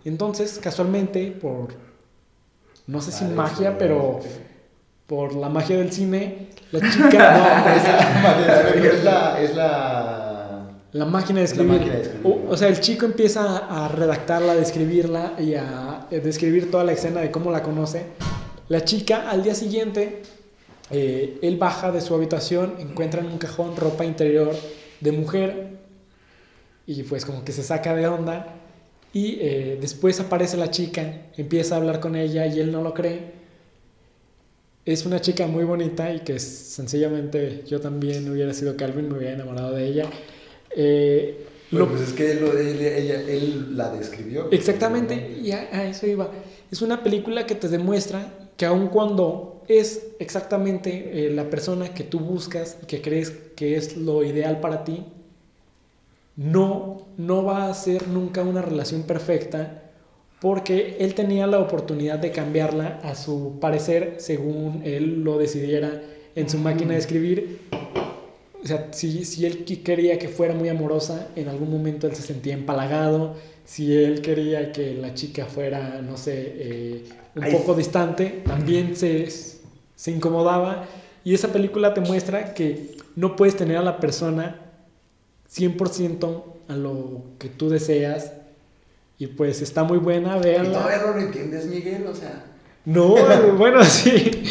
Entonces, 0.06 0.60
casualmente, 0.64 1.32
por, 1.32 1.74
no 2.88 3.02
sé 3.02 3.12
si 3.12 3.26
magia, 3.26 3.78
pero 3.78 4.20
por 5.08 5.36
la 5.36 5.50
magia 5.50 5.78
del 5.78 5.92
cine, 5.92 6.48
la 6.72 6.80
chica, 6.90 7.76
Es 7.76 7.84
la, 7.84 8.70
es 8.70 9.04
la, 9.04 9.42
es 9.42 9.56
la... 9.56 10.72
no, 10.94 11.00
la 11.00 11.06
máquina 11.06 11.40
de 11.40 11.46
escribir. 11.46 11.72
máquina 11.74 11.96
de 11.96 12.02
escribir, 12.04 12.26
O, 12.26 12.40
¿no? 12.46 12.52
o 12.52 12.58
sea, 12.58 12.70
el 12.70 12.80
chico 12.80 13.06
empieza 13.06 13.58
a 13.58 13.90
redactarla, 13.90 14.54
a 14.54 14.56
describirla 14.56 15.34
y 15.38 15.56
a 15.56 16.08
eh, 16.10 16.22
describir 16.22 16.72
toda 16.72 16.86
la 16.86 16.94
escena 16.94 17.20
de 17.22 17.30
cómo 17.30 17.52
la 17.52 17.62
conoce. 17.62 18.06
La 18.70 18.86
chica, 18.86 19.30
al 19.30 19.44
día 19.44 19.54
siguiente, 19.54 20.22
eh, 20.92 21.40
él 21.42 21.58
baja 21.58 21.92
de 21.92 22.00
su 22.00 22.16
habitación, 22.16 22.76
encuentra 22.80 23.20
en 23.20 23.28
un 23.28 23.38
cajón 23.38 23.76
ropa 23.76 24.06
interior 24.06 24.56
de 25.02 25.12
mujer 25.12 25.81
y 26.88 27.04
pues 27.04 27.26
como 27.26 27.44
que 27.46 27.52
se 27.52 27.64
saca 27.64 27.96
de 27.96 28.08
onda 28.08 28.56
y 29.14 29.38
eh, 29.42 29.78
después 29.82 30.20
aparece 30.20 30.58
la 30.58 30.72
chica, 30.72 31.28
empieza 31.38 31.76
a 31.76 31.78
hablar 31.80 32.00
con 32.00 32.16
ella 32.16 32.48
y 32.48 32.60
él 32.60 32.72
no 32.72 32.82
lo 32.82 32.94
cree. 32.94 33.42
Es 34.84 35.06
una 35.06 35.22
chica 35.22 35.46
muy 35.46 35.64
bonita 35.64 36.12
y 36.12 36.22
que 36.22 36.40
sencillamente 36.40 37.64
yo 37.68 37.80
también 37.80 38.28
hubiera 38.30 38.52
sido 38.54 38.76
Calvin, 38.76 39.10
me 39.10 39.18
hubiera 39.18 39.34
enamorado 39.36 39.74
de 39.76 39.86
ella. 39.88 40.10
Eh, 40.76 41.46
Bueno, 41.70 41.86
lo- 41.86 41.92
pues 41.92 42.02
es 42.10 42.14
que 42.14 42.32
él, 42.32 42.40
él, 42.44 42.82
ella, 42.82 43.22
él 43.22 43.78
la 43.78 43.92
describió. 43.92 44.50
Exactamente, 44.52 45.38
y 45.42 45.52
a, 45.52 45.70
a 45.72 45.86
eso 45.86 46.08
iba. 46.08 46.32
Es 46.72 46.82
una 46.82 47.04
película 47.04 47.46
que 47.46 47.54
te 47.56 47.68
demuestra 47.68 48.34
que 48.58 48.66
aun 48.66 48.88
cuando 48.88 49.64
es 49.68 50.08
exactamente 50.20 51.28
eh, 51.28 51.32
la 51.32 51.50
persona 51.50 51.94
que 51.94 52.04
tú 52.04 52.20
buscas 52.20 52.78
y 52.82 52.86
que 52.88 53.02
crees 53.02 53.30
que 53.56 53.76
es 53.76 53.96
lo 53.98 54.24
ideal 54.24 54.60
para 54.62 54.84
ti, 54.84 55.06
no, 56.36 57.08
no 57.18 57.44
va 57.44 57.70
a 57.70 57.74
ser 57.74 58.08
nunca 58.08 58.42
una 58.42 58.62
relación 58.62 59.04
perfecta 59.04 59.82
porque 60.40 60.98
él 61.00 61.14
tenía 61.14 61.46
la 61.46 61.60
oportunidad 61.60 62.18
de 62.18 62.32
cambiarla 62.32 63.00
a 63.04 63.14
su 63.14 63.60
parecer 63.62 64.16
según 64.18 64.82
él 64.84 65.24
lo 65.24 65.38
decidiera 65.38 66.02
en 66.36 66.50
su 66.50 66.58
máquina 66.58 66.94
de 66.94 67.00
escribir. 67.00 67.60
O 68.64 68.68
sea, 68.68 68.88
si, 68.92 69.24
si 69.26 69.46
él 69.46 69.66
quería 69.84 70.18
que 70.18 70.30
fuera 70.30 70.54
muy 70.56 70.70
amorosa, 70.70 71.30
en 71.36 71.48
algún 71.48 71.70
momento 71.70 72.08
él 72.08 72.16
se 72.16 72.24
sentía 72.24 72.54
empalagado. 72.54 73.36
Si 73.66 73.96
él 73.96 74.22
quería 74.22 74.72
que 74.72 74.96
la 74.96 75.14
chica 75.14 75.46
fuera, 75.46 76.02
no 76.02 76.18
sé, 76.18 76.54
eh, 76.58 77.04
un 77.36 77.44
Ay. 77.44 77.54
poco 77.54 77.76
distante, 77.76 78.42
también 78.46 78.96
se, 78.96 79.28
se 79.96 80.12
incomodaba. 80.12 80.86
Y 81.24 81.36
esa 81.36 81.50
película 81.50 81.94
te 81.94 82.02
muestra 82.02 82.56
que 82.56 82.96
no 83.16 83.36
puedes 83.36 83.56
tener 83.56 83.78
a 83.78 83.84
la 83.84 84.00
persona 84.00 84.71
100% 85.54 86.44
a 86.68 86.76
lo 86.76 87.24
que 87.40 87.50
tú 87.50 87.70
deseas. 87.70 88.34
Y 89.18 89.28
pues 89.28 89.62
está 89.62 89.84
muy 89.84 89.98
buena, 90.00 90.38
Y 90.38 90.42
véanla. 90.42 90.80
todavía 90.80 91.06
no 91.06 91.14
lo 91.14 91.20
entiendes, 91.22 91.66
Miguel, 91.68 92.06
o 92.08 92.16
sea... 92.16 92.46
No, 92.86 93.16
bueno, 93.58 93.84
sí. 93.86 94.44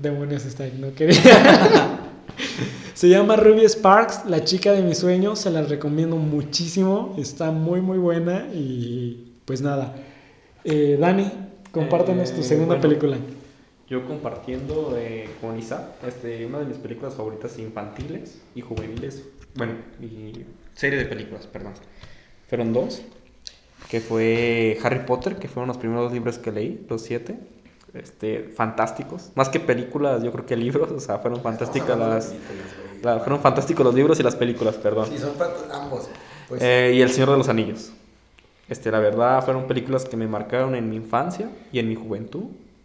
Demonios 0.00 0.44
está 0.44 0.64
ahí, 0.64 0.76
no 0.78 0.94
quería. 0.94 1.20
Se 2.94 3.08
llama 3.08 3.34
Ruby 3.36 3.64
Sparks, 3.66 4.26
la 4.26 4.44
chica 4.44 4.72
de 4.72 4.82
mis 4.82 4.98
sueños. 4.98 5.38
Se 5.40 5.50
la 5.50 5.62
recomiendo 5.62 6.16
muchísimo. 6.16 7.14
Está 7.18 7.50
muy, 7.50 7.80
muy 7.80 7.96
buena. 7.98 8.46
Y 8.52 9.32
pues 9.46 9.62
nada. 9.62 9.96
Eh, 10.64 10.96
Dani, 11.00 11.30
compártenos 11.72 12.30
tu 12.32 12.40
Eh, 12.40 12.44
segunda 12.44 12.74
bueno. 12.76 12.82
película. 12.82 13.16
Yo 13.88 14.06
compartiendo 14.06 14.94
eh, 14.98 15.28
con 15.40 15.58
Isa, 15.58 15.94
este, 16.06 16.44
una 16.46 16.58
de 16.60 16.66
mis 16.66 16.76
películas 16.76 17.14
favoritas 17.14 17.58
infantiles 17.58 18.38
y 18.54 18.60
juveniles, 18.60 19.24
bueno, 19.54 19.74
y 20.00 20.44
serie 20.74 20.98
de 20.98 21.04
películas, 21.06 21.46
perdón. 21.46 21.72
Fueron 22.48 22.72
dos, 22.72 23.02
que 23.90 24.00
fue 24.00 24.78
Harry 24.82 25.00
Potter, 25.06 25.36
que 25.36 25.48
fueron 25.48 25.68
los 25.68 25.78
primeros 25.78 26.12
libros 26.12 26.38
que 26.38 26.52
leí, 26.52 26.84
los 26.88 27.02
siete, 27.02 27.38
este, 27.94 28.50
fantásticos. 28.54 29.30
Más 29.34 29.48
que 29.48 29.60
películas, 29.60 30.22
yo 30.22 30.32
creo 30.32 30.46
que 30.46 30.56
libros, 30.56 30.90
o 30.96 31.00
sea, 31.00 31.18
fueron 31.18 31.40
fantásticas 31.42 31.98
las, 31.98 32.32
la- 33.02 33.18
fueron 33.20 33.40
fantásticos 33.40 33.84
los 33.84 33.94
libros 33.94 34.18
y 34.20 34.22
las 34.22 34.36
películas, 34.36 34.76
perdón. 34.76 35.06
Sí, 35.08 35.18
son 35.18 35.32
ambos. 35.72 36.08
Pues, 36.48 36.62
Eh, 36.62 36.92
y 36.96 37.02
El 37.02 37.10
Señor 37.10 37.30
de 37.30 37.36
los 37.38 37.48
Anillos. 37.48 37.92
Este, 38.68 38.90
la 38.92 39.00
verdad, 39.00 39.44
fueron 39.44 39.66
películas 39.66 40.04
que 40.04 40.16
me 40.16 40.28
marcaron 40.28 40.74
en 40.76 40.88
mi 40.90 40.96
infancia 40.96 41.50
y 41.72 41.78
en 41.80 41.88
mi 41.88 41.94
juventud. 41.96 42.44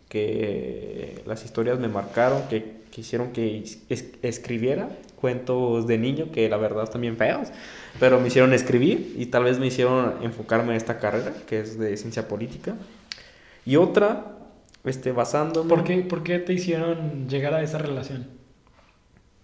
Que 0.10 1.22
las 1.26 1.44
historias 1.44 1.78
me 1.80 1.88
marcaron, 1.88 2.48
que, 2.48 2.75
que 2.92 3.02
hicieron 3.02 3.32
que 3.32 3.64
es- 3.90 4.06
escribiera 4.22 4.90
cuentos 5.20 5.88
de 5.88 5.98
niño, 5.98 6.32
que 6.32 6.48
la 6.50 6.58
verdad 6.58 6.84
están 6.84 7.02
bien 7.02 7.18
feos, 7.18 7.50
pero 8.00 8.20
me 8.20 8.28
hicieron 8.28 8.54
escribir 8.54 9.16
y 9.18 9.28
tal 9.28 9.44
vez 9.46 9.60
me 9.60 9.68
hicieron 9.68 10.16
enfocarme 10.22 10.72
en 10.72 10.78
esta 10.78 11.00
carrera, 11.00 11.34
que 11.48 11.62
es 11.62 11.80
de 11.80 11.96
ciencia 11.98 12.28
política. 12.28 12.76
Y 13.66 13.78
otra, 13.78 14.38
este, 14.84 15.12
basándome... 15.12 15.70
¿Por 15.70 15.84
qué, 15.84 15.98
¿Por 15.98 16.22
qué 16.24 16.40
te 16.40 16.54
hicieron 16.54 17.28
llegar 17.28 17.54
a 17.54 17.64
esa 17.64 17.78
relación? 17.80 18.28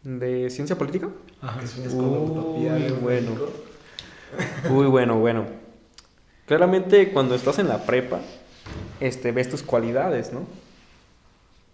¿De 0.04 0.50
ciencia 0.50 0.78
política? 0.78 1.10
Ajá. 1.42 1.62
es 1.64 1.94
una 1.94 2.42
Uy, 2.42 2.92
bueno. 3.02 3.32
Uy, 4.70 4.86
bueno, 4.88 5.20
bueno. 5.20 5.46
Claramente 6.46 7.12
cuando 7.12 7.36
estás 7.36 7.60
en 7.60 7.68
la 7.68 7.86
prepa, 7.86 8.20
este, 9.00 9.32
ves 9.32 9.50
tus 9.50 9.64
cualidades, 9.64 10.34
¿no? 10.34 10.42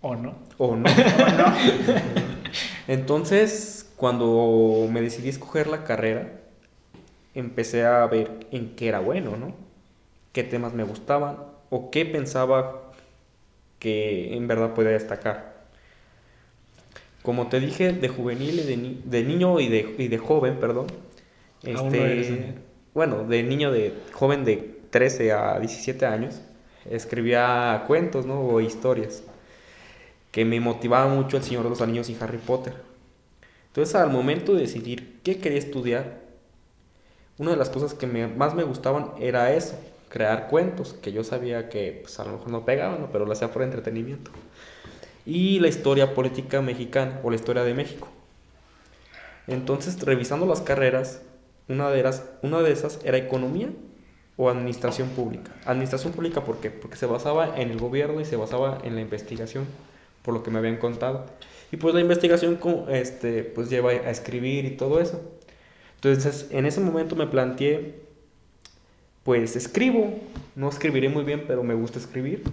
¿O 0.02 0.16
no? 0.16 0.36
¿O 0.58 0.76
no? 0.76 0.90
Entonces, 2.88 3.92
cuando 3.96 4.88
me 4.92 5.02
decidí 5.02 5.30
escoger 5.30 5.68
la 5.68 5.84
carrera, 5.84 6.40
empecé 7.34 7.86
a 7.86 8.06
ver 8.08 8.48
en 8.52 8.76
qué 8.76 8.90
era 8.90 9.00
bueno, 9.00 9.38
¿no? 9.38 9.56
Qué 10.34 10.44
temas 10.44 10.74
me 10.74 10.84
gustaban 10.84 11.38
o 11.70 11.92
qué 11.92 12.06
pensaba 12.06 12.92
que 13.80 14.36
en 14.36 14.48
verdad 14.48 14.74
podía 14.74 14.92
destacar. 14.92 15.58
Como 17.24 17.48
te 17.50 17.60
dije, 17.60 17.92
de 17.94 18.08
juvenil 18.08 18.60
y 18.60 18.64
de, 18.64 18.78
ni- 18.78 19.02
de 19.04 19.24
niño 19.24 19.60
y 19.60 19.68
de, 19.68 19.96
y 19.98 20.08
de 20.08 20.18
joven, 20.18 20.60
perdón. 20.60 20.88
Aún 21.74 21.96
no 21.96 22.06
eres, 22.08 22.30
Daniel. 22.30 22.56
bueno, 22.94 23.24
de 23.26 23.44
niño, 23.44 23.72
de 23.72 23.94
joven 24.14 24.46
de 24.46 24.80
13 24.92 25.32
a 25.34 25.60
17 25.60 26.06
años, 26.06 26.42
escribía 26.90 27.86
cuentos, 27.88 28.26
¿no? 28.26 28.42
O 28.42 28.62
historias 28.62 29.24
que 30.32 30.46
me 30.46 30.60
motivaba 30.60 31.14
mucho 31.14 31.38
El 31.38 31.44
Señor 31.44 31.64
de 31.64 31.70
los 31.70 31.82
Anillos 31.82 32.10
y 32.10 32.18
Harry 32.20 32.38
Potter. 32.38 32.74
Entonces, 33.68 33.96
al 33.96 34.10
momento 34.10 34.54
de 34.54 34.62
decidir 34.62 35.20
qué 35.24 35.40
quería 35.40 35.60
estudiar, 35.60 36.22
una 37.38 37.52
de 37.52 37.58
las 37.58 37.70
cosas 37.70 37.94
que 37.94 38.08
más 38.08 38.56
me 38.56 38.64
gustaban 38.64 39.12
era 39.20 39.54
eso, 39.54 39.80
crear 40.10 40.48
cuentos, 40.48 40.94
que 40.94 41.12
yo 41.12 41.24
sabía 41.24 41.70
que 41.70 42.00
pues, 42.02 42.20
a 42.20 42.26
lo 42.26 42.34
mejor 42.34 42.50
no 42.50 42.66
pegaban, 42.66 43.10
pero 43.12 43.26
lo 43.26 43.34
hacía 43.34 43.52
por 43.52 43.62
entretenimiento. 43.62 44.32
Y 45.26 45.60
la 45.60 45.68
historia 45.68 46.16
política 46.16 46.62
mexicana 46.62 47.20
o 47.24 47.30
la 47.30 47.36
historia 47.36 47.64
de 47.64 47.74
México. 47.74 48.08
Entonces, 49.46 50.02
revisando 50.02 50.46
las 50.46 50.62
carreras, 50.62 51.22
una 51.68 51.90
de, 51.90 52.04
las, 52.04 52.24
una 52.42 52.62
de 52.62 52.72
esas 52.72 53.00
era 53.04 53.18
economía 53.18 53.70
o 54.38 54.50
administración 54.50 55.10
pública. 55.10 55.52
Administración 55.66 56.14
pública, 56.14 56.44
¿por 56.44 56.58
qué? 56.58 56.72
Porque 56.72 56.96
se 56.96 57.06
basaba 57.06 57.60
en 57.60 57.72
el 57.72 57.78
gobierno 57.78 58.22
y 58.22 58.26
se 58.26 58.36
basaba 58.36 58.80
en 58.84 58.96
la 58.96 59.02
investigación, 59.02 59.66
por 60.28 60.34
lo 60.34 60.44
que 60.44 60.52
me 60.52 60.60
habían 60.60 60.76
contado. 60.76 61.26
Y 61.72 61.78
pues 61.78 61.96
la 61.96 62.02
investigación 62.02 62.60
este, 62.90 63.44
pues 63.44 63.70
lleva 63.70 63.92
a 63.92 64.10
escribir 64.10 64.66
y 64.66 64.72
todo 64.72 65.00
eso. 65.00 65.22
Entonces, 65.96 66.48
en 66.52 66.66
ese 66.66 66.82
momento 66.82 67.16
me 67.16 67.28
planteé, 67.28 68.02
pues 69.24 69.56
escribo, 69.56 70.20
no 70.54 70.68
escribiré 70.68 71.08
muy 71.08 71.24
bien, 71.24 71.46
pero 71.48 71.64
me 71.64 71.76
gusta 71.76 71.98
escribir. 71.98 72.44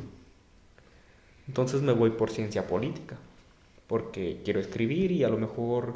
Entonces 1.49 1.83
me 1.83 1.91
voy 1.91 2.11
por 2.11 2.31
ciencia 2.31 2.69
política, 2.69 3.17
porque 3.89 4.39
quiero 4.45 4.61
escribir 4.61 5.11
y 5.11 5.25
a 5.25 5.29
lo 5.29 5.37
mejor 5.37 5.95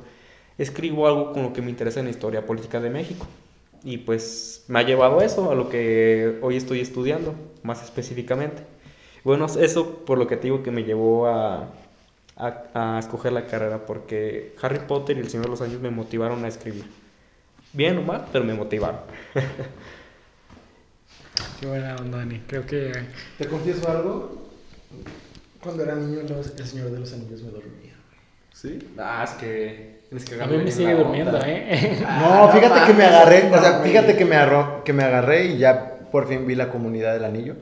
escribo 0.58 1.06
algo 1.06 1.32
con 1.32 1.44
lo 1.44 1.52
que 1.52 1.62
me 1.62 1.70
interesa 1.70 2.00
en 2.00 2.06
la 2.06 2.10
historia 2.10 2.44
política 2.44 2.80
de 2.80 2.90
México. 2.90 3.24
Y 3.84 3.98
pues 3.98 4.64
me 4.66 4.80
ha 4.80 4.82
llevado 4.82 5.20
a 5.20 5.24
eso, 5.24 5.52
a 5.52 5.54
lo 5.54 5.68
que 5.68 6.40
hoy 6.42 6.56
estoy 6.56 6.80
estudiando, 6.80 7.36
más 7.62 7.84
específicamente. 7.84 8.64
Bueno, 9.24 9.46
eso 9.46 10.04
por 10.04 10.18
lo 10.18 10.26
que 10.26 10.36
te 10.36 10.44
digo 10.44 10.62
que 10.62 10.70
me 10.70 10.84
llevó 10.84 11.26
a, 11.28 11.68
a, 12.36 12.64
a 12.74 12.98
escoger 12.98 13.32
la 13.32 13.46
carrera, 13.46 13.84
porque 13.86 14.54
Harry 14.62 14.80
Potter 14.80 15.16
y 15.16 15.20
El 15.20 15.28
Señor 15.28 15.46
de 15.46 15.50
los 15.50 15.60
Años 15.60 15.80
me 15.80 15.90
motivaron 15.90 16.44
a 16.44 16.48
escribir. 16.48 16.84
Bien 17.72 17.98
o 17.98 18.02
mal, 18.02 18.26
pero 18.32 18.44
me 18.44 18.54
motivaron. 18.54 19.00
Qué 21.60 21.66
buena 21.66 21.96
onda, 21.96 22.18
Dani. 22.18 22.40
Creo 22.46 22.64
que... 22.66 22.92
¿Te 23.36 23.46
confieso 23.46 23.88
algo? 23.90 24.48
Cuando 25.62 25.82
era 25.82 25.94
niño, 25.94 26.22
los- 26.28 26.54
el 26.58 26.66
Señor 26.66 26.90
de 26.90 27.00
los 27.00 27.12
Anillos 27.12 27.42
me 27.42 27.50
dormía. 27.50 27.94
¿Sí? 28.52 28.78
Ah, 28.98 29.22
es 29.24 29.30
que 29.32 30.00
tienes 30.08 30.24
que 30.28 30.42
A 30.42 30.46
mí 30.46 30.56
me 30.56 30.70
sigue 30.72 30.94
durmiendo, 30.94 31.38
¿eh? 31.44 31.98
No, 32.20 32.48
fíjate 32.50 32.86
que 32.86 32.94
me 32.94 33.04
agarré, 33.04 33.48
no, 33.48 33.56
o 33.56 33.60
sea, 33.60 33.80
fíjate 33.80 34.16
que 34.16 34.24
me, 34.24 34.36
agarró, 34.36 34.82
que 34.84 34.92
me 34.92 35.04
agarré 35.04 35.44
y 35.46 35.58
ya 35.58 35.98
por 36.10 36.26
fin 36.26 36.46
vi 36.46 36.54
la 36.56 36.70
comunidad 36.70 37.12
del 37.12 37.24
anillo. 37.24 37.54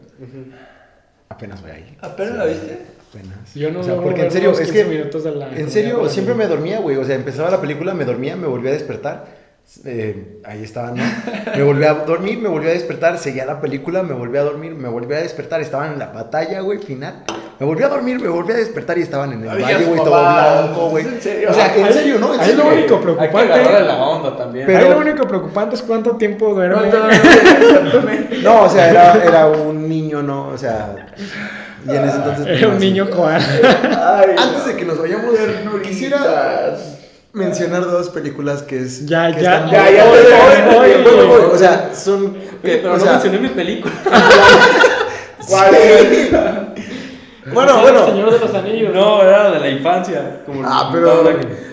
Apenas 1.29 1.61
voy 1.63 1.71
ahí. 1.73 1.97
¿Apenas 2.01 2.35
la 2.37 2.45
viste? 2.45 2.79
Apenas. 3.11 3.55
Yo 3.55 3.71
no 3.71 3.81
o 3.81 3.83
sea, 3.83 3.97
porque 3.97 4.23
en 4.25 4.31
serio, 4.31 4.51
es 4.53 4.59
15 4.59 4.73
que 4.73 4.85
minutos 4.85 5.25
de 5.25 5.35
la 5.35 5.49
en 5.57 5.71
serio 5.71 6.09
siempre 6.09 6.35
me 6.35 6.47
dormía, 6.47 6.81
güey, 6.81 6.97
o 6.97 7.05
sea, 7.05 7.15
empezaba 7.15 7.51
la 7.51 7.61
película, 7.61 7.95
me 7.95 8.05
dormía, 8.05 8.37
me 8.37 8.47
volvía 8.47 8.71
a 8.71 8.75
despertar. 8.75 9.25
eh, 9.85 10.41
ahí 10.45 10.63
estaba, 10.63 10.93
¿no? 10.93 11.03
Me 11.57 11.63
volvía 11.63 11.91
a 11.91 11.95
dormir, 11.95 12.39
me 12.39 12.49
volvía 12.49 12.71
a 12.71 12.75
despertar, 12.75 13.19
seguía 13.19 13.45
la 13.47 13.61
película, 13.61 14.03
me 14.03 14.15
volvía 14.15 14.41
a 14.43 14.45
dormir, 14.45 14.75
me 14.75 14.89
volvía 14.89 15.19
a 15.19 15.23
despertar, 15.23 15.61
estaban 15.61 15.95
en 15.95 15.99
la 15.99 16.07
batalla, 16.09 16.61
güey, 16.61 16.79
final. 16.79 17.25
Me 17.59 17.65
volvía 17.65 17.87
a 17.87 17.89
dormir, 17.89 18.21
me 18.21 18.29
volvía 18.29 18.55
a 18.55 18.59
despertar 18.59 18.99
y 18.99 19.03
estaban 19.03 19.33
en 19.33 19.43
el 19.43 19.49
Ay, 19.49 19.63
valle, 19.63 19.79
ya, 19.81 19.87
güey, 19.87 20.05
todo 20.05 20.21
blanco, 20.21 20.89
güey. 20.91 21.05
¿en 21.07 21.23
serio? 21.23 21.49
O 21.51 21.55
sea, 21.55 21.75
en 21.75 21.93
serio, 21.93 22.19
¿no? 22.19 22.35
En 22.35 22.41
Ahí 22.41 22.49
serio. 22.51 22.65
lo 22.65 22.71
único 22.71 22.95
Hay 22.95 23.01
que 23.01 23.03
preocupante... 23.05 23.81
la 23.85 23.97
onda 23.97 24.37
también. 24.37 24.67
Pero- 24.67 24.79
Ahí 24.79 24.91
lo 24.91 24.99
único 24.99 25.27
preocupante 25.27 25.75
es 25.77 25.83
cuánto 25.83 26.17
tiempo 26.17 26.53
duerme. 26.55 26.91
No, 28.43 28.65
o 28.65 28.69
sea, 28.69 28.91
era, 28.91 29.25
era 29.25 29.47
un 29.47 29.89
niño, 29.89 30.23
¿no? 30.23 30.49
O 30.49 30.59
sea, 30.59 31.07
y 31.87 31.91
en 31.91 32.05
ese 32.05 32.17
entonces... 32.17 32.47
Era 32.47 32.67
un 32.69 32.75
pues, 32.75 32.81
niño. 32.85 33.09
Ay, 33.17 34.35
Antes 34.37 34.67
de 34.67 34.77
que 34.77 34.85
nos 34.85 34.99
vayamos, 35.01 35.35
quisiera 35.83 36.77
mencionar 37.33 37.85
dos 37.87 38.11
películas 38.11 38.63
que 38.63 38.81
es... 38.83 39.07
Ya, 39.07 39.35
que 39.35 39.43
ya, 39.43 39.55
están- 39.57 39.71
ya, 39.71 39.91
ya, 39.91 40.05
Voy, 40.05 40.19
ya, 40.19 40.77
voy, 40.77 40.89
ya, 40.91 40.99
voy, 40.99 41.17
ya, 41.17 41.25
voy. 41.25 41.41
O 41.53 41.59
sea, 41.59 41.91
son... 41.95 42.37
Oye, 42.63 42.77
pero 42.83 42.91
o 42.91 42.97
no 42.99 43.03
sea, 43.03 43.13
mencioné 43.13 43.39
mi 43.39 43.49
película. 43.49 43.95
¿Cuál 45.49 45.75
es? 47.49 47.55
Bueno, 47.55 47.77
El 47.77 47.83
bueno. 47.83 48.07
Señor 48.07 48.31
de 48.33 48.39
los 48.39 48.55
Anillos. 48.55 48.95
No, 48.95 49.23
era 49.23 49.51
de 49.51 49.61
la 49.61 49.69
infancia. 49.71 50.43
Como 50.47 50.63
Ah, 50.65 50.91
pero-. 50.93 51.25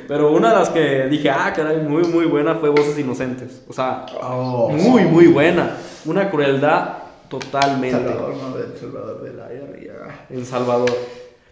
Pero 0.08 0.32
una 0.34 0.50
de 0.52 0.56
las 0.60 0.70
que 0.70 1.08
dije, 1.08 1.30
ah, 1.30 1.54
caray, 1.56 1.78
muy, 1.78 2.04
muy 2.04 2.26
buena 2.26 2.56
fue 2.56 2.70
Voces 2.70 2.98
Inocentes. 3.00 3.64
O 3.70 3.74
sea, 3.74 4.06
Oh. 4.22 4.70
muy, 4.70 5.04
muy 5.06 5.28
buena. 5.28 5.78
Una 6.06 6.30
crueldad 6.30 6.98
totalmente. 7.30 7.98
Salvador, 7.98 8.36
no, 8.36 8.58
del 8.58 8.78
Salvador 8.78 9.24
de 9.24 9.34
la 9.34 9.48
Guerra. 9.48 10.26
En 10.30 10.46
Salvador. 10.46 10.92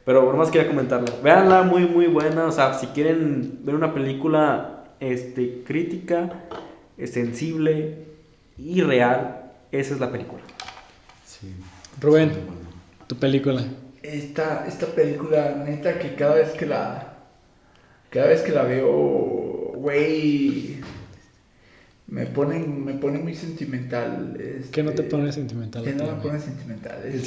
Pero 0.04 0.26
por 0.26 0.36
más 0.36 0.50
quería 0.52 0.68
comentarla. 0.68 1.12
Veanla, 1.24 1.64
muy, 1.64 1.86
muy 1.86 2.08
buena. 2.08 2.46
O 2.46 2.52
sea, 2.52 2.74
si 2.74 2.88
quieren 2.88 3.60
ver 3.64 3.76
una 3.76 3.94
película 3.94 4.84
este, 5.00 5.64
crítica, 5.66 6.30
sensible 7.06 8.06
y 8.58 8.82
real, 8.82 9.44
esa 9.72 9.94
es 9.94 10.00
la 10.00 10.12
película. 10.12 10.42
Sí. 11.26 11.56
Rubén, 12.00 12.32
tu 13.08 13.16
película. 13.16 13.64
Esta, 14.04 14.66
esta 14.68 14.88
película, 14.88 15.64
neta, 15.66 16.00
que 16.00 16.16
cada 16.16 16.36
vez 16.36 16.52
que 16.52 16.66
la. 16.66 17.18
Cada 18.10 18.28
vez 18.28 18.42
que 18.42 18.52
la 18.52 18.64
veo, 18.64 19.74
güey. 19.76 20.80
Me 22.08 22.26
pone, 22.26 22.60
me 22.60 22.96
pone 22.96 23.20
muy 23.20 23.36
sentimental. 23.36 24.38
¿Qué 24.72 24.84
no 24.84 24.92
te 24.92 25.04
este, 25.04 25.16
pone 25.16 25.32
sentimental? 25.32 25.84
Ti, 25.84 25.92
no 25.92 26.16
me 26.16 26.22
pone 26.22 26.40
sentimental. 26.40 27.00
¿El? 27.06 27.22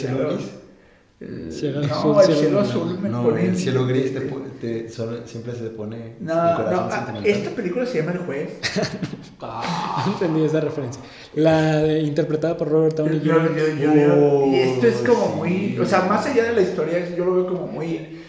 El- 1.20 1.52
Cielo 1.52 1.80
no, 1.80 1.86
azul, 1.94 2.16
el 2.18 2.24
cielo 2.26 2.38
cielo 2.40 2.60
azul 2.60 2.98
me 3.00 3.08
No, 3.08 3.22
pone. 3.22 3.46
el 3.46 3.56
cielo 3.56 3.86
gris 3.86 4.12
te, 4.12 4.20
te- 4.20 4.88
siempre 5.26 5.52
se 5.54 5.64
te 5.64 5.70
pone 5.70 6.16
No, 6.20 6.32
el 6.32 6.50
no, 6.50 6.56
corazón 6.56 6.88
ah, 6.90 6.96
sentimental. 6.96 7.26
esta 7.26 7.50
película 7.50 7.86
se 7.86 7.98
llama 7.98 8.12
El 8.12 8.18
Juez. 8.18 8.50
No 9.40 10.12
entendí 10.12 10.44
esa 10.44 10.60
referencia. 10.60 11.02
La 11.34 11.76
de- 11.78 12.00
interpretada 12.00 12.56
por 12.56 12.68
Robert 12.68 12.96
Downey 12.96 13.20
Yo- 13.20 13.34
Jr. 13.34 13.56
yo- 13.56 13.68
yo- 13.74 13.94
yo- 13.94 14.14
Oh, 14.16 14.46
y 14.50 14.56
esto 14.56 14.86
es 14.86 14.96
como 14.96 15.26
sí. 15.26 15.32
muy. 15.36 15.78
O 15.78 15.86
sea, 15.86 16.02
más 16.02 16.24
allá 16.26 16.44
de 16.44 16.52
la 16.54 16.60
historia, 16.62 17.14
yo 17.14 17.24
lo 17.24 17.34
veo 17.34 17.46
como 17.46 17.66
muy. 17.66 18.20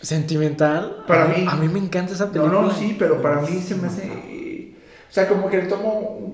Sentimental. 0.00 1.04
Para 1.06 1.24
A 1.24 1.28
mí- 1.28 1.44
A 1.48 1.56
mí 1.56 1.68
me 1.68 1.78
encanta 1.80 2.12
esa 2.12 2.26
No, 2.26 2.32
película. 2.32 2.60
no, 2.62 2.70
sí, 2.70 2.96
pero 2.98 3.20
para 3.20 3.40
mí 3.42 3.60
se 3.60 3.74
me 3.74 3.88
hace. 3.88 4.04
O 4.06 5.12
sea, 5.12 5.28
como 5.28 5.48
que 5.48 5.56
le 5.58 5.62
tomo. 5.64 6.32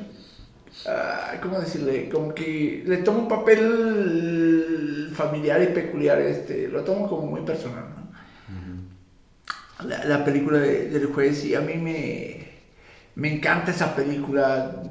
Ah, 0.87 1.35
¿Cómo 1.43 1.61
decirle? 1.61 2.09
Como 2.09 2.35
que 2.35 2.83
le 2.87 2.99
tomo 2.99 3.20
un 3.20 3.29
papel 3.29 5.11
familiar 5.14 5.62
y 5.62 5.66
peculiar. 5.68 6.20
este 6.20 6.68
Lo 6.68 6.83
tomo 6.85 7.09
como 7.09 7.27
muy 7.27 7.43
personal, 7.43 7.85
¿no? 7.97 8.05
la, 9.85 10.05
la 10.05 10.25
película 10.25 10.59
de- 10.59 10.89
del 10.89 11.07
juez, 11.07 11.45
y 11.45 11.55
a 11.55 11.61
mí 11.61 11.75
me, 11.75 12.47
me 13.16 13.35
encanta 13.35 13.70
esa 13.70 13.95
película. 13.95 14.83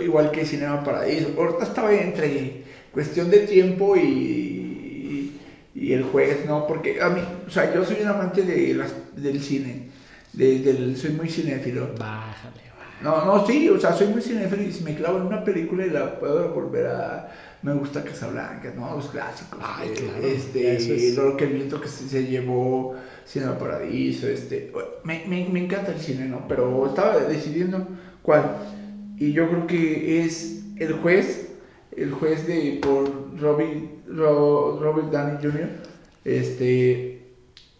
Igual 0.00 0.30
que 0.30 0.44
Cinema 0.46 0.84
Paradiso. 0.84 1.34
Ahorita 1.36 1.64
estaba 1.64 1.92
entre 1.92 2.62
cuestión 2.92 3.28
de 3.30 3.40
tiempo 3.40 3.96
y, 3.96 5.32
y 5.74 5.92
el 5.92 6.04
juez, 6.04 6.46
¿no? 6.46 6.66
Porque 6.66 7.00
a 7.00 7.08
mí, 7.10 7.20
o 7.46 7.50
sea, 7.50 7.74
yo 7.74 7.84
soy 7.84 7.96
un 8.02 8.08
amante 8.08 8.42
de 8.42 8.74
las, 8.74 8.92
del 9.16 9.40
cine. 9.42 9.88
de- 10.32 10.60
del, 10.60 10.96
soy 10.96 11.10
muy 11.10 11.28
cinéfilo. 11.28 11.92
Bájale. 11.98 12.69
No, 13.02 13.24
no, 13.24 13.46
sí, 13.46 13.68
o 13.68 13.78
sea, 13.80 13.92
soy 13.92 14.08
muy 14.08 14.20
cinéfilo 14.20 14.62
y 14.62 14.72
si 14.72 14.84
me 14.84 14.94
clavo 14.94 15.18
en 15.18 15.24
una 15.24 15.42
película 15.42 15.86
y 15.86 15.90
la 15.90 16.18
puedo 16.18 16.52
volver 16.52 16.86
a... 16.86 17.28
Me 17.62 17.74
gusta 17.74 18.02
Casablanca, 18.02 18.72
¿no? 18.74 18.96
Los 18.96 19.08
clásicos. 19.08 19.58
Ay, 19.62 19.88
eh, 19.90 19.94
claro. 19.94 20.26
Este, 20.26 20.76
es- 20.76 21.16
lo 21.16 21.36
que 21.36 21.44
el 21.44 21.52
viento 21.54 21.80
que 21.80 21.88
se, 21.88 22.08
se 22.08 22.24
llevó, 22.26 22.94
Cinema 23.26 23.58
Paradiso, 23.58 24.26
este... 24.28 24.72
Me, 25.04 25.24
me, 25.26 25.46
me 25.48 25.64
encanta 25.64 25.92
el 25.92 26.00
cine, 26.00 26.26
¿no? 26.26 26.46
Pero 26.48 26.86
estaba 26.86 27.18
decidiendo 27.18 27.86
cuál. 28.22 28.44
Y 29.18 29.32
yo 29.32 29.48
creo 29.48 29.66
que 29.66 30.24
es 30.24 30.62
El 30.76 30.94
Juez, 30.94 31.48
el 31.96 32.12
juez 32.12 32.46
de 32.46 32.78
por 32.82 33.38
Robbie, 33.38 33.90
Ro- 34.08 34.78
Robert 34.80 35.10
Downey 35.10 35.36
Jr. 35.42 35.68
Este, 36.24 37.22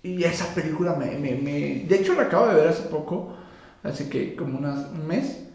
y 0.02 0.24
esa 0.24 0.54
película 0.54 0.94
me, 0.94 1.18
me, 1.18 1.32
me- 1.36 1.84
De 1.88 1.96
hecho, 1.96 2.14
la 2.14 2.22
acabo 2.22 2.48
de 2.48 2.54
ver 2.54 2.68
hace 2.68 2.82
poco, 2.88 3.34
hace 3.83 4.09
que 4.09 4.35
como 4.37 4.59
unas- 4.59 4.91
un 4.93 5.07
mes. 5.07 5.47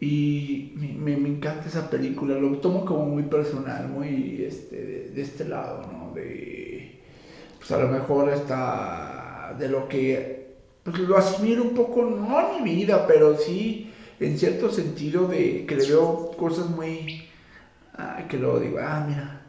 Y 0.00 0.72
me, 0.76 1.12
encanta 1.14 1.66
esa 1.66 1.90
película, 1.90 2.36
lo 2.36 2.58
tomo 2.58 2.84
como 2.84 3.06
muy 3.06 3.24
personal, 3.24 3.88
muy 3.88 4.44
este, 4.44 5.10
de, 5.12 5.20
este 5.22 5.44
lado, 5.44 5.90
¿no? 5.90 6.12
De, 6.14 7.00
pues 7.58 7.70
a 7.72 7.78
lo 7.78 7.88
mejor 7.88 8.28
está 8.28 9.56
de 9.58 9.68
lo 9.68 9.88
que, 9.88 10.54
pues 10.84 10.98
lo 11.00 11.16
asimilo 11.16 11.64
un 11.64 11.74
poco, 11.74 12.04
no 12.04 12.38
a 12.38 12.60
mi 12.60 12.76
vida, 12.76 13.06
pero 13.08 13.36
sí 13.36 13.90
en 14.20 14.38
cierto 14.38 14.70
sentido 14.70 15.26
de 15.26 15.66
que 15.66 15.76
le 15.76 15.86
veo 15.88 16.30
cosas 16.36 16.70
muy, 16.70 17.24
ah, 17.96 18.24
que 18.28 18.36
luego 18.36 18.60
digo, 18.60 18.78
ah, 18.80 19.04
mira, 19.08 19.42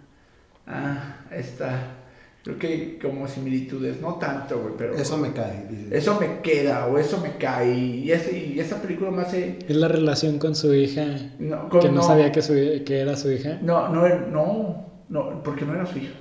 ah, 0.67 1.25
está, 1.31 1.98
creo 2.43 2.57
que 2.57 2.97
como 3.01 3.27
similitudes, 3.27 3.99
no 4.01 4.15
tanto, 4.15 4.59
güey, 4.59 4.73
pero... 4.77 4.95
Eso 4.95 5.17
me 5.17 5.31
cae. 5.33 5.65
dice. 5.69 5.97
Eso 5.97 6.19
me 6.19 6.39
queda 6.41 6.87
o 6.87 6.97
eso 6.97 7.19
me 7.21 7.37
cae. 7.37 7.73
Y, 7.73 8.11
ese, 8.11 8.37
y 8.37 8.59
esa 8.59 8.81
película 8.81 9.11
me 9.11 9.21
hace. 9.23 9.59
Es 9.67 9.75
la 9.75 9.87
relación 9.87 10.39
con 10.39 10.55
su 10.55 10.73
hija, 10.73 11.05
No, 11.39 11.69
con- 11.69 11.81
que 11.81 11.89
no, 11.89 12.01
sabía 12.01 12.31
que, 12.31 12.41
su- 12.41 12.53
que 12.85 12.99
era 12.99 13.15
su 13.17 13.31
hija. 13.31 13.59
No, 13.61 13.89
no, 13.89 14.07
no, 14.27 14.85
no, 15.09 15.43
porque 15.43 15.65
no 15.65 15.73
era 15.75 15.85
su 15.85 15.97
hija. 15.99 16.13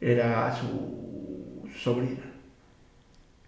Era 0.00 0.54
su 0.56 1.68
sobrina. 1.78 2.20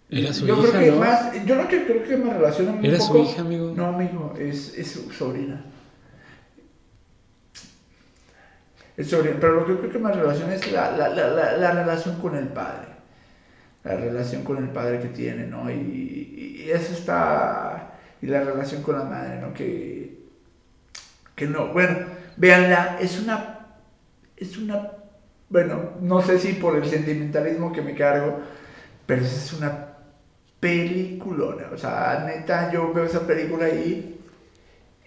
Era 0.09 0.31
su 0.33 0.45
yo 0.45 0.57
hija, 0.59 0.69
creo 0.71 0.81
que 0.83 0.91
¿no? 0.91 0.97
más, 0.97 1.45
yo 1.45 1.55
lo 1.55 1.67
que 1.67 1.85
creo 1.85 2.03
que 2.03 2.17
me 2.17 2.33
relaciona 2.33 2.71
un 2.73 2.85
Era 2.85 2.99
su 2.99 3.17
hija, 3.17 3.41
amigo. 3.41 3.73
No, 3.75 3.85
amigo, 3.87 4.33
es, 4.39 4.77
es 4.77 4.91
su 4.91 5.11
sobrina. 5.11 5.65
Sobrina, 9.01 9.37
pero 9.39 9.55
lo 9.55 9.65
que 9.65 9.77
creo 9.77 9.91
que 9.91 9.99
me 9.99 10.11
relaciona 10.11 10.53
es 10.53 10.71
la, 10.71 10.91
la, 10.91 11.09
la, 11.09 11.27
la, 11.29 11.57
la 11.57 11.71
relación 11.71 12.19
con 12.19 12.35
el 12.35 12.47
padre. 12.49 12.89
La 13.83 13.95
relación 13.95 14.43
con 14.43 14.57
el 14.57 14.69
padre 14.69 14.99
que 14.99 15.09
tiene, 15.09 15.47
¿no? 15.47 15.69
Y, 15.71 16.63
y 16.63 16.71
eso 16.71 16.93
está. 16.93 17.93
Y 18.21 18.27
la 18.27 18.43
relación 18.43 18.83
con 18.83 18.97
la 18.97 19.03
madre, 19.03 19.41
¿no? 19.41 19.53
Que. 19.53 20.23
Que 21.35 21.47
no. 21.47 21.73
Bueno, 21.73 21.97
véanla, 22.37 22.97
es 23.01 23.19
una. 23.19 23.67
Es 24.37 24.57
una. 24.57 24.91
Bueno, 25.49 25.91
no 26.01 26.21
sé 26.21 26.39
si 26.39 26.53
por 26.53 26.75
el 26.75 26.85
sentimentalismo 26.85 27.73
que 27.73 27.81
me 27.81 27.95
cargo, 27.95 28.39
pero 29.05 29.23
es 29.23 29.53
una 29.53 29.93
peliculona. 30.59 31.65
O 31.73 31.77
sea, 31.77 32.23
neta, 32.25 32.71
yo 32.71 32.93
veo 32.93 33.03
esa 33.03 33.27
película 33.27 33.65
ahí 33.65 34.17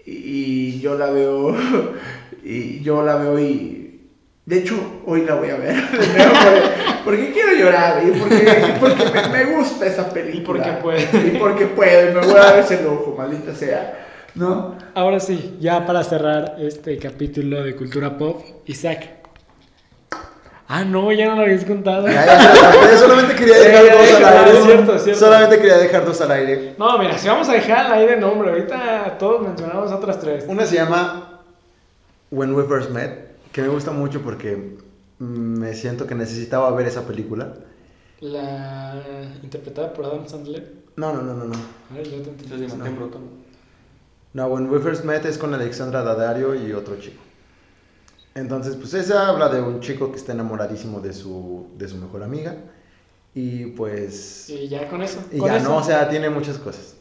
y 0.04 0.78
yo 0.80 0.96
la 0.96 1.10
veo 1.10 1.56
y 2.48 2.82
yo 2.82 3.02
la 3.04 3.16
veo 3.16 3.38
y 3.38 4.00
de 4.44 4.58
hecho 4.58 4.74
hoy 5.06 5.24
la 5.24 5.34
voy 5.34 5.50
a 5.50 5.56
ver 5.56 5.74
porque, 5.90 6.62
porque 7.04 7.32
quiero 7.32 7.52
llorar 7.58 8.02
y 8.06 8.10
porque, 8.18 8.36
y 8.68 8.78
porque 8.78 9.04
me, 9.04 9.44
me 9.44 9.56
gusta 9.56 9.86
esa 9.86 10.08
película 10.08 10.68
Y 10.68 10.80
porque 10.82 11.06
puede. 11.10 11.26
y 11.28 11.38
porque 11.38 11.66
puedo 11.66 12.10
y 12.10 12.14
me 12.14 12.20
voy 12.20 12.36
a 12.36 12.44
dar 12.44 12.58
ese 12.60 12.82
lujo 12.82 13.14
maldita 13.18 13.54
sea 13.54 14.02
no 14.36 14.76
Ahora 14.94 15.18
sí, 15.18 15.56
ya 15.60 15.84
para 15.86 16.04
cerrar 16.04 16.56
este 16.58 16.98
capítulo 16.98 17.62
de 17.64 17.74
cultura 17.74 18.16
pop, 18.16 18.42
Isaac. 18.66 19.08
Ah, 20.68 20.84
no, 20.84 21.12
ya 21.12 21.26
no 21.26 21.36
lo 21.36 21.42
habías 21.42 21.64
contado. 21.64 22.06
Ya, 22.08 22.24
ya, 22.26 22.38
ya, 22.54 22.90
yo 22.92 22.98
solamente 22.98 23.34
quería 23.34 23.56
dejar 23.58 23.84
dos 23.84 24.12
al 24.14 24.24
aire. 24.38 24.58
es 24.58 24.64
cierto, 24.64 24.94
es 24.96 25.02
cierto. 25.04 25.20
Solamente 25.20 25.58
quería 25.58 25.78
dejar 25.78 26.04
dos 26.04 26.20
al 26.20 26.30
aire. 26.32 26.74
No, 26.78 26.98
mira, 26.98 27.16
si 27.18 27.28
vamos 27.28 27.48
a 27.48 27.52
dejar 27.52 27.86
al 27.86 27.92
aire 27.92 28.16
nombre, 28.16 28.50
ahorita 28.50 29.16
todos 29.18 29.42
mencionamos 29.46 29.92
otras 29.92 30.18
tres. 30.18 30.44
Una 30.48 30.66
se 30.66 30.74
llama 30.76 31.35
When 32.36 32.52
We 32.54 32.64
First 32.64 32.90
Met, 32.90 33.34
que 33.50 33.62
me 33.62 33.68
gusta 33.68 33.92
mucho 33.92 34.20
porque 34.20 34.76
me 35.18 35.72
siento 35.72 36.06
que 36.06 36.14
necesitaba 36.14 36.70
ver 36.72 36.86
esa 36.86 37.06
película. 37.06 37.54
La 38.20 39.02
interpretada 39.42 39.94
por 39.94 40.04
Adam 40.04 40.28
Sandler. 40.28 40.74
No, 40.96 41.14
no, 41.14 41.22
no, 41.22 41.32
no, 41.32 41.46
no. 41.46 41.54
A 41.90 41.94
ver, 41.94 42.06
yo 42.06 42.20
te 42.20 42.28
entendí. 42.28 42.66
Broto. 42.94 43.20
No, 44.34 44.48
When 44.48 44.68
We 44.68 44.80
First 44.80 45.04
Met 45.04 45.24
es 45.24 45.38
con 45.38 45.54
Alexandra 45.54 46.02
Daddario 46.02 46.54
y 46.54 46.74
otro 46.74 47.00
chico. 47.00 47.22
Entonces, 48.34 48.76
pues 48.76 48.92
esa 48.92 49.28
habla 49.28 49.48
de 49.48 49.62
un 49.62 49.80
chico 49.80 50.10
que 50.10 50.18
está 50.18 50.32
enamoradísimo 50.32 51.00
de 51.00 51.14
su, 51.14 51.68
de 51.78 51.88
su 51.88 51.96
mejor 51.96 52.22
amiga. 52.22 52.54
Y 53.36 53.66
pues... 53.66 54.48
Y 54.48 54.66
ya 54.66 54.88
con 54.88 55.02
eso. 55.02 55.20
Y 55.30 55.36
con 55.36 55.48
ya 55.48 55.58
eso. 55.58 55.68
no, 55.68 55.76
o 55.76 55.84
sea, 55.84 56.08
tiene 56.08 56.30
muchas 56.30 56.56
cosas. 56.56 56.96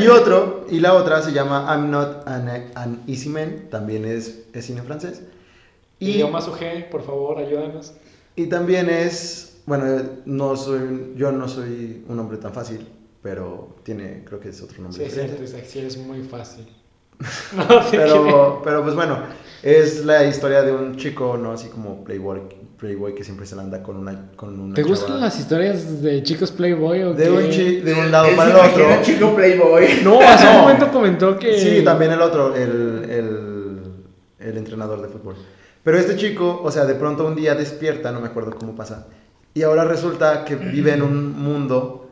Y 0.00 0.06
otro, 0.06 0.64
y 0.70 0.78
la 0.78 0.94
otra 0.94 1.20
se 1.22 1.32
llama 1.32 1.66
I'm 1.68 1.90
Not 1.90 2.28
an, 2.28 2.48
an 2.76 3.02
Easy 3.08 3.28
Man, 3.28 3.66
también 3.68 4.04
es, 4.04 4.44
es 4.52 4.64
cine 4.64 4.80
francés. 4.82 5.22
Y, 5.98 6.12
Idioma 6.12 6.40
G, 6.40 6.88
por 6.88 7.02
favor, 7.02 7.38
ayúdanos. 7.38 7.94
y 8.36 8.46
también 8.46 8.88
es, 8.88 9.60
bueno, 9.66 9.84
no 10.24 10.56
soy, 10.56 11.14
yo 11.16 11.32
no 11.32 11.48
soy 11.48 12.04
un 12.08 12.16
hombre 12.20 12.38
tan 12.38 12.54
fácil, 12.54 12.86
pero 13.20 13.74
tiene, 13.82 14.22
creo 14.24 14.38
que 14.38 14.50
es 14.50 14.62
otro 14.62 14.80
nombre 14.80 15.00
Sí, 15.00 15.08
es 15.08 15.14
cierto, 15.14 15.42
diferente. 15.42 15.68
Sí 15.68 15.78
eres 15.80 15.98
muy 15.98 16.22
fácil. 16.22 16.64
No, 17.56 17.66
Pero, 17.90 18.60
pero 18.62 18.84
pues 18.84 18.94
bueno, 18.94 19.18
es 19.64 20.04
la 20.04 20.24
historia 20.24 20.62
de 20.62 20.72
un 20.72 20.96
chico, 20.96 21.36
¿no? 21.36 21.52
Así 21.52 21.68
como 21.68 22.04
playboy, 22.04 22.40
playboy 22.82 23.14
que 23.14 23.22
siempre 23.22 23.46
se 23.46 23.54
la 23.54 23.62
anda 23.62 23.80
con 23.80 23.96
una, 23.96 24.32
con 24.34 24.58
una 24.58 24.74
¿Te 24.74 24.82
gustan 24.82 25.20
las 25.20 25.38
historias 25.38 26.02
de 26.02 26.20
chicos 26.24 26.50
Playboy 26.50 27.02
o 27.04 27.14
De 27.14 27.22
qué? 27.24 27.30
un, 27.30 27.48
chi- 27.48 27.80
de 27.80 27.94
un 27.94 28.10
lado 28.10 28.26
para 28.36 28.50
el 28.50 28.56
otro. 28.70 28.88
un 28.88 29.02
chico 29.02 29.36
playboy 29.36 29.86
No, 30.04 30.20
hace 30.20 30.48
un 30.48 30.52
No. 30.56 30.62
momento 30.62 30.90
comentó 30.90 31.38
que. 31.38 31.60
Sí, 31.60 31.84
también 31.84 32.10
el 32.10 32.20
otro, 32.20 32.56
el, 32.56 33.06
el, 33.08 33.80
el 34.40 34.58
entrenador 34.58 35.00
de 35.00 35.06
fútbol. 35.06 35.36
Pero 35.84 35.96
este 35.96 36.16
chico, 36.16 36.60
o 36.60 36.70
sea, 36.72 36.84
de 36.84 36.96
pronto 36.96 37.24
un 37.24 37.36
día 37.36 37.54
despierta, 37.54 38.10
no 38.10 38.20
me 38.20 38.26
acuerdo 38.26 38.50
cómo 38.58 38.74
pasa, 38.74 39.06
y 39.54 39.62
ahora 39.62 39.84
resulta 39.84 40.44
que 40.44 40.56
vive 40.56 40.92
en 40.92 41.02
un 41.02 41.40
mundo 41.40 42.08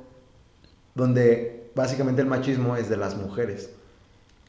donde 0.94 1.70
básicamente 1.74 2.22
el 2.22 2.28
machismo 2.28 2.76
es 2.76 2.88
de 2.88 2.96
las 2.96 3.16
mujeres. 3.16 3.70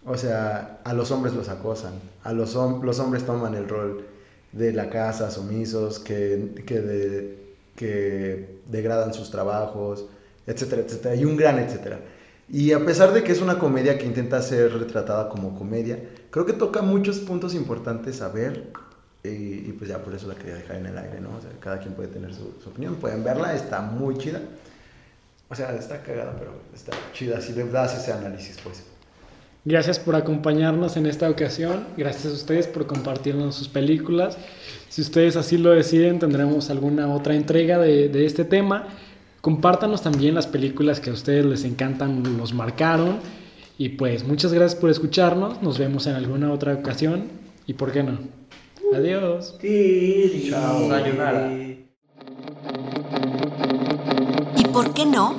O 0.06 0.18
sea, 0.18 0.80
a 0.84 0.94
los 0.94 1.10
hombres 1.10 1.34
los 1.34 1.50
acosan, 1.50 1.94
a 2.24 2.32
los, 2.32 2.56
hom- 2.56 2.84
los 2.84 3.00
hombres 3.00 3.26
toman 3.26 3.56
el 3.56 3.68
rol 3.68 4.06
de 4.52 4.74
la 4.74 4.90
casa, 4.90 5.32
sumisos, 5.32 6.00
que, 6.00 6.64
que, 6.66 7.38
que 7.76 8.60
degradan 8.68 9.14
sus 9.14 9.32
trabajos, 9.32 10.06
etcétera, 10.48 10.82
etcétera, 10.82 11.16
y 11.16 11.26
un 11.26 11.38
gran 11.38 11.60
etcétera. 11.60 12.00
Y 12.50 12.74
a 12.74 12.86
pesar 12.86 13.14
de 13.14 13.24
que 13.24 13.32
es 13.32 13.42
una 13.42 13.58
comedia 13.60 13.98
que 13.98 14.06
intenta 14.06 14.42
ser 14.42 14.74
retratada 14.74 15.30
como 15.30 15.58
comedia, 15.58 16.00
creo 16.30 16.46
que 16.46 16.54
toca 16.54 16.82
muchos 16.82 17.20
puntos 17.20 17.56
importantes 17.56 18.22
a 18.22 18.30
ver. 18.30 18.72
Y, 19.24 19.30
y 19.30 19.76
pues 19.78 19.90
ya 19.90 20.04
por 20.04 20.16
eso 20.16 20.28
la 20.28 20.34
quería 20.34 20.56
dejar 20.56 20.78
en 20.78 20.88
el 20.88 20.98
aire, 20.98 21.22
¿no? 21.22 21.30
O 21.38 21.42
sea, 21.42 21.52
cada 21.60 21.80
quien 21.80 21.94
puede 21.94 22.10
tener 22.10 22.34
su, 22.34 22.56
su 22.62 22.70
opinión, 22.70 22.96
pueden 22.96 23.24
verla, 23.24 23.54
está 23.54 23.80
muy 23.80 24.18
chida. 24.18 24.42
O 25.48 25.56
sea, 25.56 25.76
está 25.76 26.02
cagada, 26.02 26.36
pero 26.40 26.54
está 26.74 26.92
chida 27.14 27.40
si 27.40 27.54
le 27.54 27.64
das 27.66 27.98
ese 27.98 28.12
análisis, 28.12 28.58
pues. 28.64 28.84
Gracias 29.64 30.00
por 30.00 30.16
acompañarnos 30.16 30.98
en 30.98 31.06
esta 31.06 31.30
ocasión. 31.30 31.86
Gracias 31.96 32.26
a 32.26 32.36
ustedes 32.36 32.68
por 32.68 32.88
compartirnos 32.88 33.56
sus 33.56 33.68
películas. 33.68 34.38
Si 34.90 35.02
ustedes 35.02 35.36
así 35.36 35.58
lo 35.58 35.70
deciden, 35.70 36.18
tendremos 36.18 36.72
alguna 36.72 37.14
otra 37.14 37.36
entrega 37.36 37.78
de, 37.78 38.10
de 38.10 38.26
este 38.26 38.44
tema. 38.44 38.88
Compártanos 39.42 40.02
también 40.02 40.34
las 40.34 40.48
películas 40.48 41.00
que 41.00 41.12
a 41.12 41.14
ustedes 41.14 41.46
les 41.46 41.64
encantan, 41.64 42.38
los 42.38 42.54
marcaron. 42.54 43.20
Y 43.78 43.90
pues 43.90 44.24
muchas 44.24 44.52
gracias 44.52 44.80
por 44.80 44.90
escucharnos. 44.90 45.62
Nos 45.62 45.78
vemos 45.78 46.08
en 46.08 46.16
alguna 46.16 46.52
otra 46.52 46.74
ocasión. 46.74 47.26
Y 47.68 47.74
por 47.74 47.92
qué 47.92 48.02
no. 48.04 48.20
Adiós. 48.94 49.58
Chao. 50.50 50.90
Sayonara. 50.90 51.52
¿Y 54.58 54.66
por 54.74 54.94
qué 54.94 55.06
no? 55.06 55.36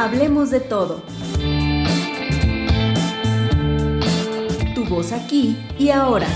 Hablemos 0.00 0.50
de 0.50 0.60
todo. 0.60 1.02
Tu 4.72 4.84
voz 4.84 5.10
aquí 5.10 5.56
y 5.76 5.90
ahora. 5.90 6.28